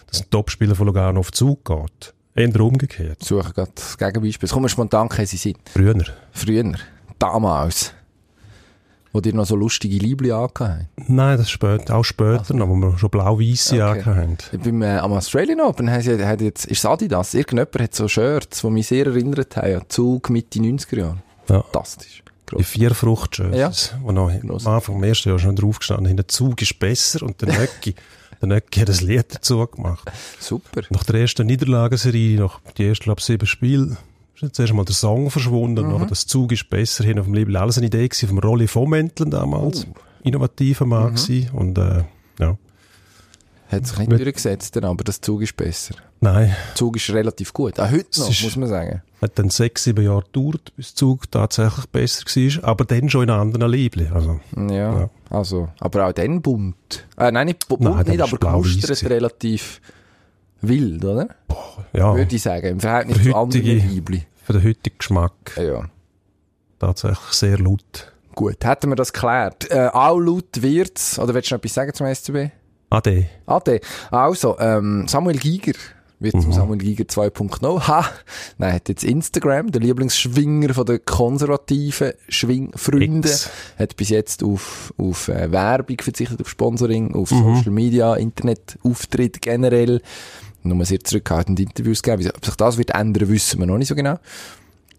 dass 0.06 0.22
ein 0.22 0.30
Topspieler 0.30 0.74
von 0.74 0.86
Lugano 0.86 1.20
auf 1.20 1.32
Zug 1.32 1.64
geht. 1.64 2.14
Eher 2.36 2.60
umgekehrt. 2.60 3.24
Suche 3.24 3.52
gerade 3.54 3.72
das 3.74 3.96
Gegenbeispiel. 3.96 4.48
Komm, 4.50 4.68
spontan 4.68 5.08
kennen 5.08 5.26
Sie 5.26 5.38
sind. 5.38 5.58
Früher. 5.72 6.04
Früher. 6.32 6.74
Damals. 7.18 7.94
Wo 9.10 9.22
die 9.22 9.32
noch 9.32 9.46
so 9.46 9.56
lustige 9.56 9.96
Liebli 9.96 10.28
haben? 10.28 10.88
Nein, 11.08 11.38
das 11.38 11.48
später, 11.48 11.96
auch 11.96 12.04
später 12.04 12.40
also. 12.40 12.54
noch, 12.54 12.68
wo 12.68 12.74
wir 12.74 12.98
schon 12.98 13.08
blau-weisse 13.08 13.82
okay. 13.82 14.02
haben. 14.04 14.36
Beim, 14.62 14.82
äh, 14.82 14.98
am 14.98 15.14
Australian 15.14 15.62
Open 15.62 15.90
haben 15.90 16.02
sie, 16.02 16.22
hat 16.22 16.42
jetzt, 16.42 16.66
ist 16.66 16.80
es 16.80 16.84
Adidas, 16.84 17.32
irgendjemand 17.32 17.80
hat 17.80 17.94
so 17.94 18.06
Shirts, 18.06 18.60
die 18.60 18.70
mich 18.70 18.88
sehr 18.88 19.06
erinnert 19.06 19.56
haben, 19.56 19.76
an 19.76 19.82
Zug 19.88 20.28
Mitte 20.28 20.58
90er 20.58 20.98
Jahre. 20.98 21.18
Ja. 21.48 21.62
Fantastisch. 21.62 22.22
Die 22.58 22.62
vier 22.62 22.94
Fruchtshirts, 22.94 23.92
ja. 23.92 24.00
wo 24.02 24.12
noch 24.12 24.30
am 24.30 24.66
Anfang 24.66 24.96
im 24.96 25.04
ersten 25.04 25.30
Jahr 25.30 25.38
schon 25.38 25.56
drauf 25.56 25.78
gestanden, 25.78 26.14
der 26.14 26.28
Zug 26.28 26.60
ist 26.60 26.78
besser 26.78 27.24
und 27.24 27.40
der 27.40 27.48
Nöcki 27.58 27.94
Nöcki 28.42 28.80
hat 28.80 28.90
ein 28.90 29.06
Lied 29.06 29.34
dazu 29.34 29.66
gemacht. 29.66 30.10
Super. 30.40 30.82
Nach 30.90 31.04
der 31.04 31.20
ersten 31.20 31.46
Niederlagenserie, 31.46 32.38
nach 32.38 32.60
die 32.76 32.86
ersten, 32.86 33.04
glaube 33.04 33.22
sieben 33.22 33.46
Spiele, 33.46 33.96
ist 34.34 34.42
jetzt 34.42 34.58
erst 34.58 34.74
mal 34.74 34.84
der 34.84 34.94
Song 34.94 35.30
verschwunden. 35.30 35.86
Mhm. 35.86 35.92
Nachher 35.92 36.06
das 36.06 36.26
Zug 36.26 36.52
ist 36.52 36.68
besser 36.68 37.04
hin 37.04 37.18
auf 37.18 37.24
dem 37.24 37.34
Label. 37.34 37.56
Alles 37.56 37.78
eine 37.78 37.86
Idee 37.86 38.08
von 38.10 38.38
Rolli 38.38 38.68
Vomentlen 38.72 39.30
damals. 39.30 39.86
Oh. 39.86 39.94
Innovativer 40.24 40.86
Mann 40.86 41.14
mhm. 41.14 41.48
Und, 41.52 41.78
äh, 41.78 42.04
ja. 42.38 42.56
Hat 43.68 43.86
sich 43.86 43.98
nicht 43.98 44.12
durchgesetzt, 44.12 44.76
aber 44.76 45.02
das 45.02 45.20
Zug 45.20 45.42
ist 45.42 45.56
besser. 45.56 45.96
Nein. 46.20 46.54
Der 46.68 46.74
Zug 46.76 46.96
ist 46.96 47.10
relativ 47.10 47.52
gut. 47.52 47.80
Auch 47.80 47.90
heute 47.90 48.20
noch, 48.20 48.28
muss 48.28 48.56
man 48.56 48.68
sagen. 48.68 49.02
Hat 49.20 49.38
dann 49.38 49.50
sechs, 49.50 49.84
sieben 49.84 50.04
Jahre 50.04 50.22
gedauert, 50.22 50.72
bis 50.76 50.94
der 50.94 50.96
Zug 50.96 51.30
tatsächlich 51.30 51.86
besser 51.86 52.24
war, 52.24 52.68
aber 52.68 52.84
dann 52.84 53.10
schon 53.10 53.24
in 53.24 53.30
anderen 53.30 53.70
Liebli. 53.70 54.08
Also, 54.12 54.40
ja, 54.56 55.00
ja, 55.00 55.10
also, 55.30 55.68
aber 55.80 56.06
auch 56.06 56.12
dann 56.12 56.42
bunt. 56.42 57.06
Äh, 57.16 57.32
nein, 57.32 57.46
nicht 57.46 57.66
bunt 57.66 57.80
nein, 57.80 58.06
nicht, 58.06 58.20
aber 58.20 58.38
gemustert 58.38 59.10
relativ 59.10 59.80
wild, 60.60 61.04
oder? 61.04 61.28
Boah, 61.48 61.84
ja. 61.92 62.14
Würde 62.14 62.36
ich 62.36 62.42
sagen, 62.42 62.66
im 62.66 62.80
Verhältnis 62.80 63.22
zu 63.22 63.34
anderen 63.34 63.64
Liebli. 63.64 64.26
Für 64.44 64.52
den 64.52 64.64
heutigen 64.64 64.98
Geschmack. 64.98 65.32
Ja. 65.56 65.88
Tatsächlich 66.78 67.32
sehr 67.32 67.58
laut. 67.58 68.12
Gut, 68.34 68.64
hätten 68.64 68.90
wir 68.90 68.96
das 68.96 69.12
geklärt. 69.12 69.70
Äh, 69.70 69.88
auch 69.92 70.18
laut 70.18 70.62
wird's, 70.62 71.18
oder 71.18 71.34
willst 71.34 71.50
du 71.50 71.54
noch 71.54 71.60
etwas 71.60 71.74
sagen 71.74 71.94
zum 71.94 72.06
SCB? 72.14 72.52
Ade. 72.90 73.26
Ade. 73.46 73.80
Also, 74.10 74.58
ähm, 74.58 75.08
Samuel 75.08 75.38
Giger 75.38 75.72
wird 76.18 76.40
zum 76.40 76.50
mhm. 76.50 76.54
Samuel 76.54 76.78
Giger 76.78 77.04
2.0. 77.04 77.88
Ha! 77.88 78.10
Nein, 78.58 78.72
hat 78.72 78.88
jetzt 78.88 79.04
Instagram, 79.04 79.70
der 79.70 79.82
Lieblingsschwinger 79.82 80.72
von 80.72 80.86
den 80.86 81.04
konservativen 81.04 82.12
Schwingfreunden, 82.28 83.30
hat 83.78 83.96
bis 83.96 84.08
jetzt 84.08 84.42
auf, 84.42 84.94
auf 84.96 85.28
äh, 85.28 85.50
Werbung 85.52 85.98
verzichtet, 86.00 86.40
auf 86.40 86.48
Sponsoring, 86.48 87.14
auf 87.14 87.30
mhm. 87.30 87.56
Social 87.56 87.72
Media, 87.72 88.14
Internetauftritt 88.14 89.42
generell. 89.42 90.00
Nur 90.62 90.84
sehr 90.84 91.00
zurückhaltend 91.00 91.60
Interviews 91.60 92.02
geben. 92.02 92.28
Ob 92.34 92.44
sich 92.44 92.56
das 92.56 92.78
wird 92.78 92.90
ändern, 92.90 93.28
wissen 93.28 93.60
wir 93.60 93.66
noch 93.66 93.78
nicht 93.78 93.88
so 93.88 93.94
genau. 93.94 94.18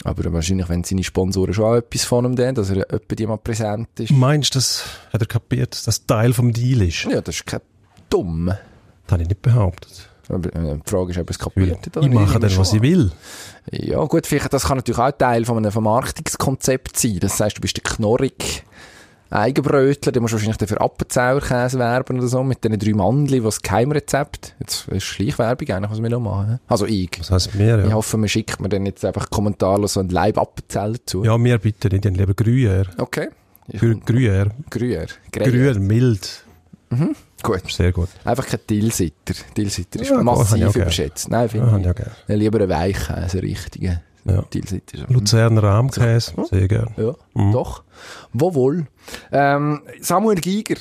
Aber 0.03 0.31
wahrscheinlich, 0.31 0.69
wenn 0.69 0.83
seine 0.83 1.03
Sponsoren 1.03 1.53
schon 1.53 1.65
auch 1.65 1.75
etwas 1.75 2.05
von 2.05 2.23
ihm 2.23 2.37
haben, 2.37 2.55
dass 2.55 2.69
er 2.69 3.27
mal 3.27 3.37
präsent 3.37 3.89
ist. 3.99 4.11
Meinst 4.11 4.53
du, 4.53 4.59
das 4.59 4.85
hat 5.11 5.21
er 5.21 5.27
kapiert, 5.27 5.73
dass 5.73 5.83
das 5.83 6.05
Teil 6.05 6.33
vom 6.33 6.53
Deal 6.53 6.83
ist? 6.83 7.03
Ja, 7.05 7.19
das 7.19 7.35
ist 7.35 7.47
kein 7.47 7.61
dumm. 8.09 8.47
Das 8.47 9.13
habe 9.13 9.23
ich 9.23 9.29
nicht 9.29 9.41
behauptet. 9.41 10.09
Äh, 10.29 10.39
die 10.39 10.89
Frage 10.89 11.11
ist, 11.11 11.17
ob 11.17 11.29
es 11.29 11.39
kapiert 11.39 11.85
hat. 11.85 12.03
Ich 12.03 12.11
mache 12.11 12.39
dann, 12.39 12.57
was 12.57 12.73
ich 12.73 12.81
will. 12.81 13.11
Ja, 13.71 14.03
gut, 14.05 14.27
vielleicht, 14.27 14.51
das 14.53 14.65
kann 14.65 14.77
natürlich 14.77 14.99
auch 14.99 15.11
Teil 15.11 15.45
von 15.45 15.57
einem 15.57 15.71
Vermarktungskonzept 15.71 16.97
sein. 16.97 17.19
Das 17.19 17.39
heißt, 17.39 17.57
du 17.57 17.61
bist 17.61 17.77
der 17.77 17.83
Knorrig 17.83 18.63
Eigenbrötler, 19.29 20.13
du 20.13 20.21
musst 20.21 20.33
wahrscheinlich 20.33 20.57
dafür 20.57 20.79
Appenzauerkäse 20.79 21.77
werben 21.77 22.17
oder 22.17 22.27
so, 22.27 22.43
mit 22.43 22.63
diesen 22.63 22.79
drei 22.79 22.93
Mandeln, 22.93 23.43
was 23.43 23.61
Geheimrezept. 23.61 24.55
Jetzt 24.59 24.87
ist 24.87 25.03
Schleichwerbung 25.03 25.69
eigentlich, 25.69 25.91
was 25.91 26.01
wir 26.01 26.09
noch 26.09 26.21
machen. 26.21 26.59
Also 26.67 26.85
ich. 26.85 27.09
Das 27.17 27.31
heisst 27.31 27.55
mir, 27.55 27.79
ja. 27.79 27.85
Ich 27.85 27.93
hoffe, 27.93 28.17
man 28.17 28.29
schickt 28.29 28.61
mir 28.61 28.69
dann 28.69 28.85
jetzt 28.85 29.03
einfach 29.03 29.29
kommentarlos 29.29 29.93
so 29.93 29.99
ein 29.99 30.09
Leib 30.09 30.37
Appenzell 30.37 30.93
dazu. 30.93 31.25
Ja, 31.25 31.37
mir 31.37 31.57
bitte 31.57 31.89
nicht, 31.89 32.05
dann 32.05 32.13
lieber 32.13 32.33
Gruyère. 32.33 32.87
Okay. 32.97 33.27
Gruyère. 33.73 34.51
Gruyère. 34.69 35.09
Gruyère, 35.33 35.77
mild. 35.77 36.45
Mhm. 36.89 37.15
Gut. 37.43 37.71
Sehr 37.71 37.91
gut. 37.91 38.09
Einfach 38.25 38.45
kein 38.45 38.59
Tilsiter. 38.65 39.33
Tilsiter 39.53 40.01
ist 40.01 40.09
ja, 40.09 40.23
massiv 40.23 40.75
überschätzt. 40.75 41.29
Nein, 41.29 41.49
finde 41.49 41.81
ja, 41.83 41.91
ich. 41.91 42.29
Ja, 42.29 42.35
lieber 42.35 42.61
ein 42.61 42.69
Weichkäse, 42.69 43.41
richtigen. 43.41 44.01
Ja. 44.25 44.41
Tielseit 44.41 44.91
ist. 44.93 45.09
Luzerner 45.09 45.63
Rahmkäse, 45.63 46.33
sehr 46.49 46.67
gern. 46.67 46.89
Ja, 46.97 47.13
doch. 47.51 47.83
Wo 48.33 48.53
wohl? 48.53 48.87
Ähm, 49.31 49.81
Samuel 50.01 50.41
Giger. 50.41 50.75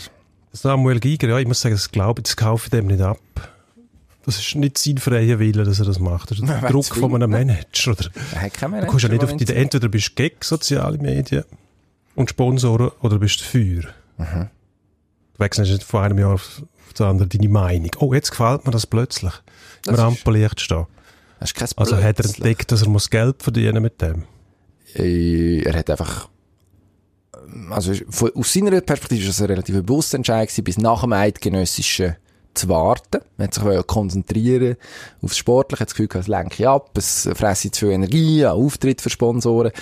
Samuel 0.52 0.98
Giger, 0.98 1.28
ja, 1.28 1.38
ich 1.38 1.46
muss 1.46 1.60
sagen, 1.60 1.74
das 1.74 1.90
glaube 1.92 2.20
ich, 2.20 2.24
das 2.24 2.36
kaufe 2.36 2.66
ich 2.66 2.70
dem 2.70 2.88
nicht 2.88 3.00
ab. 3.00 3.18
Das 4.24 4.38
ist 4.38 4.56
nicht 4.56 4.78
sein 4.78 4.98
freier 4.98 5.38
Wille, 5.38 5.62
dass 5.62 5.78
er 5.78 5.84
das 5.84 6.00
macht. 6.00 6.32
Das 6.32 6.40
ist 6.40 6.48
der 6.48 6.60
Druck 6.68 6.86
von 6.86 7.14
einem 7.14 7.30
ne? 7.30 7.38
Manager. 7.38 7.92
Oder, 7.92 8.10
Er 8.32 8.42
hat 8.42 8.54
keinen 8.54 8.70
du 8.70 8.76
Manager. 8.76 8.90
kommst 8.90 9.02
ja 9.04 9.08
nicht 9.10 9.22
auf 9.22 9.36
die 9.36 9.44
Idee, 9.44 9.54
entweder 9.54 9.88
bist 9.88 10.08
du 10.08 10.14
gegen 10.14 10.36
soziale 10.40 10.98
Medien 10.98 11.44
und 12.16 12.30
Sponsoren 12.30 12.90
oder 13.00 13.18
bist 13.20 13.40
du 13.40 13.44
für. 13.44 13.82
Mhm. 14.18 14.48
Wechselst 15.38 15.72
nicht 15.72 15.84
von 15.84 16.02
einem 16.02 16.18
Jahr 16.18 16.34
auf 16.34 16.62
das 16.94 17.06
andere 17.06 17.28
deine 17.28 17.48
Meinung. 17.48 17.90
Oh, 17.98 18.14
jetzt 18.14 18.30
gefällt 18.30 18.64
mir 18.64 18.72
das 18.72 18.86
plötzlich. 18.86 19.32
Im 19.86 19.94
Rampenlicht 19.94 20.60
stehen. 20.60 20.86
Das 21.38 21.50
ist 21.50 21.54
kein 21.54 21.68
Also 21.76 21.96
hat 21.96 22.18
er 22.18 22.24
entdeckt, 22.24 22.72
dass 22.72 22.82
er 22.82 22.88
muss 22.88 23.10
Geld 23.10 23.42
verdienen 23.42 23.82
mit 23.82 24.00
dem. 24.00 24.24
Äh, 24.94 25.62
er 25.62 25.78
hat 25.78 25.90
einfach, 25.90 26.28
also 27.70 27.92
von, 28.08 28.30
aus 28.34 28.52
seiner 28.52 28.80
Perspektive 28.80 29.22
ist 29.22 29.28
das 29.28 29.40
ein 29.42 29.48
relativ 29.48 29.74
bewusster 29.82 30.16
Entscheid 30.16 30.48
gewesen, 30.48 30.64
bis 30.64 30.78
nach 30.78 31.02
dem 31.02 31.12
Eidgenössischen 31.12 32.16
zu 32.54 32.68
warten. 32.70 33.20
Er 33.36 33.44
hat 33.44 33.54
sich 33.54 33.86
konzentrieren 33.86 34.76
aufs 35.20 35.36
Sportliche, 35.36 35.80
hat 35.80 35.90
das 35.90 35.94
Gefühl, 35.94 36.20
es 36.20 36.26
lenke 36.26 36.68
ab, 36.68 36.96
es 36.96 37.28
fresse 37.34 37.70
zu 37.70 37.86
viel 37.86 37.94
Energie, 37.94 38.44
an 38.44 38.52
Auftritt 38.56 39.02
für 39.02 39.10
Sponsoren. 39.10 39.72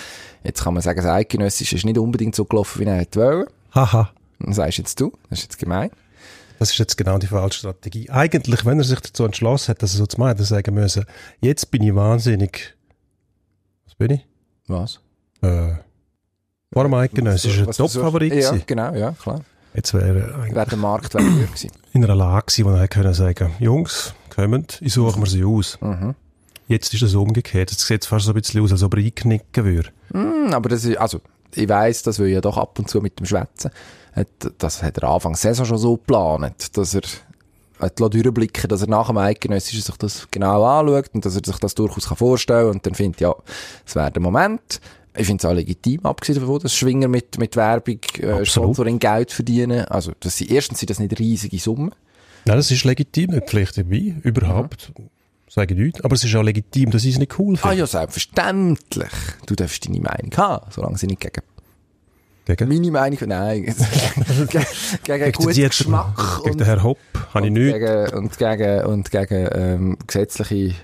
Jetzt 0.43 0.63
kann 0.63 0.73
man 0.73 0.83
sagen, 0.83 0.97
das 0.97 1.09
Eidgenössische 1.09 1.77
ist 1.77 1.85
nicht 1.85 1.97
unbedingt 1.97 2.35
so 2.35 2.43
gelaufen, 2.43 2.81
wie 2.81 2.85
er 2.85 2.97
hätte 2.97 3.19
wollen. 3.21 3.45
Haha. 3.73 4.11
Das 4.39 4.55
sagst 4.57 4.77
jetzt 4.77 4.99
du, 4.99 5.11
das 5.29 5.39
ist 5.39 5.43
jetzt 5.45 5.57
gemein. 5.59 5.89
Das 6.59 6.71
ist 6.71 6.77
jetzt 6.77 6.95
genau 6.97 7.17
die 7.17 7.27
falsche 7.27 7.59
Strategie. 7.59 8.09
Eigentlich, 8.09 8.65
wenn 8.65 8.77
er 8.77 8.85
sich 8.85 8.99
dazu 9.01 9.25
entschlossen 9.25 9.69
hat, 9.71 9.81
dass 9.83 9.93
er 9.93 9.97
so 9.97 10.05
zu 10.05 10.17
machen, 10.19 10.29
hätte 10.29 10.43
er 10.43 10.45
sagen 10.45 10.73
müssen, 10.73 11.05
jetzt 11.41 11.69
bin 11.71 11.83
ich 11.83 11.93
wahnsinnig, 11.93 12.75
was 13.85 13.95
bin 13.95 14.11
ich? 14.11 14.25
Was? 14.67 14.99
Äh, 15.41 15.73
vor 16.71 16.83
dem 16.83 16.93
Eidgenössisch, 16.93 17.59
ein 17.59 17.67
Was 17.67 17.75
versuchst- 17.77 17.95
Top-Favorit 17.95 18.33
Ja, 18.33 18.55
genau, 18.65 18.93
ja, 18.95 19.11
klar. 19.11 19.41
Jetzt 19.73 19.93
wäre 19.93 20.33
eigentlich 20.35 20.55
Wäre 20.55 20.69
der 20.69 20.77
Markt 20.77 21.13
wäre 21.13 21.23
gewesen. 21.25 21.71
in 21.91 22.03
einer 22.05 22.15
Lage 22.15 22.45
gewesen, 22.47 22.65
wo 22.65 22.69
er 22.71 22.77
hätte 22.83 22.87
können 22.87 23.13
sagen, 23.13 23.51
Jungs, 23.59 24.13
kommt, 24.33 24.79
ich 24.81 24.93
suche 24.93 25.19
mir 25.19 25.27
sie 25.27 25.43
aus. 25.43 25.77
Mhm. 25.81 26.15
Jetzt 26.67 26.93
ist 26.93 27.03
es 27.03 27.13
umgekehrt. 27.13 27.69
Jetzt 27.71 27.85
sieht 27.85 28.01
es 28.03 28.07
fast 28.07 28.25
so 28.25 28.31
ein 28.31 28.35
bisschen 28.41 28.61
aus, 28.63 28.71
als 28.71 28.81
ob 28.81 28.93
er 28.95 29.03
einknicken 29.03 29.65
würde. 29.65 29.89
Hm, 30.11 30.53
aber 30.53 30.69
das 30.69 30.85
ist, 30.85 30.97
also, 30.97 31.19
ich 31.53 31.67
weiss, 31.69 32.01
das 32.03 32.17
will 32.19 32.29
ja 32.29 32.41
doch 32.41 32.57
ab 32.57 32.79
und 32.79 32.89
zu 32.89 33.01
mit 33.01 33.19
dem 33.19 33.25
Schwätzen. 33.25 33.69
Hat, 34.15 34.27
das 34.57 34.81
hat 34.81 34.97
er 34.97 35.09
Anfang 35.09 35.35
Saison 35.35 35.65
schon 35.65 35.77
so 35.77 35.97
geplant, 35.97 36.77
dass 36.77 36.95
er 36.95 37.01
hat 37.79 37.99
durchblicken, 37.99 38.69
dass 38.69 38.81
er 38.81 38.87
nach 38.87 39.07
dem 39.07 39.17
Eidgenössischen 39.17 39.81
sich 39.81 39.97
das 39.97 40.27
genau 40.31 40.63
anschaut 40.63 41.09
und 41.13 41.25
dass 41.25 41.35
er 41.35 41.41
sich 41.45 41.57
das 41.57 41.75
durchaus 41.75 42.07
kann 42.07 42.17
vorstellen 42.17 42.69
und 42.69 42.85
dann 42.85 42.95
findet, 42.95 43.19
ja, 43.21 43.35
es 43.85 43.95
wäre 43.95 44.11
der 44.11 44.21
Moment. 44.21 44.79
Ich 45.17 45.27
finde 45.27 45.41
es 45.41 45.49
auch 45.49 45.53
legitim, 45.53 46.01
abgesehen 46.05 46.39
davon, 46.39 46.59
dass 46.59 46.75
Schwinger 46.75 47.07
mit, 47.07 47.37
mit 47.37 47.55
Werbung, 47.55 47.99
äh. 48.19 48.45
Sponsoring 48.45 48.99
Geld 48.99 49.31
verdienen. 49.31 49.85
Also, 49.85 50.11
das 50.19 50.37
sind, 50.37 50.51
erstens 50.51 50.79
sind 50.79 50.89
das 50.89 50.99
nicht 50.99 51.17
riesige 51.19 51.57
Summen. 51.57 51.91
Nein, 52.45 52.57
das 52.57 52.69
ist 52.69 52.83
legitim, 52.83 53.31
nicht 53.31 53.47
Pflicht 53.47 53.77
dabei, 53.77 54.15
überhaupt. 54.23 54.91
Sage 55.49 55.73
ich 55.73 55.79
nicht. 55.79 56.03
Aber 56.03 56.15
es 56.15 56.23
ist 56.23 56.35
auch 56.35 56.43
legitim, 56.43 56.91
dass 56.91 57.05
ich 57.05 57.13
es 57.13 57.19
nicht 57.19 57.39
cool 57.39 57.55
Ah 57.55 57.69
finde. 57.69 57.77
ja, 57.77 57.87
selbstverständlich. 57.87 59.11
Du 59.45 59.55
darfst 59.55 59.87
deine 59.87 60.01
Meinung 60.01 60.31
haben, 60.35 60.69
solange 60.71 60.97
sie 60.97 61.07
nicht 61.07 61.21
gegen 61.21 61.41
Gegen, 62.45 62.67
meine 62.67 62.91
Meinung, 62.91 63.19
nein, 63.25 63.63
gegen, 63.63 63.75
gegen 64.49 64.65
gegen 65.03 65.31
guten 65.31 65.69
Geschmack 65.69 66.43
gegen 66.43 66.57
den 66.59 66.65
Herr 66.65 66.83
Hopp 66.83 66.99
habe 67.33 67.47
ich 67.47 67.51
nichts. 67.51 67.79
gegen, 67.79 68.09
und 68.13 68.37
gegen, 68.37 68.85
und 68.85 69.11
gegen 69.11 69.49
ähm, 69.51 69.97
gesetzliche 70.05 70.75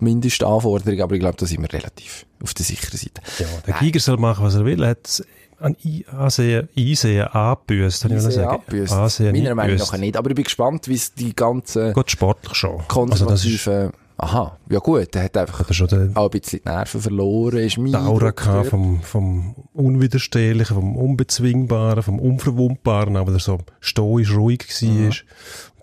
Mindestanforderungen, 0.00 1.00
aber 1.00 1.14
ich 1.14 1.20
glaube, 1.20 1.36
da 1.36 1.46
sind 1.46 1.62
wir 1.62 1.72
relativ 1.72 2.26
auf 2.42 2.54
der 2.54 2.64
sicheren 2.64 2.98
Seite. 2.98 3.22
Ja, 3.38 3.46
der 3.66 3.74
Giger 3.74 4.00
soll 4.00 4.16
machen, 4.16 4.44
was 4.44 4.56
er 4.56 4.64
will. 4.64 4.82
Er 4.82 4.90
hat 4.90 5.22
an 5.58 5.76
Ansehen, 6.10 6.68
Einsehen 6.76 7.26
angebüßt, 7.28 8.04
habe 8.04 8.14
ich 8.14 8.20
Sehr 8.22 8.30
sagen. 8.32 8.48
abgebüßt. 8.48 8.92
Ansehen 8.92 9.32
Meiner 9.32 9.54
Meinung 9.54 9.76
nach 9.76 9.96
nicht, 9.96 10.16
aber 10.16 10.30
ich 10.30 10.36
bin 10.36 10.44
gespannt, 10.44 10.88
wie 10.88 10.94
es 10.94 11.14
die 11.14 11.34
ganzen 11.34 11.92
Gut, 11.92 12.10
sportlich 12.10 12.54
schon. 12.54 12.72
Also 12.72 12.86
konservativen... 12.88 13.92
aha, 14.18 14.58
ja 14.70 14.78
gut, 14.78 15.14
der 15.14 15.24
hat 15.24 15.36
einfach 15.36 15.68
er 15.68 15.74
schon 15.74 15.88
den, 15.88 16.16
auch 16.16 16.30
ein 16.30 16.40
bisschen 16.40 16.60
die 16.64 16.68
Nerven 16.68 17.00
verloren, 17.00 17.58
ist 17.58 17.78
mein 17.78 17.92
die 17.92 17.96
Aura 17.96 18.32
vom, 18.64 19.02
vom 19.02 19.54
Unwiderstehlichen, 19.74 20.74
vom 20.74 20.96
Unbezwingbaren, 20.96 22.02
vom 22.02 22.18
Unverwundbaren, 22.18 23.16
aber 23.16 23.32
der 23.32 23.40
so 23.40 23.58
stoisch 23.80 24.34
ruhig 24.34 24.66
war. 24.68 25.10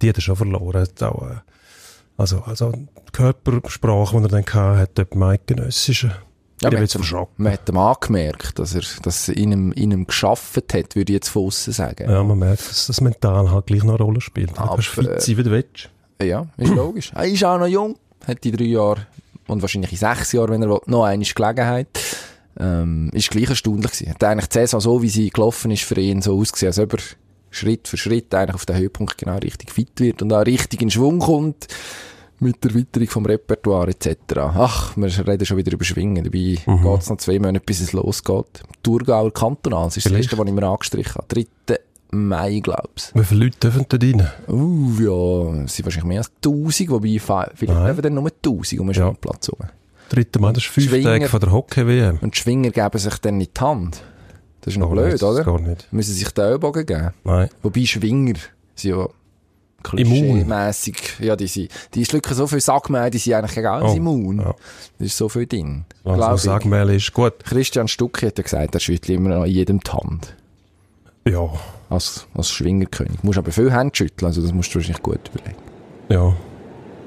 Die 0.02 0.10
hat 0.10 0.17
er 0.17 0.22
schon 0.22 0.36
verloren. 0.36 0.88
Auch, 1.02 1.30
äh, 1.30 1.36
also, 2.17 2.41
also 2.41 2.72
die 2.72 3.12
Körpersprache, 3.12 4.17
die 4.17 4.24
er 4.24 4.30
dann 4.30 4.46
hatte, 4.46 4.78
hat 4.78 4.91
dort 4.96 5.13
im 5.13 5.24
Eidgenössischen. 5.24 6.13
Ja, 6.62 6.72
man, 6.72 6.82
jetzt 6.82 6.96
hat 6.96 7.12
ihm, 7.12 7.28
man 7.38 7.52
hat 7.52 7.69
ihm 7.69 7.78
angemerkt, 7.78 8.58
dass 8.58 8.74
er, 8.74 8.84
dass 9.02 9.28
er 9.28 9.36
in 9.36 9.52
ihm, 9.52 9.72
in 9.74 9.91
ihm 9.91 10.08
geschafft 10.08 10.74
hat, 10.74 10.96
würde 10.96 11.12
ich 11.12 11.15
jetzt 11.15 11.30
von 11.30 11.48
aussen 11.48 11.74
sagen. 11.74 12.10
Ja, 12.10 12.24
man 12.24 12.39
merkt, 12.39 12.69
dass 12.69 12.88
das 12.88 13.02
mental 13.02 13.52
halt 13.52 13.65
gleich 13.65 13.84
noch 13.84 13.96
eine 13.96 14.04
Rolle 14.04 14.22
spielt. 14.22 14.52
Du 14.52 14.62
Aber, 14.62 14.76
kannst 14.76 14.89
fit 14.89 15.22
sein, 15.22 15.38
wie 15.38 15.43
du 15.43 15.52
willst. 15.52 15.89
Ja, 16.22 16.48
ist 16.58 16.74
logisch. 16.74 17.12
Er 17.13 17.26
ist 17.26 17.43
auch 17.43 17.58
noch 17.58 17.67
jung, 17.67 17.98
hat 18.27 18.45
in 18.45 18.55
drei 18.55 18.65
Jahren 18.65 19.05
und 19.47 19.62
wahrscheinlich 19.62 19.91
in 19.91 19.97
sechs 19.97 20.31
Jahren, 20.31 20.51
wenn 20.51 20.62
er 20.63 20.69
will, 20.69 20.79
noch 20.86 21.03
eine 21.03 21.23
Gelegenheit. 21.23 21.88
Ähm, 22.59 23.09
ist 23.13 23.31
gleich 23.31 23.49
erstaunlich 23.49 23.91
gewesen. 23.91 24.09
Hat 24.12 24.23
eigentlich 24.23 24.47
die 24.49 24.59
Saison 24.59 24.79
so, 24.79 25.01
wie 25.01 25.09
sie 25.09 25.29
gelaufen 25.31 25.71
ist, 25.71 25.83
für 25.83 25.99
ihn 25.99 26.21
so 26.21 26.38
ausgesehen, 26.39 26.69
als 26.69 26.79
ob 26.79 26.93
er 26.93 26.99
Schritt 27.49 27.88
für 27.88 27.97
Schritt 27.97 28.33
eigentlich 28.33 28.55
auf 28.55 28.65
den 28.65 28.77
Höhepunkt 28.77 29.17
genau 29.17 29.38
richtig 29.38 29.71
fit 29.71 29.99
wird 29.99 30.21
und 30.21 30.31
auch 30.33 30.45
richtig 30.45 30.81
in 30.81 30.89
Schwung 30.91 31.19
kommt 31.19 31.67
mit 32.39 32.63
der 32.63 32.71
Erweiterung 32.71 33.07
vom 33.07 33.25
Repertoire 33.25 33.89
etc. 33.89 34.17
Ach, 34.38 34.95
wir 34.97 35.27
reden 35.27 35.45
schon 35.45 35.57
wieder 35.57 35.71
über 35.71 35.83
Schwingen. 35.86 36.23
Dabei 36.23 36.57
Mhm. 36.65 36.83
geht's 36.83 37.09
noch 37.09 37.17
zwei 37.17 37.39
Monate, 37.39 37.63
bis 37.65 37.79
es 37.81 37.93
losgeht. 37.93 38.62
Thurgauer 38.83 39.31
Kantonal, 39.33 39.86
das 39.86 39.97
ist 39.97 40.03
Vielleicht. 40.03 40.25
das 40.25 40.31
erste, 40.33 40.38
was 40.39 40.47
ich 40.47 40.53
mir 40.53 40.67
angestrichen 40.67 41.15
habe. 41.15 41.45
3. 41.67 41.77
Mai, 42.13 42.60
glaub's. 42.60 43.12
Wie 43.15 43.23
viele 43.23 43.45
Leute 43.45 43.58
dürfen 43.60 43.86
da 43.89 43.97
rein? 43.97 44.30
Uh, 44.47 44.91
ja, 44.99 45.63
es 45.65 45.76
sind 45.76 45.86
wahrscheinlich 45.86 46.04
mehr 46.08 46.19
als 46.19 46.32
1000, 46.45 46.89
wobei 46.91 47.19
vielleicht 47.19 47.62
Nein. 47.63 47.86
dürfen 47.86 48.02
dann 48.04 48.13
nur 48.13 48.28
1000 48.30 48.80
um 48.82 48.88
den 48.88 48.95
Ja. 48.95 49.08
Spielplatz 49.08 49.49
rum. 49.49 49.60
Dritte 50.10 50.39
Mal, 50.39 50.54
das 50.54 50.63
ist 50.63 50.69
fünf 50.71 50.89
Schwinger. 50.89 51.10
Tage 51.12 51.28
von 51.28 51.39
der 51.39 51.52
Hockey-WM. 51.52 52.19
Und 52.21 52.36
die 52.36 52.39
Schwinger 52.39 52.69
geben 52.69 52.97
sich 52.99 53.17
dann 53.17 53.41
in 53.41 53.47
die 53.56 53.60
Hand. 53.62 54.02
Das 54.62 54.73
ist 54.73 54.80
noch 54.80 54.89
Oh, 54.89 54.93
blöd, 54.93 55.13
das 55.13 55.23
oder? 55.23 55.43
Gar 55.43 55.60
nicht. 55.60 55.88
Müssen 55.91 56.13
sich 56.13 56.30
den 56.30 56.43
Ellbogen 56.45 56.86
geben. 56.86 57.10
Nein. 57.23 57.49
Wobei 57.63 57.86
Schwinger 57.86 58.36
sind 58.76 58.91
ja 58.91 59.08
Immun. 59.97 60.43
klischee-mässig. 60.43 61.19
Ja, 61.19 61.36
die 61.36 61.47
sind, 61.47 61.69
die 61.95 62.06
schlucken 62.06 62.34
so 62.36 62.47
viel 62.47 62.62
Sackmehl, 62.62 63.10
die 63.10 63.17
sind 63.17 63.34
eigentlich 63.34 63.56
gegen 63.56 63.67
alles 63.67 63.91
Oh, 63.91 63.95
immun. 63.95 64.38
ja. 64.39 64.54
Da 64.99 65.06
ist 65.06 65.17
so 65.17 65.28
viel 65.28 65.47
drin. 65.47 65.86
Lass 66.04 66.15
Glaub 66.15 66.30
mal 66.30 66.36
ich. 66.36 66.41
sagen, 66.41 66.69
Mehl 66.69 66.89
ist 66.91 67.12
gut. 67.13 67.43
Christian 67.43 67.88
Stucki 67.88 68.28
hat 68.28 68.38
ja 68.38 68.43
gesagt, 68.43 68.76
er 68.76 68.80
schüttelt 68.80 69.17
immer 69.17 69.30
noch 69.36 69.43
in 69.45 69.52
jedem 69.52 69.80
die 69.80 69.91
Hand. 69.91 70.36
Ja, 71.28 71.49
Als, 71.93 72.27
als 72.36 72.49
Schwingerkönig. 72.49 73.19
Du 73.21 73.27
musst 73.27 73.38
aber 73.38 73.51
viel 73.51 73.71
Hände 73.71 73.95
schütteln, 73.95 74.25
also 74.27 74.41
das 74.41 74.51
musst 74.51 74.73
du 74.73 74.79
wahrscheinlich 74.79 75.03
gut 75.03 75.19
überlegen. 75.34 75.62
ja. 76.10 76.34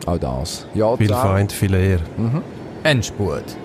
Auch 0.05 0.19
das. 0.19 0.67
Ja, 0.75 0.97
Viel 0.97 1.09
Traum. 1.09 1.23
Feind, 1.23 1.51
viel 1.51 1.75
Ehr. 1.75 1.99
Endspurt. 2.85 3.57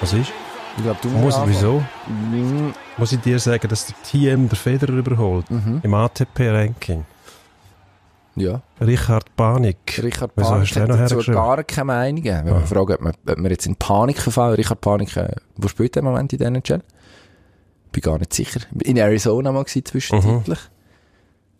Was 0.00 0.12
ist? 0.12 0.32
Ich 0.76 0.82
glaube, 0.82 0.98
du 1.02 1.08
Muss, 1.08 1.36
musst 1.36 1.48
wieso? 1.48 1.82
anfangen. 2.06 2.74
Muss 2.96 3.12
ich 3.12 3.20
dir 3.20 3.38
sagen, 3.38 3.68
dass 3.68 3.86
der 3.86 3.96
TM 4.04 4.48
der 4.48 4.56
Federer 4.56 4.92
überholt? 4.94 5.50
Mhm. 5.50 5.80
Im 5.82 5.94
ATP-Ranking. 5.94 7.04
Ja. 8.36 8.62
Richard 8.80 9.34
Panik. 9.36 10.00
Richard 10.02 10.30
Wieso 10.36 10.50
Panik 10.50 10.76
hat 10.76 10.88
dazu 10.88 11.18
gar 11.32 11.62
keine 11.64 11.84
Meinung. 11.86 12.24
Wenn 12.24 12.44
man 12.44 12.62
Ah. 12.62 12.66
fragt, 12.66 12.90
ob 12.90 13.00
man, 13.00 13.12
ob 13.28 13.38
man 13.38 13.50
jetzt 13.50 13.66
in 13.66 13.76
Panik 13.76 14.18
verfallen. 14.20 14.54
Richard 14.54 14.80
Panik, 14.80 15.16
äh, 15.16 15.34
wo 15.56 15.68
spielt 15.68 15.94
der 15.96 16.02
Moment 16.02 16.32
in 16.32 16.38
der 16.38 16.48
NHL? 16.48 16.82
Bin 17.92 18.00
gar 18.02 18.18
nicht 18.18 18.32
sicher. 18.32 18.60
In 18.84 18.96
Arizona 18.98 19.50
mal 19.52 19.64
gewesen, 19.64 19.84
zwischenzeitlich. 19.84 20.58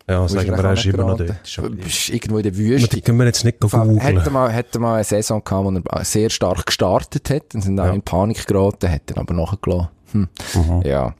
Ja, 0.09 0.21
Wo 0.21 0.25
ist 0.27 0.33
sagen 0.33 0.49
wir, 0.49 0.59
er 0.65 0.73
ist 0.73 0.85
immer 0.87 1.05
noch 1.07 1.17
dort. 1.19 1.77
Bist 1.83 2.09
irgendwo 2.09 2.39
in 2.39 2.43
der 2.45 2.57
Wüste. 2.57 2.89
die 2.89 3.01
können 3.01 3.19
wir 3.19 3.27
jetzt 3.27 3.45
nicht 3.45 3.61
googeln. 3.61 3.99
Hätte 3.99 4.31
mal, 4.31 4.51
hätte 4.51 4.79
mal 4.81 4.95
eine 4.95 5.05
Saison 5.05 5.43
gehabt, 5.45 5.65
wo 5.65 5.71
er 5.91 6.05
sehr 6.05 6.31
stark 6.31 6.67
gestartet 6.67 7.31
hat, 7.31 7.55
dann 7.55 7.63
sind 7.63 7.79
auch 7.79 7.87
Ja. 7.87 7.93
in 7.93 8.03
Panik 8.03 8.47
geraten, 8.47 8.89
dann 9.07 9.19
aber 9.19 9.35
nachgelassen. 9.35 9.89
Hm. 10.13 10.29
Mhm. 10.55 10.83
Ja. 10.85 11.15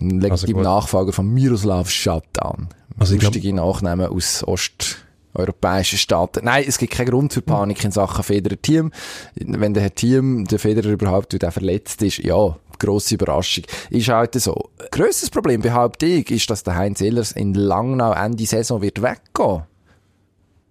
Legitimer 0.00 0.30
Also 0.32 0.46
gut. 0.46 0.62
Nachfolger 0.62 1.12
von 1.12 1.28
Miroslav 1.32 1.90
Shutdown. 1.90 2.68
Also 2.98 3.16
Lustige 3.16 3.52
Nachnamen 3.52 4.06
aus 4.06 4.44
osteuropäischen 4.44 5.98
Staaten. 5.98 6.44
Nein, 6.44 6.64
es 6.66 6.78
gibt 6.78 6.92
keinen 6.92 7.10
Grund 7.10 7.32
für 7.32 7.42
Panik 7.42 7.84
in 7.84 7.90
Sachen 7.90 8.22
Federer-Team. 8.22 8.92
Wenn 9.36 9.74
der 9.74 9.94
Team, 9.94 10.44
der 10.46 10.58
Federer 10.58 10.90
überhaupt, 10.90 11.40
der 11.40 11.52
verletzt 11.52 12.02
ist, 12.02 12.18
ja, 12.18 12.56
grosse 12.78 13.14
Überraschung. 13.14 13.64
Ist 13.90 14.08
halt 14.08 14.34
so. 14.34 14.70
Grösses 14.90 15.30
Problem, 15.30 15.62
behaupte 15.62 16.06
ich, 16.06 16.30
ist, 16.30 16.50
dass 16.50 16.64
der 16.64 16.76
Heinz 16.76 17.00
Ehlers 17.00 17.32
in 17.32 17.54
Langnau 17.54 18.12
Ende 18.12 18.44
Saison 18.44 18.82
wird 18.82 19.02
weggehen. 19.02 19.62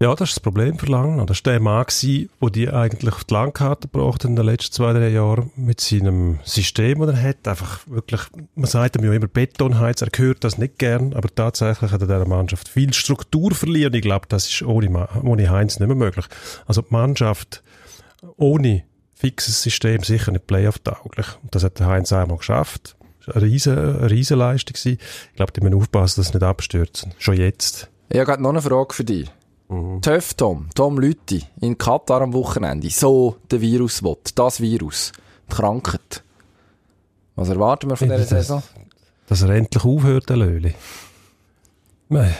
Ja, 0.02 0.16
das 0.16 0.30
ist 0.30 0.38
das 0.38 0.42
Problem 0.42 0.80
für 0.80 0.86
Langnau. 0.86 1.26
Das 1.26 1.44
war 1.44 1.52
der 1.52 1.60
Mann, 1.60 1.86
der 2.02 2.50
die 2.50 2.68
eigentlich 2.68 3.14
auf 3.14 3.22
die 3.22 3.34
Landkarte 3.34 3.86
gebracht 3.86 4.24
hat 4.24 4.30
in 4.30 4.34
den 4.34 4.46
letzten 4.46 4.72
zwei, 4.72 4.92
drei 4.92 5.10
Jahren 5.10 5.52
mit 5.54 5.80
seinem 5.80 6.40
System, 6.42 6.98
das 6.98 7.10
er 7.10 7.22
hat. 7.22 7.46
Einfach 7.46 7.86
wirklich, 7.86 8.22
man 8.56 8.66
sagt 8.66 8.96
ihm 8.96 9.04
ja 9.04 9.12
immer 9.12 9.28
Betonheiz, 9.28 10.02
er 10.02 10.10
gehört 10.10 10.42
das 10.42 10.58
nicht 10.58 10.80
gern, 10.80 11.14
aber 11.14 11.32
tatsächlich 11.32 11.92
hat 11.92 12.00
er 12.00 12.08
dieser 12.08 12.26
Mannschaft 12.26 12.66
viel 12.68 12.92
Struktur 12.92 13.54
verliehen 13.54 13.86
und 13.86 13.94
ich 13.94 14.02
glaube, 14.02 14.26
das 14.28 14.48
ist 14.48 14.62
ohne, 14.62 15.08
ohne 15.22 15.50
Heinz 15.50 15.78
nicht 15.78 15.86
mehr 15.86 15.96
möglich. 15.96 16.26
Also 16.66 16.82
die 16.82 16.92
Mannschaft 16.92 17.62
ohne 18.36 18.82
fixes 19.14 19.62
System 19.62 20.02
sicher 20.02 20.32
nicht 20.32 20.48
Playoff-tauglich. 20.48 21.26
Das 21.52 21.62
hat 21.62 21.78
der 21.78 21.86
Heinz 21.86 22.12
einmal 22.12 22.38
geschafft. 22.38 22.96
Eine 23.32 23.42
riesen, 23.42 23.78
eine 23.78 24.10
riesen 24.10 24.36
Leistung. 24.36 24.74
Ich 24.84 24.98
glaube, 25.36 25.52
die 25.52 25.60
müssen 25.60 25.76
aufpassen, 25.76 26.22
dass 26.22 26.32
sie 26.32 26.38
nicht 26.38 26.42
abstürzen. 26.42 27.14
Schon 27.18 27.36
jetzt. 27.36 27.88
Ich 28.08 28.18
habe 28.18 28.42
noch 28.42 28.50
eine 28.50 28.60
Frage 28.60 28.92
für 28.92 29.04
dich. 29.04 29.30
Töff 30.02 30.34
Tom, 30.34 30.68
Tom 30.74 30.98
Lütti, 30.98 31.42
in 31.60 31.78
Katar 31.78 32.20
am 32.22 32.32
Wochenende, 32.34 32.90
so 32.90 33.36
der 33.50 33.60
Virus 33.60 34.02
will, 34.02 34.16
das 34.34 34.60
Virus, 34.60 35.12
die 35.50 35.54
Krankheit. 35.54 36.22
Was 37.36 37.48
erwarten 37.48 37.88
wir 37.88 37.96
von 37.96 38.08
dieser 38.08 38.18
das- 38.20 38.28
Saison? 38.28 38.62
Dass 39.28 39.40
er 39.42 39.50
endlich 39.50 39.84
aufhört, 39.84 40.28
der 40.28 40.36
Löli. 40.36 40.74
Nein, 42.08 42.34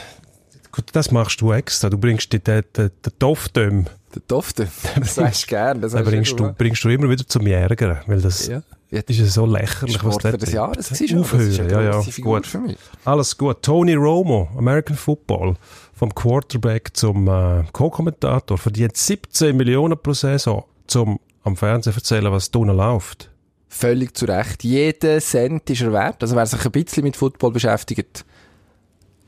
Gut, 0.71 0.85
das 0.93 1.11
machst 1.11 1.39
du 1.39 1.51
extra. 1.51 1.87
Du 1.91 1.99
bringst 1.99 2.33
die, 2.33 2.39
den, 2.39 2.63
den, 2.75 2.89
den 3.05 3.19
Toftöm, 3.19 3.85
Der 4.15 4.21
Dofte, 4.27 4.67
das 4.99 5.15
sagst 5.15 5.43
du 5.43 5.47
gern. 5.47 5.81
Das 5.81 5.93
den 5.93 6.03
bringst 6.03 6.39
du, 6.39 6.51
bringst 6.51 6.83
du 6.83 6.89
immer 6.89 7.09
wieder 7.09 7.27
zum 7.27 7.45
Ärgern. 7.45 7.99
Weil 8.07 8.21
das 8.21 8.47
Ja. 8.47 8.63
Ja. 8.93 9.01
ist 9.07 9.19
ja 9.19 9.25
so 9.25 9.45
lächerlich, 9.45 9.95
was 10.03 10.13
Sportler 10.13 10.31
der 10.31 10.39
des. 10.39 10.51
Jahres. 10.53 10.91
Aufhören, 10.91 11.23
Das 11.31 11.47
ist 11.47 11.59
eine 11.59 11.71
ja, 11.71 11.81
ja. 11.81 12.03
Gut. 12.21 12.45
für 12.45 12.59
mich. 12.59 12.77
Alles 13.05 13.37
gut. 13.37 13.61
Tony 13.61 13.95
Romo, 13.95 14.49
American 14.57 14.95
Football, 14.95 15.55
vom 15.93 16.13
Quarterback 16.13 16.95
zum 16.95 17.27
äh, 17.27 17.63
Co-Kommentator, 17.71 18.57
verdient 18.57 18.95
17 18.95 19.55
Millionen 19.57 19.97
pro 19.97 20.13
Saison, 20.13 20.63
zum 20.87 21.19
am 21.43 21.57
Fernsehen 21.57 21.93
erzählen, 21.93 22.31
was 22.31 22.51
drinnen 22.51 22.77
läuft. 22.77 23.29
Völlig 23.67 24.15
zu 24.15 24.25
Recht. 24.25 24.63
Jeder 24.63 25.19
Cent 25.19 25.69
ist 25.69 25.81
er 25.81 25.91
wert. 25.91 26.21
Also 26.21 26.35
wer 26.35 26.45
sich 26.45 26.63
ein 26.63 26.71
bisschen 26.71 27.03
mit 27.03 27.17
Football 27.17 27.51
beschäftigt 27.51 28.23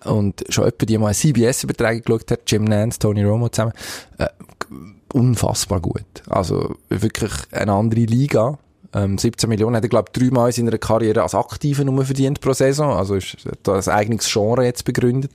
und 0.03 0.43
schon 0.49 0.65
etwa 0.65 0.85
die 0.85 0.97
mal 0.97 1.07
eine 1.07 1.15
CBS-Übertragung 1.15 2.01
geschaut 2.03 2.31
hat, 2.31 2.41
Jim 2.45 2.63
Nance, 2.65 2.99
Tony 2.99 3.23
Romo 3.23 3.49
zusammen, 3.49 3.73
äh, 4.19 4.27
unfassbar 5.13 5.81
gut. 5.81 6.05
Also 6.29 6.75
wirklich 6.89 7.31
eine 7.51 7.73
andere 7.73 8.01
Liga. 8.01 8.59
Ähm, 8.95 9.17
17 9.17 9.49
Millionen 9.49 9.75
hat 9.75 9.83
er, 9.83 9.89
glaube 9.89 10.09
ich, 10.13 10.19
dreimal 10.19 10.47
in 10.47 10.53
seiner 10.53 10.77
Karriere 10.77 11.21
als 11.21 11.35
aktive 11.35 11.83
Nummer 11.83 12.05
verdient 12.05 12.39
pro 12.39 12.53
Saison. 12.53 12.93
Also 12.95 13.15
ist 13.15 13.35
da 13.63 13.75
ein 13.75 13.87
eigenes 13.89 14.31
Genre 14.31 14.63
jetzt 14.63 14.85
begründet. 14.85 15.31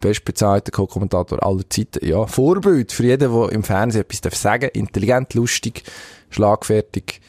Bestbezahlter 0.00 0.72
Co-Kommentator 0.72 1.40
aller 1.46 1.62
Zeiten. 1.70 2.04
Ja, 2.04 2.26
Vorbild 2.26 2.90
für 2.90 3.04
jeden, 3.04 3.32
der 3.32 3.52
im 3.52 3.62
Fernsehen 3.62 4.02
etwas 4.02 4.20
darf 4.20 4.34
sagen 4.34 4.68
Intelligent, 4.72 5.34
lustig, 5.34 5.84
schlagfertig, 6.30 7.20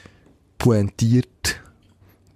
pointiert. 0.58 1.62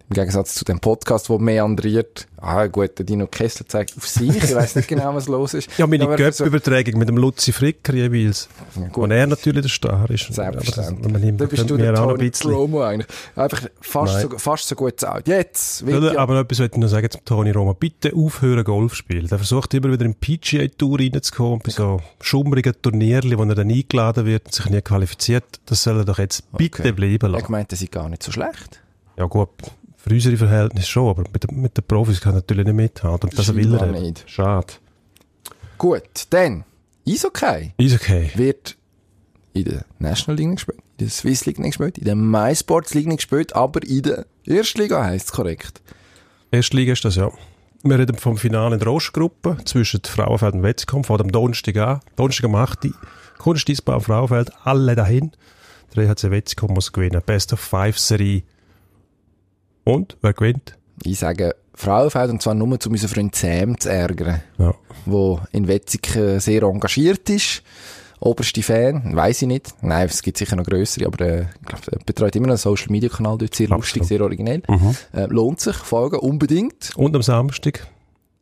Im 0.09 0.15
Gegensatz 0.15 0.55
zu 0.55 0.65
dem 0.65 0.79
Podcast, 0.79 1.29
der 1.29 1.37
meandriert. 1.37 2.27
Ah, 2.37 2.65
gut, 2.65 2.97
der 2.97 3.05
Dino 3.05 3.27
Kessler 3.27 3.67
zeigt 3.67 3.95
auf 3.95 4.07
sich. 4.07 4.35
Ich 4.35 4.55
weiß 4.55 4.75
nicht 4.77 4.87
genau, 4.87 5.13
was 5.13 5.27
los 5.27 5.53
ist. 5.53 5.69
Ja, 5.77 5.85
meine 5.85 6.05
aber 6.05 6.17
so- 6.31 6.45
Göpp-Übertragung 6.45 6.97
mit 6.97 7.09
dem 7.09 7.17
Luzi 7.17 7.51
Fricker 7.51 7.93
jeweils. 7.93 8.49
Ja, 8.75 8.81
Wo 8.93 9.01
gut. 9.01 9.11
er 9.11 9.27
natürlich 9.27 9.61
der 9.61 9.69
Star 9.69 10.09
ist. 10.09 10.33
Selbstverständlich. 10.33 11.05
Aber 11.15 11.19
das- 11.19 11.37
Da 11.37 11.45
bist 11.45 11.69
du 11.69 11.77
der 11.77 11.91
mir 11.91 11.99
auch 11.99 12.05
noch 12.05 12.09
ein 12.13 12.17
Tony 12.17 12.29
bisschen. 12.31 12.51
Romo 12.51 12.81
eigentlich. 12.81 13.07
Einfach 13.35 13.61
fast 13.81 14.13
Nein. 14.13 14.27
so, 14.31 14.37
fast 14.39 14.67
so 14.67 14.75
gut 14.75 14.99
zahlt. 14.99 15.27
Jetzt 15.27 15.81
ja, 15.87 16.17
aber 16.17 16.39
etwas 16.39 16.59
wollte 16.59 16.75
ich 16.77 16.81
noch 16.81 16.87
sagen 16.87 17.11
zum 17.11 17.23
Tony 17.25 17.51
Roma. 17.51 17.73
Bitte 17.73 18.11
aufhören 18.15 18.63
Golf 18.63 18.95
spielen. 18.95 19.27
Der 19.27 19.37
versucht 19.37 19.71
immer 19.75 19.91
wieder 19.91 20.05
in 20.05 20.15
PGA-Tour 20.15 20.99
reinzukommen, 21.01 21.59
bei 21.63 21.69
so 21.69 22.01
schummrigen 22.19 22.73
Turnierli, 22.81 23.37
wo 23.37 23.43
er 23.43 23.53
dann 23.53 23.69
eingeladen 23.69 24.25
wird 24.25 24.45
und 24.45 24.55
sich 24.55 24.65
nie 24.71 24.81
qualifiziert. 24.81 25.45
Das 25.67 25.83
soll 25.83 25.97
er 25.97 26.05
doch 26.05 26.17
jetzt 26.17 26.51
bitte 26.57 26.81
Okay. 26.81 26.91
bleiben 26.93 27.15
ich 27.27 27.31
lassen. 27.41 27.51
meinte, 27.51 27.75
das 27.75 27.81
ist 27.83 27.91
gar 27.91 28.09
nicht 28.09 28.23
so 28.23 28.31
schlecht. 28.31 28.81
Ja 29.17 29.25
gut, 29.25 29.49
für 30.01 30.09
unsere 30.13 30.37
Verhältnisse 30.37 30.87
schon, 30.87 31.09
aber 31.09 31.23
mit, 31.33 31.43
den- 31.43 31.61
mit 31.61 31.75
den 31.77 31.83
Profis 31.83 32.21
kann 32.21 32.31
er 32.33 32.35
natürlich 32.37 32.65
nicht 32.65 32.75
mithalten. 32.75 33.29
Und 33.29 33.37
das 33.37 33.53
will 33.53 33.73
er 33.75 33.85
nicht. 33.87 34.23
Schade. 34.27 34.67
Gut, 35.77 36.01
dann, 36.29 36.63
Eishockey 37.07 37.73
Ist 37.77 37.95
okay. 37.95 38.31
wird 38.35 38.75
in 39.53 39.65
der 39.65 39.85
National 39.99 40.37
League 40.37 40.55
gespielt, 40.55 40.77
in 40.97 41.05
der 41.05 41.09
Swiss 41.09 41.45
League 41.45 41.59
nicht 41.59 41.71
gespielt, 41.77 41.97
in 41.97 42.05
der 42.05 42.15
MySports 42.15 42.93
League 42.93 43.07
nicht 43.07 43.17
gespielt, 43.17 43.55
aber 43.55 43.81
in 43.85 44.01
der 44.03 44.25
Erstliga 44.45 45.03
heisst 45.03 45.27
es 45.27 45.31
korrekt. 45.31 45.81
Erstliga 46.51 46.93
ist 46.93 47.05
das, 47.05 47.15
ja. 47.15 47.31
Wir 47.83 47.97
reden 47.97 48.17
vom 48.17 48.37
Finale 48.37 48.75
in 48.75 48.79
der 48.79 48.91
Ostgruppe 48.91 49.57
zwischen 49.63 50.01
Frauenfeld 50.03 50.53
und 50.55 50.63
Wetzikon, 50.63 51.03
vor 51.05 51.17
dem 51.17 51.31
Donnerstag 51.31 51.77
an. 51.77 51.99
Donnerstag 52.17 52.45
am 52.45 52.55
8. 52.55 52.85
Uhr. 52.85 52.93
Kunsteisbahn 53.37 54.01
Frauenfeld, 54.01 54.51
alle 54.65 54.95
dahin. 54.95 55.31
Der 55.95 56.03
EHC 56.09 56.29
Wetzikon 56.29 56.73
muss 56.73 56.91
gewinnen. 56.91 57.21
Best 57.25 57.53
of 57.53 57.59
Five 57.61 57.97
Serie. 57.97 58.43
Und, 59.83 60.17
wer 60.21 60.33
gewinnt? 60.33 60.77
Ich 61.03 61.19
sage 61.19 61.55
Frauenfeld, 61.73 62.29
und 62.29 62.41
zwar 62.41 62.55
nur, 62.55 62.67
um 62.67 62.73
unseren 62.73 63.09
Freund 63.09 63.35
Sam 63.35 63.79
zu 63.79 63.89
ärgern, 63.89 64.41
Ja. 64.57 64.73
der 65.05 65.47
in 65.53 65.67
Wetzigen 65.67 66.39
sehr 66.39 66.63
engagiert 66.63 67.29
ist. 67.29 67.63
Oberste 68.21 68.61
Fan, 68.61 69.15
weiß 69.15 69.43
ich 69.43 69.47
nicht. 69.47 69.73
Nein, 69.81 70.07
es 70.07 70.21
gibt 70.21 70.37
sicher 70.37 70.57
noch 70.57 70.65
grössere, 70.65 71.05
aber 71.05 71.25
äh, 71.25 71.45
er 71.45 71.99
betreut 72.05 72.35
immer 72.35 72.47
noch 72.47 72.53
einen 72.53 72.57
Social 72.57 72.91
Media 72.91 73.07
Kanal 73.07 73.37
dort, 73.37 73.55
sehr 73.55 73.69
lustig, 73.69 74.01
Absolut. 74.01 74.07
sehr 74.09 74.21
originell. 74.21 74.61
Mhm. 74.67 74.95
Äh, 75.13 75.25
lohnt 75.27 75.61
sich, 75.61 75.75
folgen, 75.77 76.17
unbedingt. 76.19 76.91
Und 76.97 77.15
am 77.15 77.21
Samstag, 77.21 77.87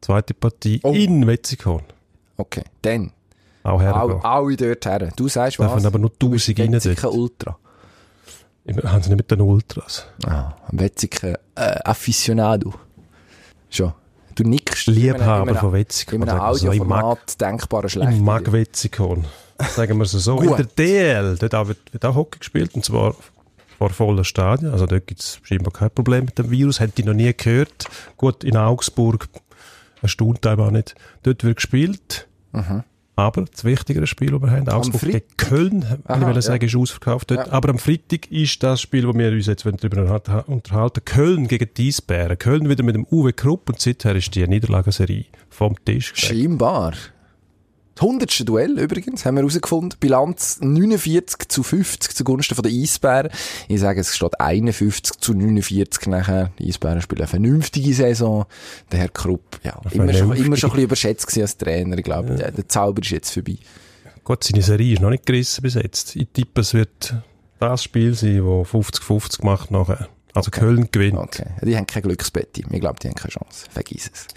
zweite 0.02 0.34
Partie 0.34 0.80
Oh. 0.82 0.94
in 0.94 1.28
Wetzikon. 1.28 1.84
Okay, 2.38 2.64
dann, 2.82 3.12
Auch 3.62 3.80
hergehen. 3.80 4.20
alle, 4.24 4.56
dort 4.58 4.84
her. 4.88 5.10
Du 5.16 5.28
sagst 5.28 5.60
was? 5.60 5.72
Dürfen 5.72 5.86
aber 5.86 6.00
nur 6.00 6.12
Du 6.18 6.30
bist 6.32 6.48
1000 6.50 6.60
rein 6.88 6.96
dort. 7.04 7.14
Ultra. 7.16 7.60
Haben 8.68 9.02
sie 9.02 9.10
nicht 9.10 9.18
mit 9.18 9.32
den 9.32 9.42
Ultras. 9.42 10.08
Ah, 10.26 10.54
ein 10.70 10.80
Wetzigen 10.80 11.36
äh, 11.56 11.80
Aficionado. 11.84 12.74
Schon. 13.70 13.94
Du 14.36 14.44
nickst. 14.44 14.88
Liebhaber 14.88 15.56
von 15.56 15.74
Wetzikon. 15.74 16.22
In 16.22 16.30
einem 16.30 16.40
wir 16.40 16.56
so. 16.56 16.72
Ich 16.72 16.80
mag, 16.80 17.04
Audioformat 17.04 17.42
denkbar 17.42 17.90
schlecht. 17.90 18.14
ich 18.14 18.20
mag 18.20 18.52
Wetzikon. 18.52 19.26
Sagen 19.76 19.98
wir 19.98 20.04
es 20.04 20.12
so. 20.12 20.40
In 20.42 20.56
der 20.56 20.66
DL, 20.66 21.38
dort 21.40 21.56
auch, 21.56 21.68
wird, 21.68 21.92
wird 21.92 22.06
auch 22.06 22.16
Hockey 22.16 22.40
gespielt, 22.40 22.76
und 22.76 22.86
zwar 22.86 23.16
vor 23.78 23.90
vollen 23.90 24.24
Stadien. 24.24 24.72
Also 24.72 24.86
dort 24.86 25.08
gibt 25.08 25.22
es 25.22 25.40
scheinbar 25.44 25.74
kein 25.74 25.90
Problem 25.90 26.26
mit 26.26 26.38
dem 26.38 26.52
Virus. 26.52 26.80
Hätte 26.80 27.02
ich 27.02 27.06
noch 27.06 27.14
nie 27.14 27.34
gehört. 27.34 27.86
Gut, 28.18 28.44
in 28.44 28.58
Augsburg 28.58 29.28
erstaunt 30.02 30.46
einem 30.46 30.62
auch 30.62 30.72
nicht. 30.72 30.96
Dort 31.24 31.44
wird 31.44 31.58
gespielt. 31.58 32.28
Aber 33.20 33.46
das 33.52 33.64
wichtigere 33.64 34.06
Spiel, 34.06 34.30
das 34.30 34.42
wir 34.42 34.52
haben, 34.52 34.70
Augsburg 34.70 35.02
gegen 35.02 35.26
Köln, 35.38 35.82
wenn 35.90 36.02
Aha, 36.06 36.22
ich 36.22 36.28
will 36.28 36.36
ja. 36.36 36.42
sagen, 36.42 36.64
ist 36.66 36.76
ausverkauft 36.76 37.32
dort. 37.32 37.48
Ja. 37.48 37.52
Aber 37.52 37.70
am 37.70 37.80
Freitag 37.80 38.32
ist 38.32 38.62
das 38.62 38.80
Spiel, 38.80 39.08
wo 39.08 39.14
wir 39.16 39.32
uns 39.32 39.48
jetzt 39.48 39.66
darüber 39.66 40.04
unterha- 40.04 40.46
unterhalten, 40.46 41.04
Köln 41.04 41.48
gegen 41.48 41.68
die 41.76 41.88
Eisbären. 41.88 42.38
Köln 42.38 42.70
wieder 42.70 42.84
mit 42.84 42.94
dem 42.96 43.08
Uwe 43.10 43.34
Krupp 43.34 43.70
und 43.70 43.80
seither 43.82 44.16
ist 44.16 44.36
die 44.36 44.48
Niederlagenserie 44.48 45.26
vom 45.50 45.76
Tisch. 45.84 46.14
Scheinbar. 46.16 46.94
Das 47.98 48.06
100. 48.06 48.48
Duell 48.48 48.78
übrigens, 48.78 49.26
haben 49.26 49.36
wir 49.36 49.42
herausgefunden. 49.42 49.98
Bilanz 50.00 50.60
49 50.62 51.48
zu 51.48 51.64
50 51.64 52.16
zugunsten 52.16 52.54
von 52.54 52.62
den 52.62 52.80
Eisbären. 52.80 53.32
Ich 53.68 53.80
sage, 53.80 54.02
es 54.02 54.16
steht 54.16 54.40
51 54.40 55.20
zu 55.20 55.34
49 55.34 56.06
nachher. 56.06 56.52
Die 56.60 56.68
Eisbären 56.68 57.02
spielen 57.02 57.22
eine 57.22 57.28
vernünftige 57.28 57.92
Saison. 57.96 58.46
Der 58.92 59.00
Herr 59.00 59.10
Krupp, 59.10 59.60
ja, 59.64 59.82
immer 59.92 60.14
schon, 60.14 60.34
immer 60.34 60.58
schon 60.58 60.70
ein 60.70 60.74
bisschen 60.74 60.84
überschätzt 60.84 61.26
gewesen 61.26 61.42
als 61.42 61.58
Trainer. 61.58 61.98
Ich 61.98 62.04
glaube, 62.04 62.36
der, 62.36 62.52
der 62.52 62.68
Zauber 62.68 63.02
ist 63.02 63.10
jetzt 63.10 63.32
vorbei. 63.32 63.58
Gut, 64.24 64.44
seine 64.44 64.62
Serie 64.62 64.94
ist 64.94 65.02
noch 65.02 65.10
nicht 65.10 65.26
gerissen 65.26 65.64
bis 65.64 65.74
jetzt. 65.74 66.16
Ich 66.16 66.28
tippe, 66.32 66.62
es 66.62 66.76
wird 66.76 67.16
das 67.60 67.84
Spiel 67.84 68.14
sein, 68.14 68.38
das 68.38 68.68
50-50 68.70 69.44
macht 69.44 69.72
nachher. 69.72 70.08
Also 70.36 70.52
Köln 70.52 70.90
gewinnt. 70.92 71.18
Okay. 71.18 71.48
Die 71.64 71.76
haben 71.76 71.88
kein 71.88 72.04
Glücksbett. 72.04 72.60
Ich 72.60 72.80
glaube, 72.80 73.00
die 73.02 73.08
haben 73.08 73.16
keine 73.16 73.32
Chance. 73.32 73.66
Vergiss 73.72 74.12
es. 74.14 74.28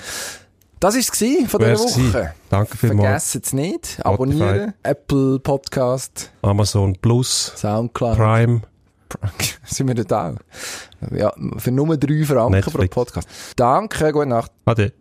Das 0.81 0.95
war 0.95 1.01
es 1.01 1.07
von 1.51 1.61
dieser 1.61 1.79
Woche. 1.79 2.01
gewesen. 2.01 2.29
Danke 2.49 2.77
vielmals. 2.79 3.31
Vergessen 3.31 3.43
es 3.45 3.53
nicht. 3.53 4.01
Abonnieren. 4.07 4.73
Apple 4.83 5.39
Podcast, 5.39 6.33
Amazon 6.41 6.97
Plus, 7.01 7.53
Soundcloud. 7.57 8.17
Prime. 8.17 8.63
Sind 9.67 9.89
wir 9.89 9.95
dort 9.95 10.13
auch? 10.13 10.37
Ja, 11.15 11.33
für 11.59 11.71
nur 11.71 11.97
drei 11.99 12.25
Franken 12.25 12.63
pro 12.63 12.71
Netflix. 12.71 12.95
Podcast. 12.95 13.29
Danke, 13.57 14.11
gute 14.13 14.27
Nacht. 14.27 14.53
Ade. 14.65 14.93